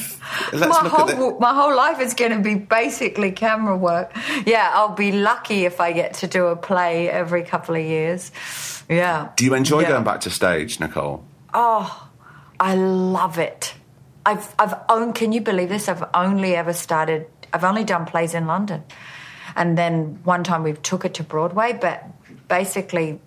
Let's 0.54 0.82
my 0.82 0.90
whole 0.90 1.06
the. 1.08 1.38
my 1.40 1.54
whole 1.54 1.76
life 1.76 2.00
is 2.00 2.14
going 2.14 2.32
to 2.32 2.40
be 2.40 2.56
basically 2.56 3.32
camera 3.32 3.76
work. 3.78 4.12
Yeah, 4.46 4.72
I'll 4.74 4.96
be 4.96 5.12
lucky 5.12 5.66
if 5.66 5.80
I 5.82 5.92
get 5.92 6.14
to 6.16 6.28
do 6.28 6.48
a 6.48 6.56
play 6.56 7.10
every 7.10 7.44
couple 7.44 7.76
of 7.76 7.84
years. 7.84 8.32
Yeah. 8.90 9.30
Do 9.36 9.46
you 9.46 9.54
enjoy 9.54 9.82
Yeah. 9.82 9.90
going 9.90 10.04
back 10.04 10.22
to 10.22 10.30
stage, 10.30 10.80
Nicole? 10.80 11.24
Oh, 11.54 12.10
I 12.60 12.76
love 12.76 13.38
it. 13.38 13.74
I've 14.26 14.54
I've 14.60 14.76
owned. 14.90 15.16
Can 15.16 15.32
you 15.32 15.42
believe 15.42 15.70
this? 15.70 15.88
I've 15.88 16.04
only 16.14 16.56
ever 16.56 16.74
started. 16.74 17.28
I've 17.54 17.64
only 17.64 17.84
done 17.84 18.06
plays 18.06 18.34
in 18.34 18.46
London, 18.48 18.84
and 19.56 19.78
then 19.78 20.20
one 20.24 20.44
time 20.44 20.64
we 20.64 20.74
took 20.74 21.06
it 21.06 21.14
to 21.16 21.24
Broadway. 21.24 21.74
But 21.74 22.04
basically, 22.48 23.20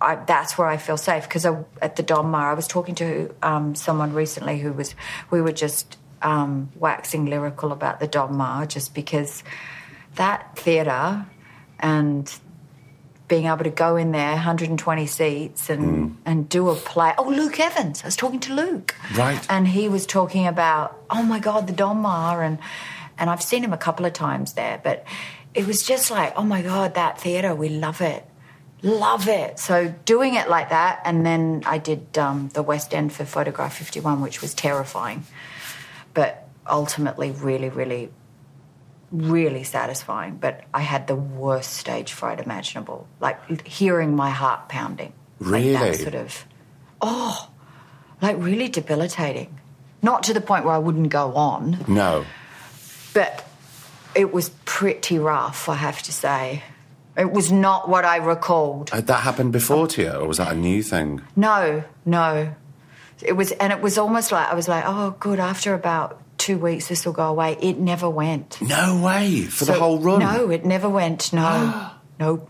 I, 0.00 0.16
that's 0.16 0.58
where 0.58 0.66
I 0.66 0.76
feel 0.76 0.96
safe 0.96 1.24
because 1.24 1.46
at 1.46 1.96
the 1.96 2.02
Donmar, 2.02 2.50
I 2.50 2.54
was 2.54 2.66
talking 2.66 2.94
to 2.96 3.34
um, 3.42 3.74
someone 3.74 4.12
recently 4.12 4.58
who 4.58 4.72
was. 4.72 4.94
We 5.30 5.40
were 5.40 5.52
just 5.52 5.96
um, 6.22 6.70
waxing 6.76 7.26
lyrical 7.26 7.72
about 7.72 8.00
the 8.00 8.08
Donmar, 8.08 8.66
just 8.68 8.94
because 8.94 9.42
that 10.16 10.56
theatre 10.56 11.26
and 11.78 12.32
being 13.28 13.46
able 13.46 13.64
to 13.64 13.70
go 13.70 13.96
in 13.96 14.12
there, 14.12 14.32
120 14.32 15.06
seats, 15.06 15.70
and 15.70 16.18
and 16.26 16.48
do 16.48 16.68
a 16.68 16.74
play. 16.74 17.14
Oh, 17.16 17.28
Luke 17.28 17.58
Evans. 17.58 18.02
I 18.02 18.06
was 18.06 18.16
talking 18.16 18.40
to 18.40 18.52
Luke, 18.54 18.94
Right. 19.14 19.44
And 19.48 19.66
he 19.66 19.88
was 19.88 20.04
talking 20.04 20.46
about, 20.46 20.98
oh 21.08 21.22
my 21.22 21.38
God, 21.38 21.66
the 21.66 21.72
Donmar, 21.72 22.44
and 22.44 22.58
and 23.16 23.30
I've 23.30 23.42
seen 23.42 23.64
him 23.64 23.72
a 23.72 23.78
couple 23.78 24.04
of 24.04 24.12
times 24.12 24.52
there, 24.52 24.80
but 24.82 25.06
it 25.54 25.66
was 25.66 25.82
just 25.82 26.10
like, 26.10 26.32
oh 26.36 26.42
my 26.42 26.62
God, 26.62 26.94
that 26.94 27.20
theatre, 27.20 27.54
we 27.54 27.68
love 27.68 28.00
it. 28.00 28.24
Love 28.82 29.28
it. 29.28 29.58
So 29.58 29.94
doing 30.04 30.34
it 30.34 30.50
like 30.50 30.70
that, 30.70 31.00
and 31.04 31.24
then 31.24 31.62
I 31.64 31.78
did 31.78 32.18
um, 32.18 32.50
the 32.52 32.62
West 32.62 32.92
End 32.92 33.12
for 33.12 33.24
Photograph 33.24 33.76
51, 33.76 34.20
which 34.20 34.42
was 34.42 34.54
terrifying, 34.54 35.24
but 36.14 36.48
ultimately 36.68 37.30
really, 37.30 37.68
really 37.68 38.10
really 39.10 39.62
satisfying, 39.62 40.36
but 40.36 40.64
I 40.72 40.80
had 40.80 41.06
the 41.06 41.14
worst 41.14 41.74
stage 41.74 42.12
fright 42.14 42.40
imaginable. 42.40 43.06
Like 43.20 43.66
hearing 43.66 44.16
my 44.16 44.30
heart 44.30 44.70
pounding. 44.70 45.12
Like 45.38 45.52
Really? 45.52 45.72
that 45.74 45.96
sort 45.96 46.14
of, 46.14 46.46
oh, 47.02 47.50
like 48.22 48.36
really 48.38 48.68
debilitating. 48.68 49.58
Not 50.00 50.22
to 50.24 50.32
the 50.32 50.40
point 50.40 50.64
where 50.64 50.72
I 50.74 50.78
wouldn't 50.78 51.10
go 51.10 51.34
on, 51.34 51.84
No. 51.86 52.24
but 53.12 53.46
it 54.14 54.32
was 54.32 54.48
pretty 54.64 55.18
rough, 55.18 55.68
I 55.68 55.74
have 55.74 56.00
to 56.04 56.12
say. 56.12 56.62
It 57.14 57.30
was 57.32 57.52
not 57.52 57.90
what 57.90 58.06
I 58.06 58.16
recalled. 58.16 58.88
Had 58.90 59.06
that 59.08 59.20
happened 59.24 59.52
before 59.52 59.86
to 59.88 60.02
you, 60.02 60.10
or 60.10 60.26
was 60.26 60.38
that 60.38 60.52
a 60.52 60.56
new 60.56 60.82
thing? 60.82 61.20
No, 61.36 61.84
no. 62.06 62.54
It 63.24 63.32
was, 63.32 63.52
and 63.52 63.72
it 63.72 63.80
was 63.80 63.98
almost 63.98 64.32
like 64.32 64.48
I 64.48 64.54
was 64.54 64.68
like, 64.68 64.84
oh, 64.86 65.16
good. 65.18 65.38
After 65.38 65.74
about 65.74 66.20
two 66.38 66.58
weeks, 66.58 66.88
this 66.88 67.06
will 67.06 67.12
go 67.12 67.28
away. 67.28 67.56
It 67.60 67.78
never 67.78 68.10
went. 68.10 68.60
No 68.60 69.00
way 69.02 69.42
for 69.42 69.64
the 69.64 69.74
whole 69.74 69.98
run. 70.00 70.20
No, 70.20 70.50
it 70.50 70.64
never 70.64 70.88
went. 70.88 71.32
No, 71.32 71.90
no. 72.20 72.48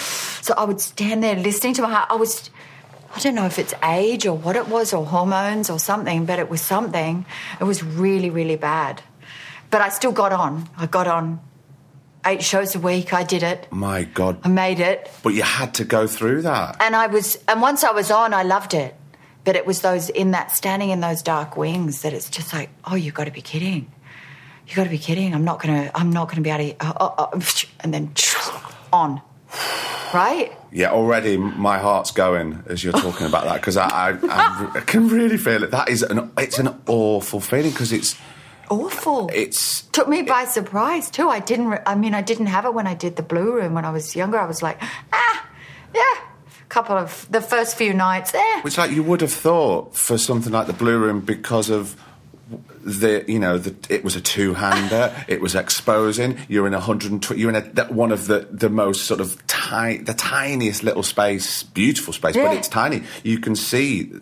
so 0.00 0.54
I 0.56 0.64
would 0.64 0.80
stand 0.80 1.22
there 1.22 1.36
listening 1.36 1.74
to 1.74 1.82
my 1.82 1.90
heart. 1.90 2.08
I 2.10 2.16
was, 2.16 2.50
I 3.14 3.20
don't 3.20 3.34
know 3.34 3.46
if 3.46 3.58
it's 3.58 3.74
age 3.82 4.26
or 4.26 4.36
what 4.36 4.56
it 4.56 4.68
was 4.68 4.94
or 4.94 5.04
hormones 5.04 5.68
or 5.68 5.78
something, 5.78 6.24
but 6.24 6.38
it 6.38 6.48
was 6.48 6.60
something. 6.60 7.26
It 7.60 7.64
was 7.64 7.82
really, 7.82 8.30
really 8.30 8.56
bad. 8.56 9.02
But 9.70 9.82
I 9.82 9.90
still 9.90 10.12
got 10.12 10.32
on. 10.32 10.68
I 10.76 10.86
got 10.86 11.06
on. 11.06 11.40
Eight 12.26 12.42
shows 12.42 12.74
a 12.74 12.78
week. 12.80 13.12
I 13.12 13.22
did 13.22 13.42
it. 13.42 13.68
My 13.70 14.04
God! 14.04 14.38
I 14.44 14.48
made 14.48 14.80
it. 14.80 15.10
But 15.22 15.34
you 15.34 15.42
had 15.42 15.74
to 15.74 15.84
go 15.84 16.06
through 16.06 16.42
that. 16.42 16.76
And 16.80 16.96
I 16.96 17.08
was, 17.08 17.38
and 17.46 17.60
once 17.60 17.84
I 17.84 17.90
was 17.90 18.10
on, 18.10 18.32
I 18.32 18.44
loved 18.44 18.72
it. 18.72 18.94
But 19.44 19.56
it 19.56 19.66
was 19.66 19.82
those 19.82 20.08
in 20.08 20.30
that 20.30 20.52
standing 20.52 20.90
in 20.90 21.00
those 21.00 21.22
dark 21.22 21.56
wings 21.56 22.02
that 22.02 22.12
it's 22.12 22.30
just 22.30 22.52
like, 22.52 22.70
oh, 22.86 22.94
you've 22.94 23.14
got 23.14 23.24
to 23.24 23.30
be 23.30 23.42
kidding. 23.42 23.92
You've 24.66 24.76
got 24.76 24.84
to 24.84 24.90
be 24.90 24.98
kidding. 24.98 25.34
I'm 25.34 25.44
not 25.44 25.60
gonna. 25.60 25.90
I'm 25.94 26.10
not 26.10 26.28
gonna 26.28 26.40
be 26.40 26.50
able 26.50 26.70
to. 26.70 26.76
Oh, 26.80 27.14
oh, 27.18 27.30
oh, 27.34 27.42
and 27.80 27.92
then 27.92 28.12
on, 28.92 29.20
right? 30.14 30.52
Yeah, 30.72 30.90
already 30.90 31.36
my 31.36 31.78
heart's 31.78 32.10
going 32.10 32.64
as 32.66 32.82
you're 32.82 32.94
talking 32.94 33.26
about 33.26 33.44
that 33.44 33.56
because 33.60 33.76
I, 33.76 33.88
I, 33.88 34.18
I, 34.22 34.70
I 34.76 34.80
can 34.80 35.08
really 35.08 35.36
feel 35.36 35.62
it. 35.62 35.70
That 35.70 35.88
is 35.88 36.02
an 36.02 36.32
it's 36.38 36.58
an 36.58 36.80
awful 36.86 37.40
feeling 37.40 37.70
because 37.70 37.92
it's 37.92 38.16
Awful. 38.70 39.30
it's 39.32 39.82
Took 39.92 40.08
me 40.08 40.22
by 40.22 40.46
surprise 40.46 41.10
too. 41.10 41.28
I 41.28 41.40
didn't. 41.40 41.78
I 41.86 41.94
mean, 41.94 42.14
I 42.14 42.22
didn't 42.22 42.46
have 42.46 42.64
it 42.64 42.72
when 42.72 42.86
I 42.86 42.94
did 42.94 43.16
the 43.16 43.22
Blue 43.22 43.52
Room 43.52 43.74
when 43.74 43.84
I 43.84 43.90
was 43.90 44.16
younger. 44.16 44.38
I 44.38 44.46
was 44.46 44.62
like, 44.62 44.80
ah, 45.12 45.48
yeah. 45.94 46.14
Couple 46.74 46.96
of 46.96 47.26
the 47.30 47.40
first 47.40 47.76
few 47.76 47.94
nights 47.94 48.32
there. 48.32 48.60
it's 48.64 48.76
like 48.76 48.90
you 48.90 49.04
would 49.04 49.20
have 49.20 49.32
thought 49.32 49.94
for 49.96 50.18
something 50.18 50.52
like 50.52 50.66
the 50.66 50.72
Blue 50.72 50.98
Room 50.98 51.20
because 51.20 51.70
of 51.70 51.94
the 52.84 53.24
you 53.28 53.38
know 53.38 53.58
the, 53.58 53.74
it 53.88 54.02
was 54.02 54.16
a 54.16 54.20
two 54.20 54.54
hander. 54.54 55.14
it 55.28 55.40
was 55.40 55.54
exposing. 55.54 56.36
You're 56.48 56.66
in 56.66 56.74
a 56.74 56.80
hundred 56.80 57.12
and 57.12 57.22
twenty. 57.22 57.42
You're 57.42 57.50
in 57.50 57.56
a, 57.56 57.60
that 57.60 57.92
one 57.92 58.10
of 58.10 58.26
the 58.26 58.48
the 58.50 58.68
most 58.68 59.04
sort 59.06 59.20
of 59.20 59.44
tiny, 59.46 59.98
the 59.98 60.14
tiniest 60.14 60.82
little 60.82 61.04
space, 61.04 61.62
beautiful 61.62 62.12
space, 62.12 62.34
Yeah. 62.34 62.48
but 62.48 62.56
it's 62.56 62.68
tiny. 62.68 63.04
You 63.22 63.38
can 63.38 63.54
see. 63.54 64.12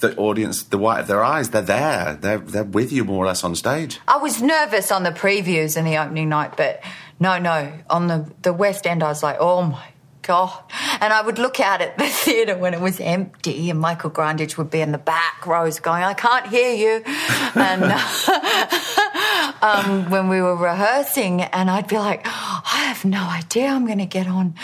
The 0.00 0.14
audience, 0.16 0.64
the 0.64 0.78
white 0.78 1.00
of 1.00 1.06
their 1.06 1.22
eyes, 1.24 1.50
they're 1.50 1.62
there. 1.62 2.18
They're 2.20 2.38
they're 2.38 2.64
with 2.64 2.92
you 2.92 3.04
more 3.04 3.24
or 3.24 3.26
less 3.26 3.42
on 3.44 3.54
stage. 3.54 4.00
I 4.06 4.16
was 4.18 4.42
nervous 4.42 4.90
on 4.92 5.02
the 5.02 5.10
previews 5.10 5.76
and 5.76 5.86
the 5.86 5.96
opening 5.96 6.28
night, 6.28 6.56
but 6.56 6.82
no, 7.20 7.38
no. 7.38 7.72
On 7.88 8.06
the, 8.08 8.30
the 8.42 8.52
West 8.52 8.86
End, 8.86 9.02
I 9.02 9.08
was 9.08 9.22
like, 9.22 9.36
oh 9.40 9.62
my 9.62 9.84
God. 10.22 10.52
And 11.00 11.12
I 11.12 11.20
would 11.20 11.38
look 11.38 11.60
out 11.60 11.80
at 11.82 11.98
the 11.98 12.04
theatre 12.24 12.56
when 12.56 12.74
it 12.74 12.80
was 12.80 13.00
empty, 13.00 13.70
and 13.70 13.78
Michael 13.80 14.10
Grandage 14.10 14.56
would 14.56 14.70
be 14.70 14.80
in 14.80 14.92
the 14.92 14.98
back 14.98 15.46
rows 15.46 15.80
going, 15.80 16.02
I 16.04 16.14
can't 16.14 16.46
hear 16.46 16.72
you. 16.74 17.04
And 17.54 17.82
um, 19.62 20.10
when 20.10 20.28
we 20.28 20.40
were 20.40 20.56
rehearsing, 20.56 21.42
and 21.42 21.70
I'd 21.70 21.86
be 21.86 21.98
like, 21.98 22.22
I 22.24 22.84
have 22.86 23.04
no 23.04 23.22
idea 23.22 23.68
I'm 23.68 23.84
going 23.86 23.98
to 23.98 24.06
get 24.06 24.26
on 24.26 24.54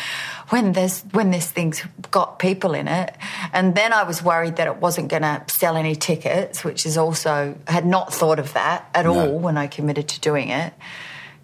when 0.48 0.72
there's 0.72 1.02
when 1.12 1.30
this 1.30 1.50
thing's 1.50 1.82
got 2.10 2.38
people 2.38 2.72
in 2.74 2.88
it. 2.88 3.14
And 3.52 3.74
then 3.74 3.92
I 3.92 4.04
was 4.04 4.22
worried 4.22 4.56
that 4.56 4.66
it 4.66 4.76
wasn't 4.78 5.08
going 5.08 5.22
to 5.22 5.42
sell 5.48 5.76
any 5.76 5.94
tickets, 5.94 6.64
which 6.64 6.86
is 6.86 6.96
also 6.96 7.56
I 7.66 7.72
had 7.72 7.84
not 7.86 8.12
thought 8.12 8.38
of 8.38 8.54
that 8.54 8.88
at 8.94 9.04
No. 9.04 9.18
all 9.32 9.38
when 9.38 9.58
I 9.58 9.66
committed 9.66 10.08
to 10.08 10.20
doing 10.20 10.48
it. 10.48 10.72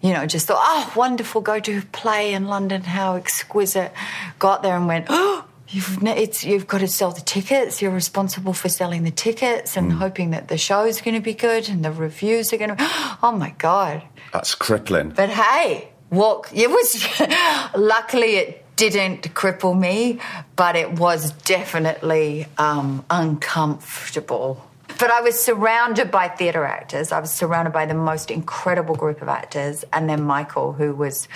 You 0.05 0.13
know, 0.13 0.27
just 0.27 0.45
thought, 0.45 0.61
oh, 0.61 0.93
wonderful, 0.95 1.41
go 1.41 1.59
to 1.59 1.81
play 1.91 2.35
in 2.35 2.45
London, 2.45 2.83
how 2.83 3.15
exquisite. 3.15 3.91
Got 4.37 4.61
there 4.61 4.77
and 4.77 4.85
went, 4.85 5.07
oh, 5.09 5.43
you've, 5.67 6.03
it's, 6.03 6.43
you've 6.43 6.67
got 6.67 6.81
to 6.81 6.87
sell 6.87 7.09
the 7.09 7.21
tickets. 7.21 7.81
You're 7.81 7.89
responsible 7.89 8.53
for 8.53 8.69
selling 8.69 9.01
the 9.01 9.09
tickets 9.09 9.75
and 9.75 9.91
hoping 9.91 10.29
that 10.29 10.47
the 10.47 10.59
show's 10.59 11.01
going 11.01 11.15
to 11.15 11.21
be 11.21 11.33
good 11.33 11.69
and 11.69 11.83
the 11.83 11.91
reviews 11.91 12.53
are 12.53 12.57
going 12.57 12.69
to. 12.77 12.91
Oh 13.23 13.35
my 13.35 13.55
God. 13.57 14.03
That's 14.31 14.53
crippling. 14.53 15.09
But 15.09 15.29
hey, 15.29 15.89
walk. 16.11 16.51
It 16.53 16.69
was 16.69 17.03
luckily 17.75 18.35
it 18.35 18.75
didn't 18.75 19.33
cripple 19.33 19.75
me, 19.75 20.19
but 20.55 20.75
it 20.75 20.99
was 20.99 21.31
definitely 21.31 22.45
um, 22.59 23.03
uncomfortable. 23.09 24.61
But 24.87 25.11
I 25.11 25.21
was 25.21 25.39
surrounded 25.39 26.11
by 26.11 26.27
theatre 26.27 26.65
actors. 26.65 27.11
I 27.11 27.19
was 27.19 27.31
surrounded 27.31 27.73
by 27.73 27.85
the 27.85 27.93
most 27.93 28.31
incredible 28.31 28.95
group 28.95 29.21
of 29.21 29.27
actors, 29.27 29.83
and 29.91 30.09
then 30.09 30.23
Michael, 30.23 30.73
who 30.73 30.93
was 30.93 31.27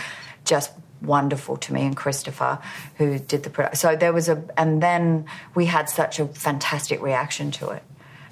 just 0.46 0.72
wonderful 1.02 1.58
to 1.58 1.74
me, 1.74 1.86
and 1.86 1.96
Christopher, 1.96 2.60
who 2.98 3.20
did 3.20 3.44
the 3.44 3.50
production. 3.50 3.78
So 3.78 3.96
there 3.96 4.14
was 4.14 4.30
a, 4.30 4.44
and 4.58 4.82
then 4.82 5.26
we 5.56 5.66
had 5.66 5.90
such 5.90 6.20
a 6.20 6.28
fantastic 6.28 7.02
reaction 7.02 7.52
to 7.52 7.70
it. 7.70 7.84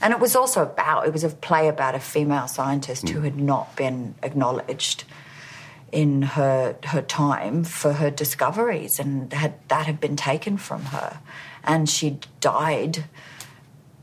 And 0.02 0.14
it 0.14 0.20
was 0.20 0.36
also 0.36 0.62
about, 0.62 1.08
it 1.08 1.14
was 1.14 1.24
a 1.24 1.30
play 1.30 1.68
about 1.68 1.96
a 1.96 2.00
female 2.00 2.48
scientist 2.48 3.10
who 3.10 3.20
hmm. 3.20 3.26
had 3.26 3.38
not 3.38 3.76
been 3.76 4.16
acknowledged 4.22 5.04
in 5.92 6.22
her 6.22 6.76
her 6.84 7.02
time 7.02 7.64
for 7.64 7.94
her 7.94 8.12
discoveries 8.12 9.00
and 9.00 9.32
had 9.32 9.54
that 9.70 9.86
had 9.86 10.00
been 10.00 10.16
taken 10.18 10.58
from 10.58 10.84
her 10.86 11.20
and 11.64 11.90
she 11.90 12.20
died 12.42 13.06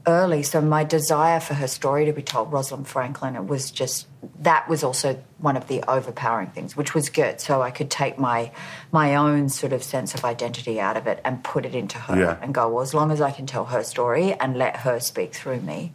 early 0.07 0.43
so 0.43 0.61
my 0.61 0.85
desire 0.85 1.41
for 1.41 1.55
her 1.55 1.67
story 1.67 2.05
to 2.05 2.13
be 2.13 2.23
told 2.23 2.53
rosalind 2.53 2.87
franklin 2.87 3.37
it 3.37 3.47
was 3.47 3.71
just 3.71 4.07
that 4.39 4.69
was 4.69 4.85
also 4.85 5.19
one 5.39 5.57
of 5.57 5.67
the 5.69 5.83
overpowering 5.89 6.49
things 6.49 6.77
which 6.77 6.95
was 6.95 7.09
good 7.09 7.41
so 7.41 7.63
i 7.63 7.71
could 7.71 7.91
take 7.91 8.19
my 8.19 8.51
my 8.93 9.15
own 9.15 9.49
sort 9.49 9.73
of 9.73 9.83
sense 9.83 10.15
of 10.15 10.23
identity 10.25 10.79
out 10.79 10.97
of 10.99 11.07
it 11.07 11.21
and 11.25 11.43
put 11.43 11.65
it 11.65 11.75
into 11.75 11.97
her 11.97 12.19
Yeah. 12.19 12.37
and 12.43 12.53
go 12.53 12.69
well 12.69 12.83
as 12.83 12.93
long 12.93 13.11
as 13.11 13.21
i 13.23 13.31
can 13.31 13.47
tell 13.47 13.65
her 13.67 13.83
story 13.83 14.35
and 14.35 14.57
let 14.59 14.77
her 14.79 15.01
speak 15.01 15.35
through 15.35 15.61
me 15.61 15.93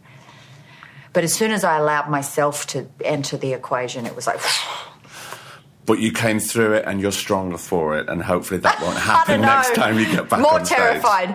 but 1.12 1.22
as 1.22 1.32
soon 1.32 1.52
as 1.52 1.62
i 1.62 1.76
allowed 1.78 2.08
myself 2.10 2.66
to 2.68 2.88
enter 3.04 3.36
the 3.36 3.52
equation 3.52 4.06
it 4.06 4.16
was 4.16 4.26
like 4.26 4.40
But 5.86 5.98
you 5.98 6.12
came 6.12 6.38
through 6.38 6.74
it 6.74 6.84
and 6.86 7.00
you're 7.00 7.10
stronger 7.10 7.58
for 7.58 7.98
it, 7.98 8.08
and 8.08 8.22
hopefully 8.22 8.60
that 8.60 8.80
won't 8.80 8.96
happen 9.12 9.40
next 9.40 9.74
time 9.74 9.98
you 9.98 10.04
get 10.04 10.28
back 10.28 10.38
More 10.38 10.60
terrified. 10.60 11.34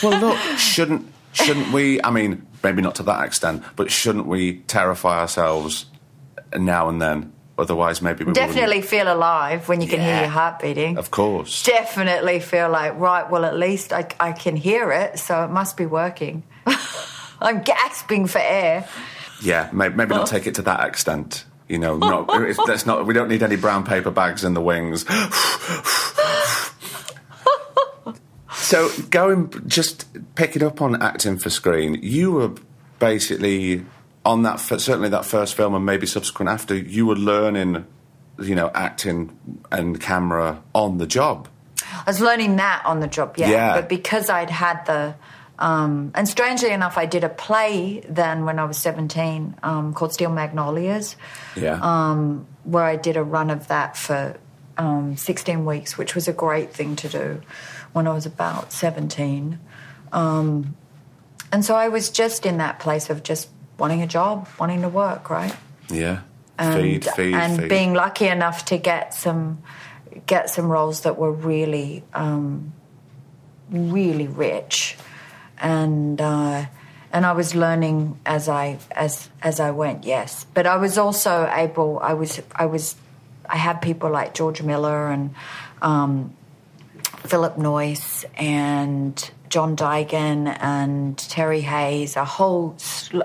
Well, 0.00 0.20
look, 0.20 0.36
shouldn't 0.58 1.10
shouldn't 1.32 1.72
we? 1.72 2.02
I 2.02 2.10
mean, 2.10 2.46
maybe 2.62 2.82
not 2.82 2.96
to 2.96 3.02
that 3.04 3.24
extent, 3.24 3.62
but 3.76 3.90
shouldn't 3.90 4.26
we 4.26 4.58
terrify 4.60 5.20
ourselves 5.20 5.86
now 6.56 6.88
and 6.88 7.00
then 7.00 7.32
Otherwise, 7.60 8.00
maybe 8.00 8.24
we 8.24 8.30
wouldn't- 8.30 8.36
Definitely 8.48 8.80
feel 8.80 9.12
alive 9.12 9.68
when 9.68 9.82
you 9.82 9.88
can 9.88 10.00
hear 10.00 10.20
your 10.20 10.28
heart 10.28 10.60
beating. 10.60 10.96
Of 10.96 11.10
course. 11.10 11.62
Definitely 11.62 12.40
feel 12.40 12.70
like, 12.70 12.98
right, 12.98 13.28
well, 13.28 13.44
at 13.44 13.54
least 13.54 13.92
I, 13.92 14.06
I 14.18 14.32
can 14.32 14.56
hear 14.56 14.90
it, 14.90 15.18
so 15.18 15.44
it 15.44 15.50
must 15.50 15.76
be 15.76 15.84
working. 15.84 16.42
I'm 17.40 17.60
gasping 17.60 18.26
for 18.26 18.38
air. 18.38 18.88
Yeah, 19.42 19.68
maybe, 19.72 19.94
maybe 19.94 20.14
not 20.14 20.26
take 20.34 20.46
it 20.46 20.54
to 20.54 20.62
that 20.62 20.88
extent. 20.88 21.44
You 21.68 21.78
know, 21.78 21.98
not, 21.98 22.28
it's, 22.42 22.58
that's 22.66 22.86
not. 22.86 23.06
We 23.06 23.12
don't 23.14 23.28
need 23.28 23.42
any 23.42 23.56
brown 23.56 23.84
paper 23.84 24.10
bags 24.10 24.42
in 24.42 24.54
the 24.54 24.62
wings. 24.62 25.04
so, 28.60 28.90
going 29.10 29.50
just 29.66 30.06
picking 30.34 30.62
up 30.62 30.80
on 30.82 31.00
acting 31.02 31.38
for 31.38 31.50
screen, 31.50 31.98
you 32.02 32.32
were 32.32 32.52
basically 32.98 33.84
on 34.24 34.42
that. 34.42 34.56
Certainly, 34.60 35.08
that 35.10 35.24
first 35.24 35.54
film, 35.54 35.74
and 35.74 35.84
maybe 35.84 36.06
subsequent 36.06 36.50
after, 36.50 36.74
you 36.74 37.06
were 37.06 37.16
learning, 37.16 37.86
you 38.40 38.54
know, 38.54 38.70
acting 38.74 39.36
and 39.72 40.00
camera 40.00 40.62
on 40.74 40.98
the 40.98 41.06
job. 41.06 41.48
I 41.92 42.04
was 42.06 42.20
learning 42.20 42.56
that 42.56 42.82
on 42.84 43.00
the 43.00 43.08
job, 43.08 43.34
yeah. 43.36 43.50
Yeah. 43.50 43.74
But 43.74 43.88
because 43.88 44.30
I'd 44.30 44.50
had 44.50 44.84
the, 44.86 45.14
um, 45.58 46.12
and 46.14 46.28
strangely 46.28 46.70
enough, 46.70 46.96
I 46.96 47.06
did 47.06 47.24
a 47.24 47.28
play 47.28 48.00
then 48.08 48.44
when 48.44 48.58
I 48.58 48.64
was 48.64 48.76
17 48.78 49.56
um, 49.62 49.92
called 49.94 50.12
Steel 50.12 50.30
Magnolias, 50.30 51.16
Yeah. 51.56 51.78
um, 51.82 52.46
where 52.64 52.84
I 52.84 52.96
did 52.96 53.16
a 53.16 53.22
run 53.22 53.50
of 53.50 53.68
that 53.68 53.96
for 53.96 54.36
um, 54.78 55.16
16 55.16 55.64
weeks, 55.64 55.98
which 55.98 56.14
was 56.14 56.28
a 56.28 56.32
great 56.32 56.72
thing 56.72 56.96
to 56.96 57.08
do 57.08 57.42
when 57.92 58.06
I 58.06 58.12
was 58.12 58.26
about 58.26 58.72
17. 58.72 59.58
Um, 60.12 60.76
and 61.52 61.64
so 61.64 61.74
I 61.74 61.88
was 61.88 62.10
just 62.10 62.46
in 62.46 62.58
that 62.58 62.78
place 62.78 63.10
of 63.10 63.22
just 63.22 63.48
wanting 63.78 64.02
a 64.02 64.06
job, 64.06 64.48
wanting 64.58 64.82
to 64.82 64.88
work, 64.88 65.30
right? 65.30 65.54
yeah. 65.92 66.20
and, 66.58 66.82
feed, 66.82 67.04
feed, 67.04 67.34
and 67.34 67.60
feed. 67.60 67.68
being 67.68 67.94
lucky 67.94 68.26
enough 68.26 68.64
to 68.66 68.78
get 68.78 69.14
some 69.14 69.62
get 70.26 70.50
some 70.50 70.68
roles 70.68 71.02
that 71.02 71.16
were 71.18 71.32
really 71.32 72.02
um, 72.12 72.72
really 73.70 74.26
rich 74.26 74.96
and 75.58 76.20
uh, 76.20 76.66
and 77.12 77.26
I 77.26 77.32
was 77.32 77.54
learning 77.54 78.18
as 78.26 78.48
I 78.48 78.78
as 78.90 79.28
as 79.42 79.60
I 79.60 79.70
went 79.70 80.04
yes 80.04 80.44
but 80.52 80.66
I 80.66 80.76
was 80.76 80.98
also 80.98 81.50
able 81.52 81.98
I 82.00 82.14
was 82.14 82.40
I 82.54 82.66
was 82.66 82.96
I 83.48 83.56
had 83.56 83.80
people 83.80 84.10
like 84.10 84.34
George 84.34 84.62
Miller 84.62 85.10
and 85.10 85.34
um, 85.82 86.36
Philip 87.26 87.56
Noyce 87.56 88.24
and 88.36 89.30
John 89.48 89.76
Duigan 89.76 90.56
and 90.60 91.18
Terry 91.18 91.60
Hayes, 91.60 92.16
a 92.16 92.24
whole 92.24 92.76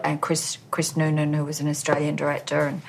and 0.04 0.22
Chris 0.22 0.58
Chris 0.72 0.98
Noonan, 0.98 1.34
who 1.34 1.46
was 1.46 1.60
an 1.60 1.68
Australian 1.68 2.16
director, 2.16 2.62
and 2.62 2.82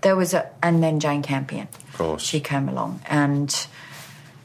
there 0.00 0.16
was 0.16 0.34
a 0.34 0.50
and 0.62 0.82
then 0.82 1.00
Jane 1.00 1.22
Campion. 1.22 1.68
Of 1.88 1.98
course. 1.98 2.22
she 2.22 2.38
came 2.38 2.68
along 2.68 3.02
and 3.08 3.66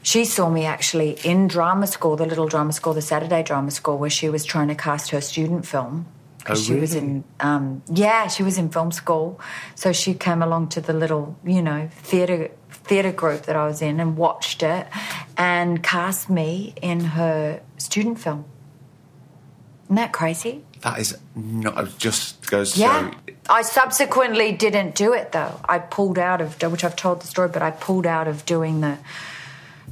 she 0.04 0.26
saw 0.26 0.50
me 0.50 0.66
actually 0.66 1.12
in 1.24 1.48
drama 1.48 1.86
school, 1.86 2.14
the 2.14 2.26
little 2.26 2.46
drama 2.46 2.72
school, 2.72 2.92
the 2.92 3.00
Saturday 3.00 3.42
drama 3.42 3.70
school, 3.70 3.96
where 3.96 4.10
she 4.10 4.28
was 4.28 4.44
trying 4.44 4.68
to 4.68 4.74
cast 4.74 5.10
her 5.10 5.20
student 5.20 5.66
film. 5.66 6.06
Oh, 6.46 6.54
she 6.54 6.74
was 6.74 6.94
in, 6.94 7.24
um, 7.40 7.82
yeah, 7.90 8.26
she 8.26 8.42
was 8.42 8.58
in 8.58 8.68
film 8.68 8.92
school. 8.92 9.40
So 9.74 9.92
she 9.92 10.12
came 10.12 10.42
along 10.42 10.68
to 10.70 10.82
the 10.82 10.92
little, 10.92 11.38
you 11.42 11.62
know, 11.62 11.88
theatre 12.02 12.50
theatre 12.84 13.12
group 13.12 13.42
that 13.42 13.56
I 13.56 13.66
was 13.66 13.80
in 13.82 13.98
and 14.00 14.16
watched 14.16 14.62
it 14.62 14.86
and 15.36 15.82
cast 15.82 16.28
me 16.30 16.74
in 16.82 17.00
her 17.00 17.60
student 17.78 18.18
film. 18.20 18.44
Isn't 19.84 19.96
that 19.96 20.12
crazy? 20.12 20.64
that 20.82 20.98
is 20.98 21.16
not. 21.34 21.78
it 21.82 21.96
Just 21.98 22.46
goes. 22.50 22.72
to 22.74 22.80
Yeah. 22.80 23.10
show- 23.10 23.16
I 23.48 23.62
subsequently 23.62 24.52
didn't 24.52 24.94
do 24.94 25.14
it 25.14 25.32
though. 25.32 25.58
I 25.66 25.78
pulled 25.78 26.18
out 26.18 26.40
of 26.42 26.60
which 26.62 26.84
I've 26.84 26.96
told 26.96 27.22
the 27.22 27.26
story, 27.26 27.48
but 27.48 27.62
I 27.62 27.70
pulled 27.70 28.06
out 28.06 28.28
of 28.28 28.44
doing 28.44 28.80
the 28.80 28.98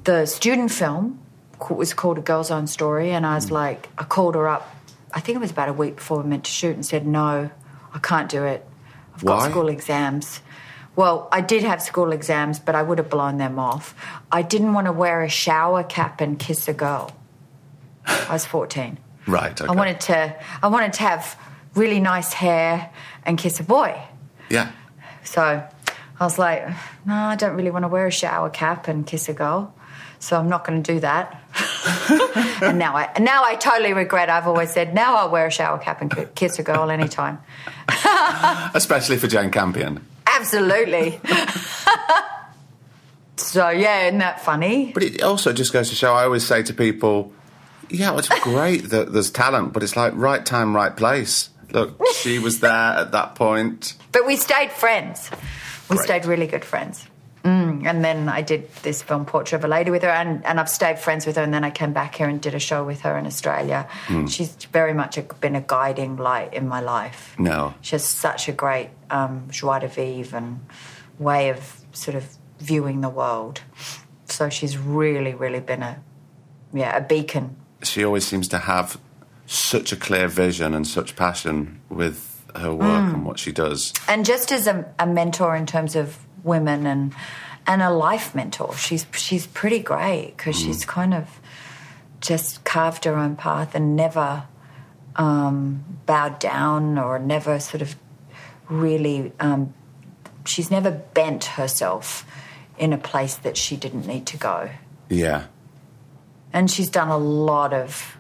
the 0.04 0.26
student 0.26 0.70
film. 0.70 1.18
It 1.70 1.76
was 1.76 1.94
called 1.94 2.18
A 2.18 2.22
Girl's 2.22 2.50
Own 2.50 2.66
Story, 2.66 3.12
and 3.12 3.24
I 3.24 3.34
was 3.36 3.46
Mm. 3.46 3.50
like, 3.52 3.88
I 3.96 4.04
called 4.04 4.34
her 4.34 4.48
up. 4.48 4.74
I 5.14 5.20
think 5.20 5.36
it 5.36 5.40
was 5.40 5.50
about 5.50 5.68
a 5.68 5.72
week 5.72 5.96
before 5.96 6.18
we 6.22 6.28
meant 6.28 6.44
to 6.44 6.50
shoot, 6.50 6.74
and 6.74 6.84
said, 6.84 7.06
"No, 7.06 7.50
I 7.94 7.98
can't 7.98 8.28
do 8.28 8.44
it. 8.44 8.66
I've 9.14 9.24
got 9.24 9.50
school 9.50 9.68
exams." 9.68 10.40
Well, 10.94 11.28
I 11.32 11.40
did 11.40 11.62
have 11.62 11.80
school 11.80 12.12
exams, 12.12 12.58
but 12.58 12.74
I 12.74 12.82
would 12.82 12.98
have 12.98 13.08
blown 13.08 13.38
them 13.38 13.58
off. 13.58 13.94
I 14.30 14.42
didn't 14.42 14.74
want 14.74 14.86
to 14.86 14.92
wear 14.92 15.22
a 15.22 15.28
shower 15.28 15.82
cap 15.82 16.20
and 16.20 16.38
kiss 16.38 16.68
a 16.68 16.74
girl. 16.74 17.10
I 18.06 18.32
was 18.32 18.44
fourteen. 18.44 18.98
Right. 19.26 19.58
Okay. 19.58 19.70
I 19.70 19.74
wanted 19.74 20.00
to 20.02 20.36
I 20.62 20.68
wanted 20.68 20.92
to 20.94 21.02
have 21.02 21.38
really 21.74 22.00
nice 22.00 22.32
hair 22.32 22.90
and 23.24 23.38
kiss 23.38 23.60
a 23.60 23.64
boy. 23.64 24.00
Yeah. 24.50 24.72
So 25.24 25.42
I 26.20 26.24
was 26.24 26.38
like, 26.38 26.66
no, 27.06 27.14
I 27.14 27.36
don't 27.36 27.54
really 27.56 27.70
want 27.70 27.84
to 27.84 27.88
wear 27.88 28.06
a 28.06 28.10
shower 28.10 28.50
cap 28.50 28.88
and 28.88 29.06
kiss 29.06 29.28
a 29.28 29.32
girl. 29.32 29.74
So 30.18 30.38
I'm 30.38 30.48
not 30.48 30.64
going 30.64 30.82
to 30.82 30.92
do 30.94 31.00
that. 31.00 31.42
and 32.62 32.78
now 32.78 32.94
I 32.96 33.10
now 33.18 33.44
I 33.44 33.56
totally 33.56 33.92
regret. 33.92 34.28
I've 34.30 34.46
always 34.46 34.70
said 34.70 34.94
now 34.94 35.16
I'll 35.16 35.30
wear 35.30 35.46
a 35.46 35.50
shower 35.50 35.78
cap 35.78 36.00
and 36.00 36.34
kiss 36.34 36.58
a 36.58 36.62
girl 36.62 36.90
anytime. 36.90 37.38
Especially 38.74 39.16
for 39.16 39.26
Jane 39.26 39.50
Campion. 39.50 40.06
Absolutely. 40.42 41.20
so 43.36 43.68
yeah, 43.68 44.06
isn't 44.06 44.18
that 44.18 44.40
funny? 44.40 44.92
But 44.92 45.04
it 45.04 45.22
also 45.22 45.52
just 45.52 45.72
goes 45.72 45.88
to 45.90 45.94
show. 45.94 46.12
I 46.12 46.24
always 46.24 46.44
say 46.44 46.62
to 46.64 46.74
people, 46.74 47.32
"Yeah, 47.88 48.16
it's 48.18 48.28
great 48.42 48.90
that 48.90 49.12
there's 49.12 49.30
talent, 49.30 49.72
but 49.72 49.82
it's 49.82 49.96
like 49.96 50.12
right 50.16 50.44
time, 50.44 50.74
right 50.74 50.96
place." 50.96 51.50
Look, 51.70 51.98
she 52.14 52.38
was 52.38 52.60
there 52.60 52.70
at 52.70 53.12
that 53.12 53.34
point. 53.34 53.94
But 54.10 54.26
we 54.26 54.36
stayed 54.36 54.72
friends. 54.72 55.30
We 55.88 55.96
Great. 55.96 56.04
stayed 56.04 56.26
really 56.26 56.46
good 56.46 56.64
friends. 56.64 57.06
Mm, 57.44 57.86
and 57.86 58.04
then 58.04 58.28
I 58.28 58.42
did 58.42 58.72
this 58.82 59.02
film, 59.02 59.24
Portrait 59.24 59.58
of 59.58 59.64
a 59.64 59.68
Lady, 59.68 59.90
with 59.90 60.02
her, 60.02 60.08
and, 60.10 60.44
and 60.46 60.60
I've 60.60 60.68
stayed 60.68 60.98
friends 60.98 61.26
with 61.26 61.36
her. 61.36 61.42
And 61.42 61.52
then 61.52 61.64
I 61.64 61.70
came 61.70 61.92
back 61.92 62.14
here 62.14 62.28
and 62.28 62.40
did 62.40 62.54
a 62.54 62.60
show 62.60 62.84
with 62.84 63.00
her 63.00 63.18
in 63.18 63.26
Australia. 63.26 63.88
She's 64.28 64.54
very 64.72 64.94
much 64.94 65.18
a, 65.18 65.22
been 65.22 65.56
a 65.56 65.60
guiding 65.60 66.16
light 66.16 66.54
in 66.54 66.68
my 66.68 66.80
life. 66.80 67.34
No, 67.38 67.74
She 67.80 67.92
has 67.96 68.04
such 68.04 68.48
a 68.48 68.52
great 68.52 68.90
um, 69.10 69.48
joie 69.50 69.80
de 69.80 69.88
vivre 69.88 70.36
and 70.36 70.60
way 71.18 71.48
of 71.50 71.80
sort 71.92 72.14
of 72.16 72.24
viewing 72.60 73.00
the 73.00 73.08
world. 73.08 73.60
So 74.26 74.48
she's 74.48 74.78
really, 74.78 75.34
really 75.34 75.60
been 75.60 75.82
a 75.82 76.00
yeah 76.72 76.96
a 76.96 77.00
beacon. 77.02 77.56
she 77.82 78.02
always 78.04 78.26
seems 78.26 78.48
to 78.48 78.58
have 78.58 78.98
such 79.46 79.92
a 79.92 79.96
clear 79.96 80.26
vision 80.28 80.72
and 80.74 80.86
such 80.86 81.16
passion 81.16 81.80
with 81.90 82.28
her 82.54 82.72
work 82.74 83.02
Mm. 83.04 83.14
and 83.14 83.26
what 83.26 83.38
she 83.38 83.50
does. 83.52 83.92
and 84.08 84.24
just 84.24 84.52
as 84.52 84.66
a, 84.66 84.86
a 84.98 85.06
mentor 85.06 85.54
in 85.56 85.66
terms 85.66 85.96
of 85.96 86.18
women 86.44 86.86
and 86.86 87.14
and 87.66 87.82
a 87.82 87.90
life 87.90 88.34
mentor. 88.34 88.74
She's 88.76 89.06
she's 89.14 89.46
pretty 89.46 89.78
great 89.78 90.34
because 90.36 90.58
she's 90.58 90.84
kind 90.84 91.14
of 91.14 91.40
just 92.20 92.64
carved 92.64 93.04
her 93.04 93.16
own 93.16 93.36
path 93.36 93.74
and 93.74 93.96
never 93.96 94.44
um, 95.16 95.84
bowed 96.06 96.38
down 96.38 96.98
or 96.98 97.18
never 97.18 97.60
sort 97.60 97.82
of 97.82 97.96
really 98.68 99.32
um, 99.40 99.74
she's 100.46 100.70
never 100.70 100.90
bent 100.90 101.44
herself 101.44 102.26
in 102.78 102.92
a 102.92 102.98
place 102.98 103.36
that 103.36 103.56
she 103.56 103.76
didn't 103.76 104.06
need 104.06 104.26
to 104.26 104.36
go. 104.36 104.70
Yeah, 105.08 105.46
and 106.52 106.70
she's 106.70 106.88
done 106.88 107.08
a 107.08 107.18
lot 107.18 107.72
of 107.72 108.16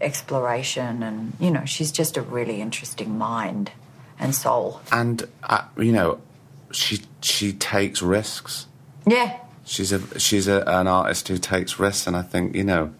exploration 0.00 1.02
and 1.02 1.32
you 1.38 1.50
know 1.50 1.64
she's 1.64 1.92
just 1.92 2.16
a 2.16 2.22
really 2.22 2.60
interesting 2.60 3.16
mind 3.16 3.70
and 4.18 4.34
soul. 4.34 4.80
And 4.90 5.24
uh, 5.42 5.62
you 5.76 5.92
know, 5.92 6.20
she 6.74 7.00
she 7.22 7.52
takes 7.52 8.02
risks. 8.02 8.66
yeah 9.06 9.38
She's 9.66 9.92
a 9.92 10.18
she's 10.20 10.46
a, 10.46 10.62
an 10.66 10.86
artist 10.86 11.28
who 11.28 11.38
takes 11.38 11.78
risks, 11.78 12.06
and 12.06 12.14
I 12.16 12.20
think 12.22 12.54
you 12.54 12.64
know, 12.64 12.92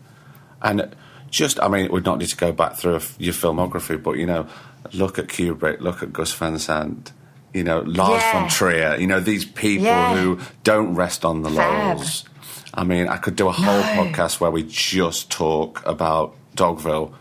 and 0.62 0.94
just 1.30 1.60
I 1.60 1.68
mean, 1.68 1.92
we'd 1.92 2.04
not 2.06 2.18
need 2.18 2.28
to 2.30 2.36
go 2.36 2.52
back 2.52 2.76
through 2.76 3.00
your 3.18 3.34
filmography, 3.34 4.02
but 4.02 4.12
you 4.16 4.24
know, 4.24 4.46
look 4.94 5.18
at 5.18 5.26
Kubrick, 5.26 5.80
look 5.80 6.02
at 6.02 6.10
Gus 6.12 6.32
Van 6.32 6.58
Sant, 6.58 7.12
you 7.52 7.64
know, 7.64 7.80
Lars 7.80 8.22
Yeah. 8.22 8.32
von 8.40 8.48
Trier, 8.48 8.96
you 8.98 9.06
know, 9.06 9.20
these 9.20 9.44
people 9.44 9.84
Yeah. 9.88 10.14
who 10.16 10.38
don't 10.62 10.94
rest 10.94 11.24
on 11.26 11.42
the 11.42 11.50
Fab. 11.50 11.56
laurels. 11.96 12.24
I 12.72 12.82
mean, 12.84 13.08
I 13.08 13.18
could 13.18 13.36
do 13.36 13.46
a 13.48 13.52
whole 13.52 13.80
No. 13.80 13.84
podcast 14.12 14.40
where 14.40 14.50
we 14.50 14.62
just 14.62 15.30
talk 15.30 15.82
about 15.84 16.34
Dogville 16.56 17.12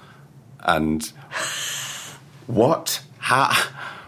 and 0.62 1.12
what 2.47 3.01
how. 3.20 3.51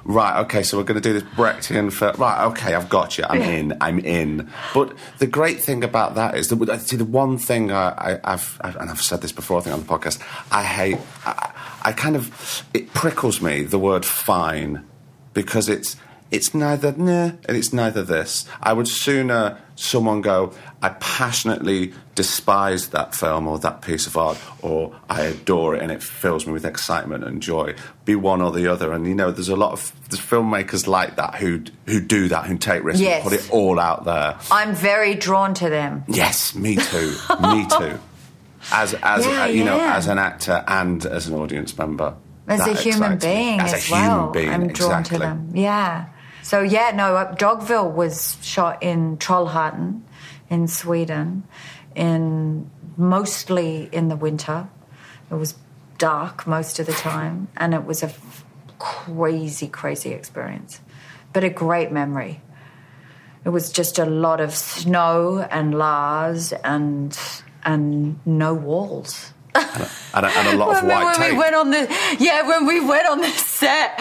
Right, 0.07 0.39
okay, 0.41 0.61
so 0.61 0.77
we're 0.77 0.83
going 0.83 1.01
to 1.01 1.09
do 1.09 1.13
this 1.13 1.23
Brechtian 1.33 1.91
film. 1.91 2.15
Right, 2.17 2.45
okay, 2.45 2.75
I've 2.75 2.89
got 2.89 3.17
you. 3.17 3.23
I'm 3.27 3.41
in. 3.41 3.75
I'm 3.81 3.97
in. 3.97 4.51
But 4.71 4.93
the 5.17 5.25
great 5.25 5.59
thing 5.59 5.83
about 5.83 6.13
that 6.13 6.37
is 6.37 6.49
that 6.49 6.69
uh, 6.69 6.77
see 6.77 6.95
the 6.95 7.05
one 7.05 7.39
thing 7.39 7.71
I, 7.71 8.19
I've 8.23 8.61
and 8.63 8.91
I've 8.91 9.01
said 9.01 9.21
this 9.21 9.31
before. 9.31 9.57
I 9.57 9.61
think 9.61 9.73
on 9.73 9.79
the 9.79 9.87
podcast. 9.87 10.21
I 10.51 10.63
hate. 10.63 10.99
I, 11.25 11.51
I 11.85 11.91
kind 11.91 12.15
of 12.15 12.63
it 12.71 12.93
prickles 12.93 13.41
me 13.41 13.63
the 13.63 13.79
word 13.79 14.05
fine 14.05 14.85
because 15.33 15.69
it's 15.69 15.95
it's 16.29 16.53
neither 16.53 16.91
nah 16.91 17.31
and 17.47 17.57
it's 17.57 17.73
neither 17.73 18.03
this. 18.03 18.45
I 18.61 18.73
would 18.73 18.87
sooner 18.87 19.59
someone 19.75 20.21
go. 20.21 20.53
I 20.85 20.89
passionately 20.99 21.93
despise 22.13 22.89
that 22.89 23.15
film 23.15 23.47
or 23.47 23.57
that 23.59 23.81
piece 23.81 24.05
of 24.05 24.15
art, 24.17 24.37
or 24.61 24.95
I 25.09 25.23
adore 25.23 25.75
it 25.75 25.81
and 25.81 25.91
it 25.91 26.03
fills 26.03 26.45
me 26.45 26.53
with 26.53 26.63
excitement 26.65 27.23
and 27.23 27.41
joy. 27.41 27.73
Be 28.05 28.15
one 28.15 28.39
or 28.41 28.51
the 28.51 28.71
other, 28.71 28.93
and 28.93 29.07
you 29.07 29.15
know, 29.15 29.31
there's 29.31 29.49
a 29.49 29.55
lot 29.55 29.71
of 29.71 29.91
there's 30.09 30.21
filmmakers 30.21 30.85
like 30.87 31.15
that 31.15 31.35
who 31.35 31.63
who 31.87 31.99
do 31.99 32.27
that, 32.27 32.45
who 32.45 32.57
take 32.57 32.83
risks, 32.83 33.01
Yes. 33.01 33.23
and 33.23 33.31
put 33.31 33.33
it 33.39 33.49
all 33.51 33.79
out 33.79 34.05
there. 34.05 34.37
I'm 34.51 34.75
very 34.75 35.15
drawn 35.15 35.55
to 35.55 35.69
them. 35.69 36.03
Yes, 36.07 36.53
me 36.53 36.75
too, 36.75 37.15
me 37.41 37.65
too. 37.67 37.97
As 38.71 38.93
as 39.01 39.25
Yeah, 39.25 39.43
uh, 39.43 39.45
you 39.47 39.63
know, 39.63 39.77
yeah. 39.77 39.95
as 39.95 40.07
an 40.07 40.17
actor 40.19 40.63
and 40.67 41.03
as 41.05 41.27
an 41.27 41.33
audience 41.35 41.77
member, 41.77 42.15
As 42.47 42.61
a 42.67 42.73
human 42.73 43.17
being 43.17 43.59
as 43.59 43.73
as, 43.73 43.89
a 43.91 43.95
human 43.95 44.31
being, 44.31 44.49
I'm 44.49 44.67
drawn 44.67 45.01
exactly. 45.01 45.17
to 45.17 45.23
them. 45.23 45.51
Yeah. 45.53 46.05
So 46.41 46.61
yeah, 46.61 46.91
no, 46.95 47.15
uh, 47.15 47.35
Dogville 47.35 47.91
was 47.91 48.37
shot 48.41 48.81
in 48.83 49.17
Trollhättan 49.17 50.01
in 50.49 50.67
Sweden, 50.67 51.43
in 51.95 52.69
mostly 52.97 53.89
in 53.91 54.07
the 54.07 54.15
winter. 54.15 54.69
It 55.29 55.35
was 55.35 55.55
dark 55.97 56.45
most 56.45 56.79
of 56.79 56.85
the 56.85 56.93
time, 56.93 57.47
and 57.57 57.73
it 57.73 57.85
was 57.85 58.03
a 58.03 58.13
crazy, 58.79 59.67
crazy 59.67 60.11
experience, 60.11 60.81
but 61.33 61.43
a 61.43 61.49
great 61.49 61.91
memory. 61.91 62.41
It 63.43 63.49
was 63.49 63.71
just 63.71 63.99
a 63.99 64.05
lot 64.05 64.41
of 64.41 64.53
snow 64.55 65.47
and 65.51 65.75
Lars 65.75 66.51
and 66.51 67.17
and 67.63 68.19
no 68.25 68.53
walls. 68.53 69.33
And, 69.55 70.25
a, 70.25 70.29
and 70.29 70.47
a 70.49 70.57
lot 70.57 70.77
of 70.77 70.83
white 70.87 71.03
when 71.05 71.15
tape. 71.15 71.31
we 71.31 71.37
went 71.37 71.55
on 71.55 71.71
the 71.71 72.15
yeah, 72.19 72.47
when 72.47 72.65
we 72.65 72.79
went 72.85 73.07
on 73.07 73.21
the 73.21 73.29
set, 73.29 73.99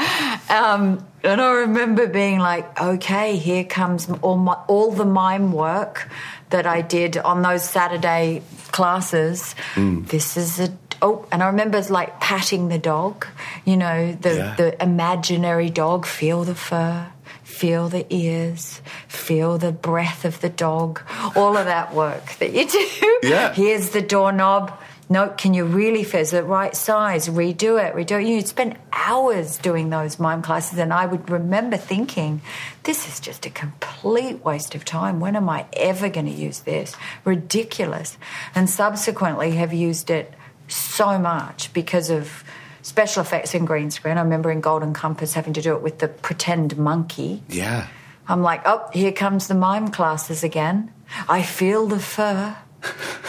um, 0.50 1.04
and 1.22 1.40
I 1.40 1.52
remember 1.52 2.06
being 2.06 2.38
like, 2.38 2.80
okay, 2.80 3.36
here 3.36 3.64
comes 3.64 4.08
all 4.22 4.36
my 4.36 4.54
all 4.68 4.90
the 4.90 5.04
mime 5.04 5.52
work 5.52 6.08
that 6.50 6.66
I 6.66 6.80
did 6.82 7.16
on 7.16 7.42
those 7.42 7.62
Saturday 7.62 8.42
classes. 8.72 9.54
Mm. 9.74 10.06
This 10.08 10.36
is 10.36 10.60
a 10.60 10.72
oh, 11.02 11.26
and 11.32 11.42
I 11.42 11.46
remember 11.46 11.80
like 11.82 12.20
patting 12.20 12.68
the 12.68 12.78
dog, 12.78 13.26
you 13.64 13.76
know, 13.76 14.12
the 14.12 14.34
Yeah. 14.36 14.54
the 14.56 14.82
imaginary 14.82 15.70
dog, 15.70 16.06
feel 16.06 16.44
the 16.44 16.54
fur. 16.54 17.06
Feel 17.44 17.88
the 17.88 18.04
ears, 18.12 18.80
feel 19.06 19.58
the 19.58 19.70
breath 19.70 20.24
of 20.24 20.40
the 20.40 20.48
dog, 20.48 21.00
all 21.36 21.56
of 21.56 21.66
that 21.66 21.94
work 21.94 22.34
that 22.40 22.52
you 22.52 22.66
do. 22.66 23.18
Yeah. 23.22 23.52
Here's 23.62 23.90
the 23.90 24.00
doorknob. 24.02 24.72
No, 25.08 25.28
can 25.28 25.52
you 25.52 25.64
really 25.64 26.02
feel 26.02 26.20
is 26.20 26.32
it 26.32 26.42
the 26.42 26.44
right 26.44 26.74
size? 26.74 27.28
Redo 27.28 27.82
it, 27.82 27.94
redo 27.94 28.22
it. 28.22 28.26
You'd 28.26 28.48
spend 28.48 28.78
hours 28.92 29.58
doing 29.58 29.90
those 29.90 30.18
mime 30.18 30.40
classes, 30.40 30.78
and 30.78 30.92
I 30.92 31.04
would 31.06 31.28
remember 31.28 31.76
thinking, 31.76 32.40
this 32.84 33.06
is 33.06 33.20
just 33.20 33.44
a 33.44 33.50
complete 33.50 34.44
waste 34.44 34.74
of 34.74 34.84
time. 34.84 35.20
When 35.20 35.36
am 35.36 35.48
I 35.48 35.66
ever 35.74 36.08
going 36.08 36.26
to 36.26 36.32
use 36.32 36.60
this? 36.60 36.96
Ridiculous. 37.24 38.16
And 38.54 38.70
subsequently 38.70 39.52
have 39.52 39.74
used 39.74 40.08
it 40.08 40.32
so 40.68 41.18
much 41.18 41.72
because 41.74 42.08
of 42.08 42.42
special 42.80 43.22
effects 43.22 43.54
in 43.54 43.64
green 43.64 43.90
screen. 43.90 44.16
I 44.16 44.22
remember 44.22 44.50
in 44.50 44.60
Golden 44.60 44.94
Compass 44.94 45.34
having 45.34 45.52
to 45.54 45.62
do 45.62 45.74
it 45.74 45.82
with 45.82 45.98
the 45.98 46.08
pretend 46.08 46.76
monkey. 46.78 47.42
yeah, 47.48 47.88
I'm 48.26 48.42
like, 48.42 48.62
oh, 48.64 48.88
here 48.92 49.12
comes 49.12 49.48
the 49.48 49.54
mime 49.54 49.88
classes 49.88 50.42
again. 50.42 50.92
I 51.28 51.42
feel 51.42 51.86
the 51.86 51.98
fur, 51.98 52.56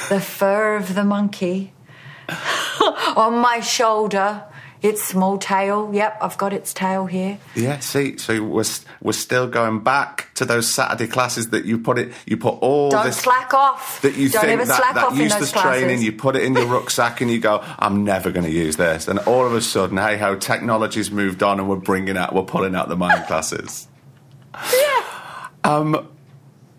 the 0.09 0.19
fur 0.19 0.75
of 0.75 0.95
the 0.95 1.03
monkey 1.03 1.73
on 3.15 3.37
my 3.39 3.59
shoulder. 3.61 4.43
Its 4.81 5.01
small 5.03 5.39
tail. 5.39 5.89
Yep, 5.91 6.17
I've 6.21 6.37
got 6.37 6.53
its 6.53 6.71
tail 6.71 7.07
here. 7.07 7.39
yeah. 7.55 7.79
See, 7.79 8.17
so 8.19 8.43
we're 8.43 8.65
we're 9.01 9.13
still 9.13 9.47
going 9.47 9.79
back 9.79 10.29
to 10.35 10.45
those 10.45 10.71
Saturday 10.71 11.07
classes 11.07 11.49
that 11.49 11.65
you 11.65 11.79
put 11.79 11.97
it. 11.97 12.13
You 12.27 12.37
put 12.37 12.59
all 12.61 12.91
Don't 12.91 13.03
this 13.05 13.17
slack 13.17 13.51
off. 13.55 14.01
that 14.03 14.15
you 14.15 14.29
Don't 14.29 14.41
think 14.41 14.53
ever 14.53 14.65
that, 14.65 14.77
slack 14.77 14.93
that 14.93 15.05
off 15.05 15.13
in 15.13 15.21
useless 15.21 15.51
training, 15.53 16.03
you 16.03 16.11
put 16.11 16.35
it 16.35 16.43
in 16.43 16.53
your 16.53 16.67
rucksack 16.67 17.19
and 17.21 17.31
you 17.31 17.39
go, 17.39 17.63
I'm 17.79 18.03
never 18.03 18.29
going 18.29 18.45
to 18.45 18.51
use 18.51 18.75
this. 18.75 19.07
And 19.07 19.17
all 19.19 19.47
of 19.47 19.53
a 19.55 19.61
sudden, 19.61 19.97
hey 19.97 20.17
ho, 20.19 20.35
technology's 20.35 21.09
moved 21.09 21.41
on 21.41 21.59
and 21.59 21.67
we're 21.67 21.77
bringing 21.77 22.15
out, 22.15 22.35
we're 22.35 22.43
pulling 22.43 22.75
out 22.75 22.87
the 22.87 22.97
mind 22.97 23.23
classes. 23.27 23.87
Yeah. 24.53 25.47
Um, 25.63 26.07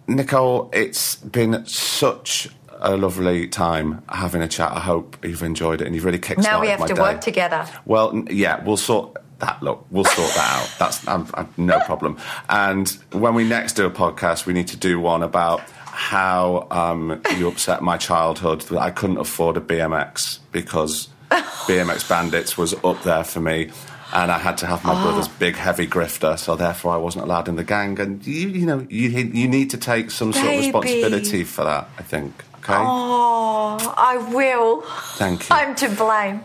Nicole, 0.06 0.70
it's 0.72 1.16
been 1.16 1.66
such 1.66 2.50
a 2.86 2.96
lovely 2.96 3.48
time 3.48 4.02
having 4.08 4.42
a 4.42 4.48
chat. 4.48 4.72
I 4.72 4.80
hope 4.80 5.16
you've 5.24 5.42
enjoyed 5.42 5.80
it 5.82 5.86
and 5.86 5.94
you've 5.94 6.04
really 6.04 6.18
kickstarted 6.18 6.42
now 6.44 6.60
we 6.60 6.68
have 6.68 6.86
to 6.86 6.94
day. 6.94 7.00
work 7.00 7.20
together. 7.20 7.66
Well, 7.84 8.24
yeah, 8.30 8.62
we'll 8.64 8.76
sort 8.76 9.16
that. 9.40 9.62
Look, 9.62 9.84
we'll 9.90 10.04
sort 10.04 10.32
that 10.34 10.60
out. 10.62 10.74
That's 10.78 11.06
um, 11.08 11.28
um, 11.34 11.52
no 11.56 11.78
problem. 11.86 12.16
And 12.48 12.88
when 13.12 13.34
we 13.34 13.44
next 13.44 13.74
do 13.74 13.84
a 13.86 13.90
podcast, 13.90 14.46
we 14.46 14.52
need 14.54 14.68
to 14.68 14.76
do 14.76 14.98
one 15.00 15.22
about 15.22 15.60
how 15.84 16.66
um, 16.70 17.20
you 17.36 17.48
upset 17.48 17.82
my 17.82 17.96
childhood. 17.96 18.62
That 18.62 18.78
I 18.78 18.90
couldn't 18.90 19.18
afford 19.18 19.56
a 19.56 19.60
BMX 19.60 20.38
because 20.52 21.08
BMX 21.30 22.08
Bandits 22.08 22.56
was 22.56 22.74
up 22.84 23.02
there 23.02 23.24
for 23.24 23.40
me. 23.40 23.70
And 24.12 24.30
I 24.30 24.38
had 24.38 24.56
to 24.58 24.66
have 24.66 24.84
my 24.84 24.92
Oh. 24.98 25.02
brother's 25.02 25.26
big, 25.26 25.56
heavy 25.56 25.86
grifter, 25.86 26.38
so 26.38 26.54
therefore 26.54 26.92
I 26.94 26.96
wasn't 26.96 27.24
allowed 27.24 27.48
in 27.48 27.56
the 27.56 27.64
gang. 27.64 27.98
And 27.98 28.24
you, 28.24 28.48
you 28.50 28.64
know, 28.64 28.86
you 28.88 29.08
you 29.10 29.48
need 29.48 29.70
to 29.70 29.76
take 29.76 30.12
some 30.12 30.32
sort 30.32 30.46
of 30.46 30.58
responsibility 30.60 31.42
for 31.42 31.64
that. 31.64 31.88
I 31.98 32.02
think. 32.02 32.32
Okay. 32.68 32.74
Oh, 32.76 33.94
I 33.96 34.16
will. 34.16 34.80
Thank 35.14 35.48
you. 35.48 35.54
I'm 35.54 35.76
to 35.76 35.88
blame. 35.88 36.44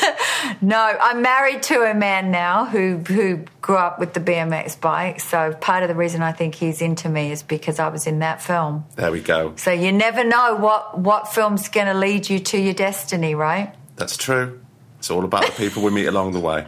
no, 0.60 0.78
I'm 0.78 1.22
married 1.22 1.64
to 1.64 1.82
a 1.82 1.92
man 1.92 2.30
now 2.30 2.66
who 2.66 2.98
who 2.98 3.44
grew 3.60 3.76
up 3.76 3.98
with 3.98 4.14
the 4.14 4.20
BMX 4.20 4.80
bike. 4.80 5.20
So 5.20 5.52
part 5.54 5.82
of 5.82 5.88
the 5.88 5.96
reason 5.96 6.22
I 6.22 6.30
think 6.30 6.54
he's 6.54 6.80
into 6.80 7.08
me 7.08 7.32
is 7.32 7.42
because 7.42 7.80
I 7.80 7.88
was 7.88 8.06
in 8.06 8.20
that 8.20 8.40
film. 8.40 8.84
There 8.94 9.10
we 9.10 9.20
go. 9.20 9.54
So 9.56 9.72
you 9.72 9.90
never 9.90 10.22
know 10.22 10.54
what 10.54 11.00
what 11.00 11.32
film's 11.32 11.68
going 11.68 11.88
to 11.88 11.94
lead 11.94 12.30
you 12.30 12.38
to 12.38 12.58
your 12.58 12.74
destiny, 12.74 13.34
right? 13.34 13.74
That's 13.96 14.16
true. 14.16 14.60
It's 14.98 15.10
all 15.10 15.24
about 15.24 15.46
the 15.46 15.52
people 15.52 15.82
we 15.82 15.90
meet 15.90 16.06
along 16.06 16.32
the 16.32 16.40
way. 16.40 16.66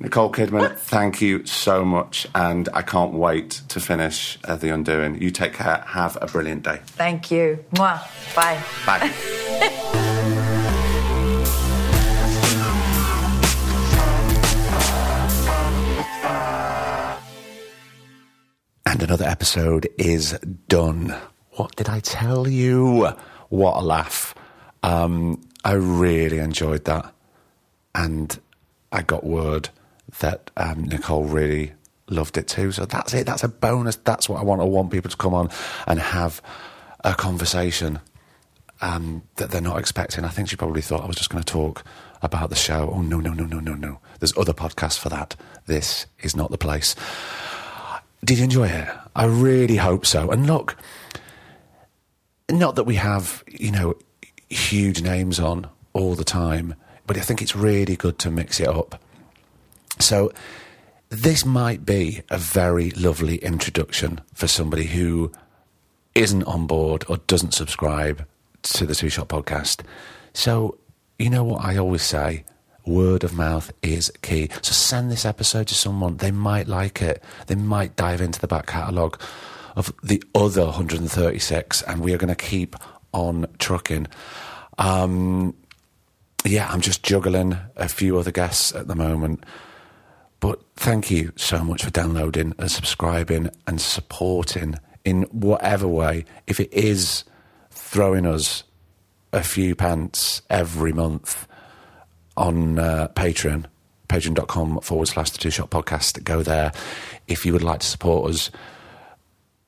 Nicole 0.00 0.30
Kidman, 0.30 0.76
thank 0.76 1.20
you 1.20 1.44
so 1.44 1.84
much, 1.84 2.26
and 2.34 2.68
I 2.72 2.82
can't 2.82 3.14
wait 3.14 3.62
to 3.68 3.80
finish 3.80 4.38
uh, 4.44 4.54
The 4.54 4.68
Undoing. 4.68 5.20
You 5.20 5.30
take 5.30 5.54
care. 5.54 5.82
Have 5.88 6.16
a 6.20 6.26
brilliant 6.26 6.62
day. 6.62 6.80
Thank 6.86 7.32
you. 7.32 7.64
Mwah. 7.72 8.00
Bye. 8.34 8.62
Bye. 8.86 9.12
And 18.86 19.02
another 19.02 19.26
episode 19.26 19.86
is 19.98 20.32
done. 20.66 21.14
What 21.52 21.76
did 21.76 21.88
I 21.88 22.00
tell 22.00 22.48
you? 22.48 23.12
What 23.48 23.76
a 23.76 23.84
laugh. 23.84 24.34
Um, 24.82 25.42
I 25.62 25.72
really 25.74 26.38
enjoyed 26.38 26.84
that. 26.86 27.14
And 27.94 28.36
I 28.90 29.02
got 29.02 29.24
word 29.24 29.68
that 30.20 30.50
um, 30.56 30.84
Nicole 30.84 31.24
really 31.24 31.72
loved 32.08 32.36
it 32.38 32.48
too. 32.48 32.72
So 32.72 32.86
that's 32.86 33.14
it. 33.14 33.26
That's 33.26 33.44
a 33.44 33.48
bonus. 33.48 33.96
That's 33.96 34.28
what 34.28 34.40
I 34.40 34.42
want. 34.42 34.60
I 34.60 34.64
want 34.64 34.90
people 34.90 35.10
to 35.10 35.16
come 35.16 35.34
on 35.34 35.50
and 35.86 35.98
have 35.98 36.42
a 37.04 37.14
conversation 37.14 38.00
um, 38.80 39.22
that 39.36 39.50
they're 39.50 39.60
not 39.60 39.78
expecting. 39.78 40.24
I 40.24 40.28
think 40.28 40.48
she 40.48 40.56
probably 40.56 40.82
thought 40.82 41.02
I 41.02 41.06
was 41.06 41.16
just 41.16 41.30
going 41.30 41.42
to 41.42 41.52
talk 41.52 41.84
about 42.22 42.50
the 42.50 42.56
show. 42.56 42.90
Oh, 42.94 43.02
no, 43.02 43.20
no, 43.20 43.32
no, 43.32 43.44
no, 43.44 43.60
no, 43.60 43.74
no. 43.74 44.00
There's 44.20 44.36
other 44.36 44.52
podcasts 44.52 44.98
for 44.98 45.08
that. 45.08 45.36
This 45.66 46.06
is 46.20 46.34
not 46.34 46.50
the 46.50 46.58
place. 46.58 46.94
Did 48.24 48.38
you 48.38 48.44
enjoy 48.44 48.68
it? 48.68 48.88
I 49.14 49.26
really 49.26 49.76
hope 49.76 50.04
so. 50.04 50.30
And 50.30 50.46
look, 50.46 50.76
not 52.50 52.76
that 52.76 52.84
we 52.84 52.96
have, 52.96 53.44
you 53.46 53.70
know, 53.70 53.94
huge 54.48 55.02
names 55.02 55.38
on 55.38 55.68
all 55.92 56.14
the 56.14 56.24
time, 56.24 56.74
but 57.06 57.16
I 57.16 57.20
think 57.20 57.42
it's 57.42 57.54
really 57.54 57.96
good 57.96 58.18
to 58.20 58.30
mix 58.30 58.60
it 58.60 58.68
up. 58.68 59.00
So, 60.00 60.32
this 61.10 61.44
might 61.44 61.86
be 61.86 62.22
a 62.30 62.36
very 62.36 62.90
lovely 62.90 63.36
introduction 63.36 64.20
for 64.34 64.46
somebody 64.46 64.84
who 64.84 65.32
isn't 66.14 66.44
on 66.44 66.66
board 66.66 67.04
or 67.08 67.16
doesn't 67.16 67.54
subscribe 67.54 68.26
to 68.62 68.86
the 68.86 68.94
Two 68.94 69.08
Shot 69.08 69.28
podcast. 69.28 69.80
So, 70.34 70.78
you 71.18 71.30
know 71.30 71.44
what 71.44 71.64
I 71.64 71.76
always 71.76 72.02
say? 72.02 72.44
Word 72.86 73.24
of 73.24 73.34
mouth 73.34 73.72
is 73.82 74.10
key. 74.22 74.48
So 74.62 74.72
send 74.72 75.10
this 75.10 75.24
episode 75.24 75.68
to 75.68 75.74
someone. 75.74 76.16
They 76.16 76.30
might 76.30 76.68
like 76.68 77.02
it. 77.02 77.22
They 77.46 77.54
might 77.54 77.96
dive 77.96 78.20
into 78.20 78.40
the 78.40 78.48
back 78.48 78.66
catalogue 78.66 79.20
of 79.76 79.92
the 80.02 80.22
other 80.34 80.64
136, 80.64 81.82
and 81.82 82.00
we 82.00 82.12
are 82.12 82.18
going 82.18 82.34
to 82.34 82.34
keep 82.34 82.76
on 83.12 83.46
trucking. 83.58 84.06
Um, 84.78 85.54
yeah, 86.44 86.68
I'm 86.70 86.80
just 86.80 87.02
juggling 87.02 87.56
a 87.76 87.88
few 87.88 88.18
other 88.18 88.32
guests 88.32 88.74
at 88.74 88.88
the 88.88 88.94
moment. 88.94 89.44
But 90.40 90.62
thank 90.76 91.10
you 91.10 91.32
so 91.36 91.64
much 91.64 91.84
for 91.84 91.90
downloading 91.90 92.54
and 92.58 92.70
subscribing 92.70 93.50
and 93.66 93.80
supporting 93.80 94.76
in 95.04 95.22
whatever 95.24 95.88
way. 95.88 96.24
If 96.46 96.60
it 96.60 96.72
is 96.72 97.24
throwing 97.70 98.26
us 98.26 98.64
a 99.32 99.42
few 99.42 99.74
pence 99.74 100.42
every 100.48 100.92
month 100.92 101.46
on 102.36 102.78
uh, 102.78 103.08
Patreon, 103.14 103.66
patreon.com 104.08 104.80
forward 104.80 105.08
slash 105.08 105.30
the 105.30 105.38
two 105.38 105.50
shot 105.50 105.70
podcast, 105.70 106.22
go 106.24 106.42
there. 106.42 106.72
If 107.26 107.44
you 107.44 107.52
would 107.52 107.62
like 107.62 107.80
to 107.80 107.86
support 107.86 108.30
us, 108.30 108.50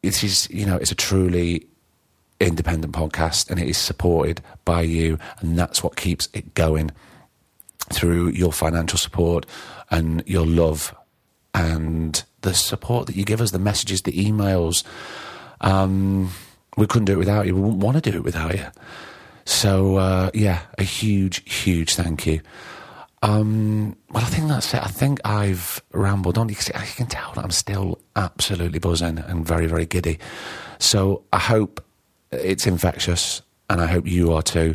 it 0.03 0.23
is, 0.23 0.49
you 0.51 0.65
know, 0.65 0.77
it's 0.77 0.93
a 0.93 0.97
truly 0.97 1.67
independent 2.39 2.95
podcast 2.95 3.51
and 3.51 3.61
it 3.61 3.69
is 3.69 3.77
supported 3.77 4.41
by 4.65 4.83
you. 4.83 5.19
And 5.41 5.59
that's 5.59 5.83
what 5.83 5.97
keeps 5.97 6.29
it 6.33 6.55
going 6.55 6.91
through 7.93 8.29
your 8.29 8.53
financial 8.53 8.99
support 8.99 9.47
and 9.91 10.23
your 10.27 10.47
love 10.47 10.95
and 11.55 12.23
the 12.43 12.55
support 12.55 13.07
that 13.07 13.17
you 13.17 13.25
give 13.25 13.41
us, 13.41 13.51
the 13.51 13.59
messages, 13.59 14.03
the 14.03 14.13
emails. 14.13 14.85
Um, 15.61 16.31
we 16.77 16.87
couldn't 16.87 17.07
do 17.07 17.15
it 17.15 17.19
without 17.19 17.47
you. 17.47 17.55
We 17.55 17.61
wouldn't 17.61 17.83
want 17.83 18.03
to 18.03 18.11
do 18.11 18.17
it 18.17 18.25
without 18.25 18.57
you. 18.57 18.67
So, 19.45 19.97
uh, 19.97 20.31
yeah, 20.33 20.61
a 20.79 20.83
huge, 20.85 21.43
huge 21.53 21.95
thank 21.95 22.27
you. 22.27 22.41
Um, 23.23 23.97
well, 24.11 24.25
I 24.25 24.27
think 24.29 24.49
that's 24.49 24.73
it. 24.73 24.83
I 24.83 24.89
think 24.89 25.21
I've 25.25 25.83
rambled 25.93 26.39
on. 26.39 26.49
You 26.49 26.55
can, 26.55 27.07
tell 27.07 27.33
I'm 27.37 27.51
still 27.51 28.01
absolutely 28.17 28.79
buzzing 28.79 29.19
and 29.19 29.45
very, 29.47 29.67
very 29.67 29.85
giddy. 29.85 30.19
So 30.79 31.25
I 31.33 31.39
hope 31.39 31.85
it's 32.33 32.67
infectious, 32.67 33.43
and 33.69 33.81
I 33.81 33.87
hope 33.87 34.07
you 34.07 34.33
are 34.33 34.43
too. 34.43 34.75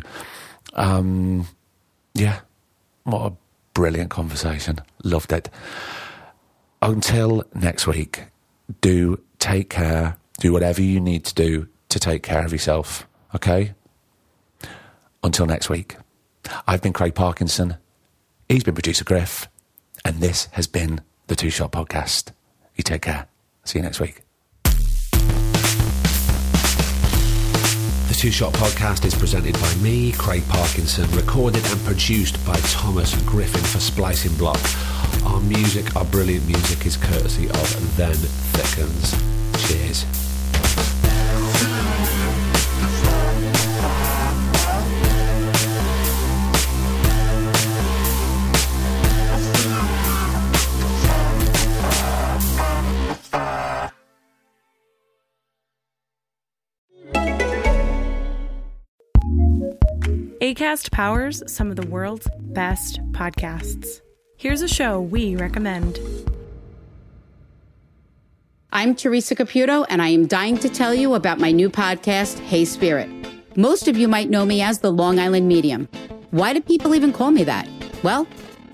Um, 0.74 1.48
yeah, 2.14 2.40
what 3.04 3.32
a 3.32 3.36
brilliant 3.74 4.10
conversation. 4.10 4.78
Loved 5.06 5.32
it. 5.32 5.48
Until 6.82 7.44
next 7.54 7.86
week, 7.86 8.24
do 8.80 9.20
take 9.38 9.70
care. 9.70 10.16
Do 10.40 10.52
whatever 10.52 10.82
you 10.82 10.98
need 11.00 11.24
to 11.26 11.34
do 11.34 11.68
to 11.90 12.00
take 12.00 12.24
care 12.24 12.44
of 12.44 12.50
yourself. 12.50 13.06
Okay? 13.32 13.74
Until 15.22 15.46
next 15.46 15.70
week, 15.70 15.96
I've 16.66 16.82
been 16.82 16.92
Craig 16.92 17.14
Parkinson. 17.14 17.76
He's 18.48 18.64
been 18.64 18.74
producer 18.74 19.04
Griff. 19.04 19.48
And 20.04 20.16
this 20.16 20.48
has 20.52 20.66
been 20.66 21.00
the 21.28 21.36
Two 21.36 21.50
Shot 21.50 21.70
Podcast. 21.70 22.32
You 22.74 22.82
take 22.82 23.02
care. 23.02 23.28
See 23.64 23.78
you 23.78 23.84
next 23.84 24.00
week. 24.00 24.22
The 28.08 28.14
Two 28.14 28.30
Shot 28.30 28.52
Podcast 28.54 29.04
is 29.04 29.14
presented 29.14 29.54
by 29.54 29.74
me, 29.76 30.12
Craig 30.12 30.42
Parkinson, 30.48 31.10
recorded 31.10 31.66
and 31.66 31.80
produced 31.84 32.44
by 32.46 32.56
Thomas 32.60 33.20
Griffin 33.22 33.60
for 33.60 33.78
Splicing 33.78 34.34
Block. 34.36 34.60
Our 35.26 35.40
music, 35.40 35.96
our 35.96 36.04
brilliant 36.04 36.46
music, 36.46 36.86
is 36.86 36.96
courtesy 36.96 37.48
of 37.48 37.96
Then 37.96 38.14
Thickens. 38.14 39.10
Cheers. 39.66 40.06
ACAST 60.40 60.92
powers 60.92 61.42
some 61.48 61.70
of 61.70 61.76
the 61.76 61.86
world's 61.88 62.28
best 62.40 63.00
podcasts. 63.10 64.00
Here's 64.36 64.62
a 64.62 64.68
show 64.68 65.00
we 65.00 65.34
recommend. 65.36 65.98
I'm 68.72 68.94
Teresa 68.94 69.34
Caputo, 69.34 69.86
and 69.88 70.02
I 70.02 70.08
am 70.08 70.26
dying 70.26 70.58
to 70.58 70.68
tell 70.68 70.94
you 70.94 71.14
about 71.14 71.38
my 71.38 71.50
new 71.50 71.70
podcast, 71.70 72.38
Hey 72.40 72.64
Spirit. 72.66 73.08
Most 73.56 73.88
of 73.88 73.96
you 73.96 74.06
might 74.08 74.28
know 74.28 74.44
me 74.44 74.60
as 74.60 74.80
the 74.80 74.92
Long 74.92 75.18
Island 75.18 75.48
Medium. 75.48 75.88
Why 76.32 76.52
do 76.52 76.60
people 76.60 76.94
even 76.94 77.12
call 77.12 77.30
me 77.30 77.44
that? 77.44 77.66
Well, 78.02 78.26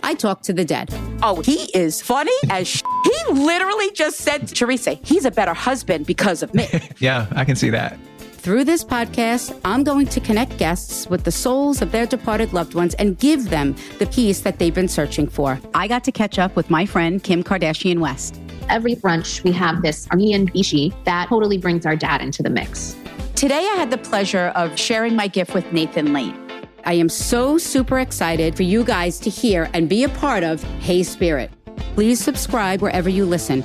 I 0.02 0.14
talk 0.14 0.42
to 0.42 0.52
the 0.52 0.64
dead. 0.64 0.92
Oh, 1.22 1.40
he 1.42 1.70
is 1.78 2.02
funny 2.02 2.32
as 2.50 2.66
sh- 2.66 2.82
He 3.04 3.32
literally 3.32 3.92
just 3.92 4.18
said 4.18 4.48
to 4.48 4.54
Teresa, 4.54 4.94
he's 5.04 5.24
a 5.24 5.30
better 5.30 5.54
husband 5.54 6.06
because 6.06 6.42
of 6.42 6.52
me. 6.54 6.66
yeah, 6.98 7.28
I 7.36 7.44
can 7.44 7.54
see 7.54 7.70
that. 7.70 7.96
Through 8.43 8.64
this 8.64 8.82
podcast, 8.82 9.57
I'm 9.64 9.84
going 9.84 10.07
to 10.07 10.18
connect 10.18 10.59
guests 10.59 11.07
with 11.07 11.22
the 11.22 11.30
souls 11.30 11.80
of 11.80 11.93
their 11.93 12.07
departed 12.07 12.53
loved 12.53 12.74
ones 12.74 12.93
and 12.95 13.16
give 13.16 13.51
them 13.51 13.76
the 14.01 14.07
peace 14.07 14.40
that 14.40 14.59
they've 14.59 14.74
been 14.74 14.88
searching 14.88 15.28
for. 15.28 15.61
I 15.74 15.86
got 15.86 16.03
to 16.03 16.11
catch 16.11 16.40
up 16.40 16.57
with 16.57 16.68
my 16.68 16.84
friend 16.84 17.22
Kim 17.22 17.45
Kardashian 17.45 18.01
West. 18.01 18.40
Every 18.68 18.97
brunch, 18.97 19.45
we 19.45 19.53
have 19.53 19.82
this 19.82 20.11
Armenian 20.11 20.49
bishi 20.49 20.93
that 21.05 21.28
totally 21.28 21.57
brings 21.57 21.86
our 21.86 21.95
dad 21.95 22.20
into 22.20 22.43
the 22.43 22.51
mix. 22.51 22.97
Today, 23.36 23.61
I 23.61 23.76
had 23.76 23.93
the 23.93 23.99
pleasure 23.99 24.51
of 24.57 24.76
sharing 24.76 25.14
my 25.14 25.28
gift 25.28 25.55
with 25.55 25.72
Nathan 25.72 26.12
Lane. 26.12 26.36
I 26.84 26.95
am 26.95 27.09
so 27.09 27.59
super 27.59 28.01
excited 28.01 28.57
for 28.57 28.64
you 28.64 28.82
guys 28.82 29.20
to 29.20 29.30
hear 29.30 29.70
and 29.72 29.88
be 29.88 30.03
a 30.03 30.09
part 30.09 30.43
of 30.43 30.61
Hey 30.80 31.05
Spirit. 31.05 31.53
Please 31.95 32.18
subscribe 32.18 32.82
wherever 32.82 33.09
you 33.09 33.24
listen. 33.24 33.62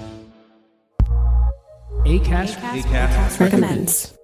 ACAST, 2.05 2.57
ACAST, 2.57 3.39
recommends. 3.39 4.16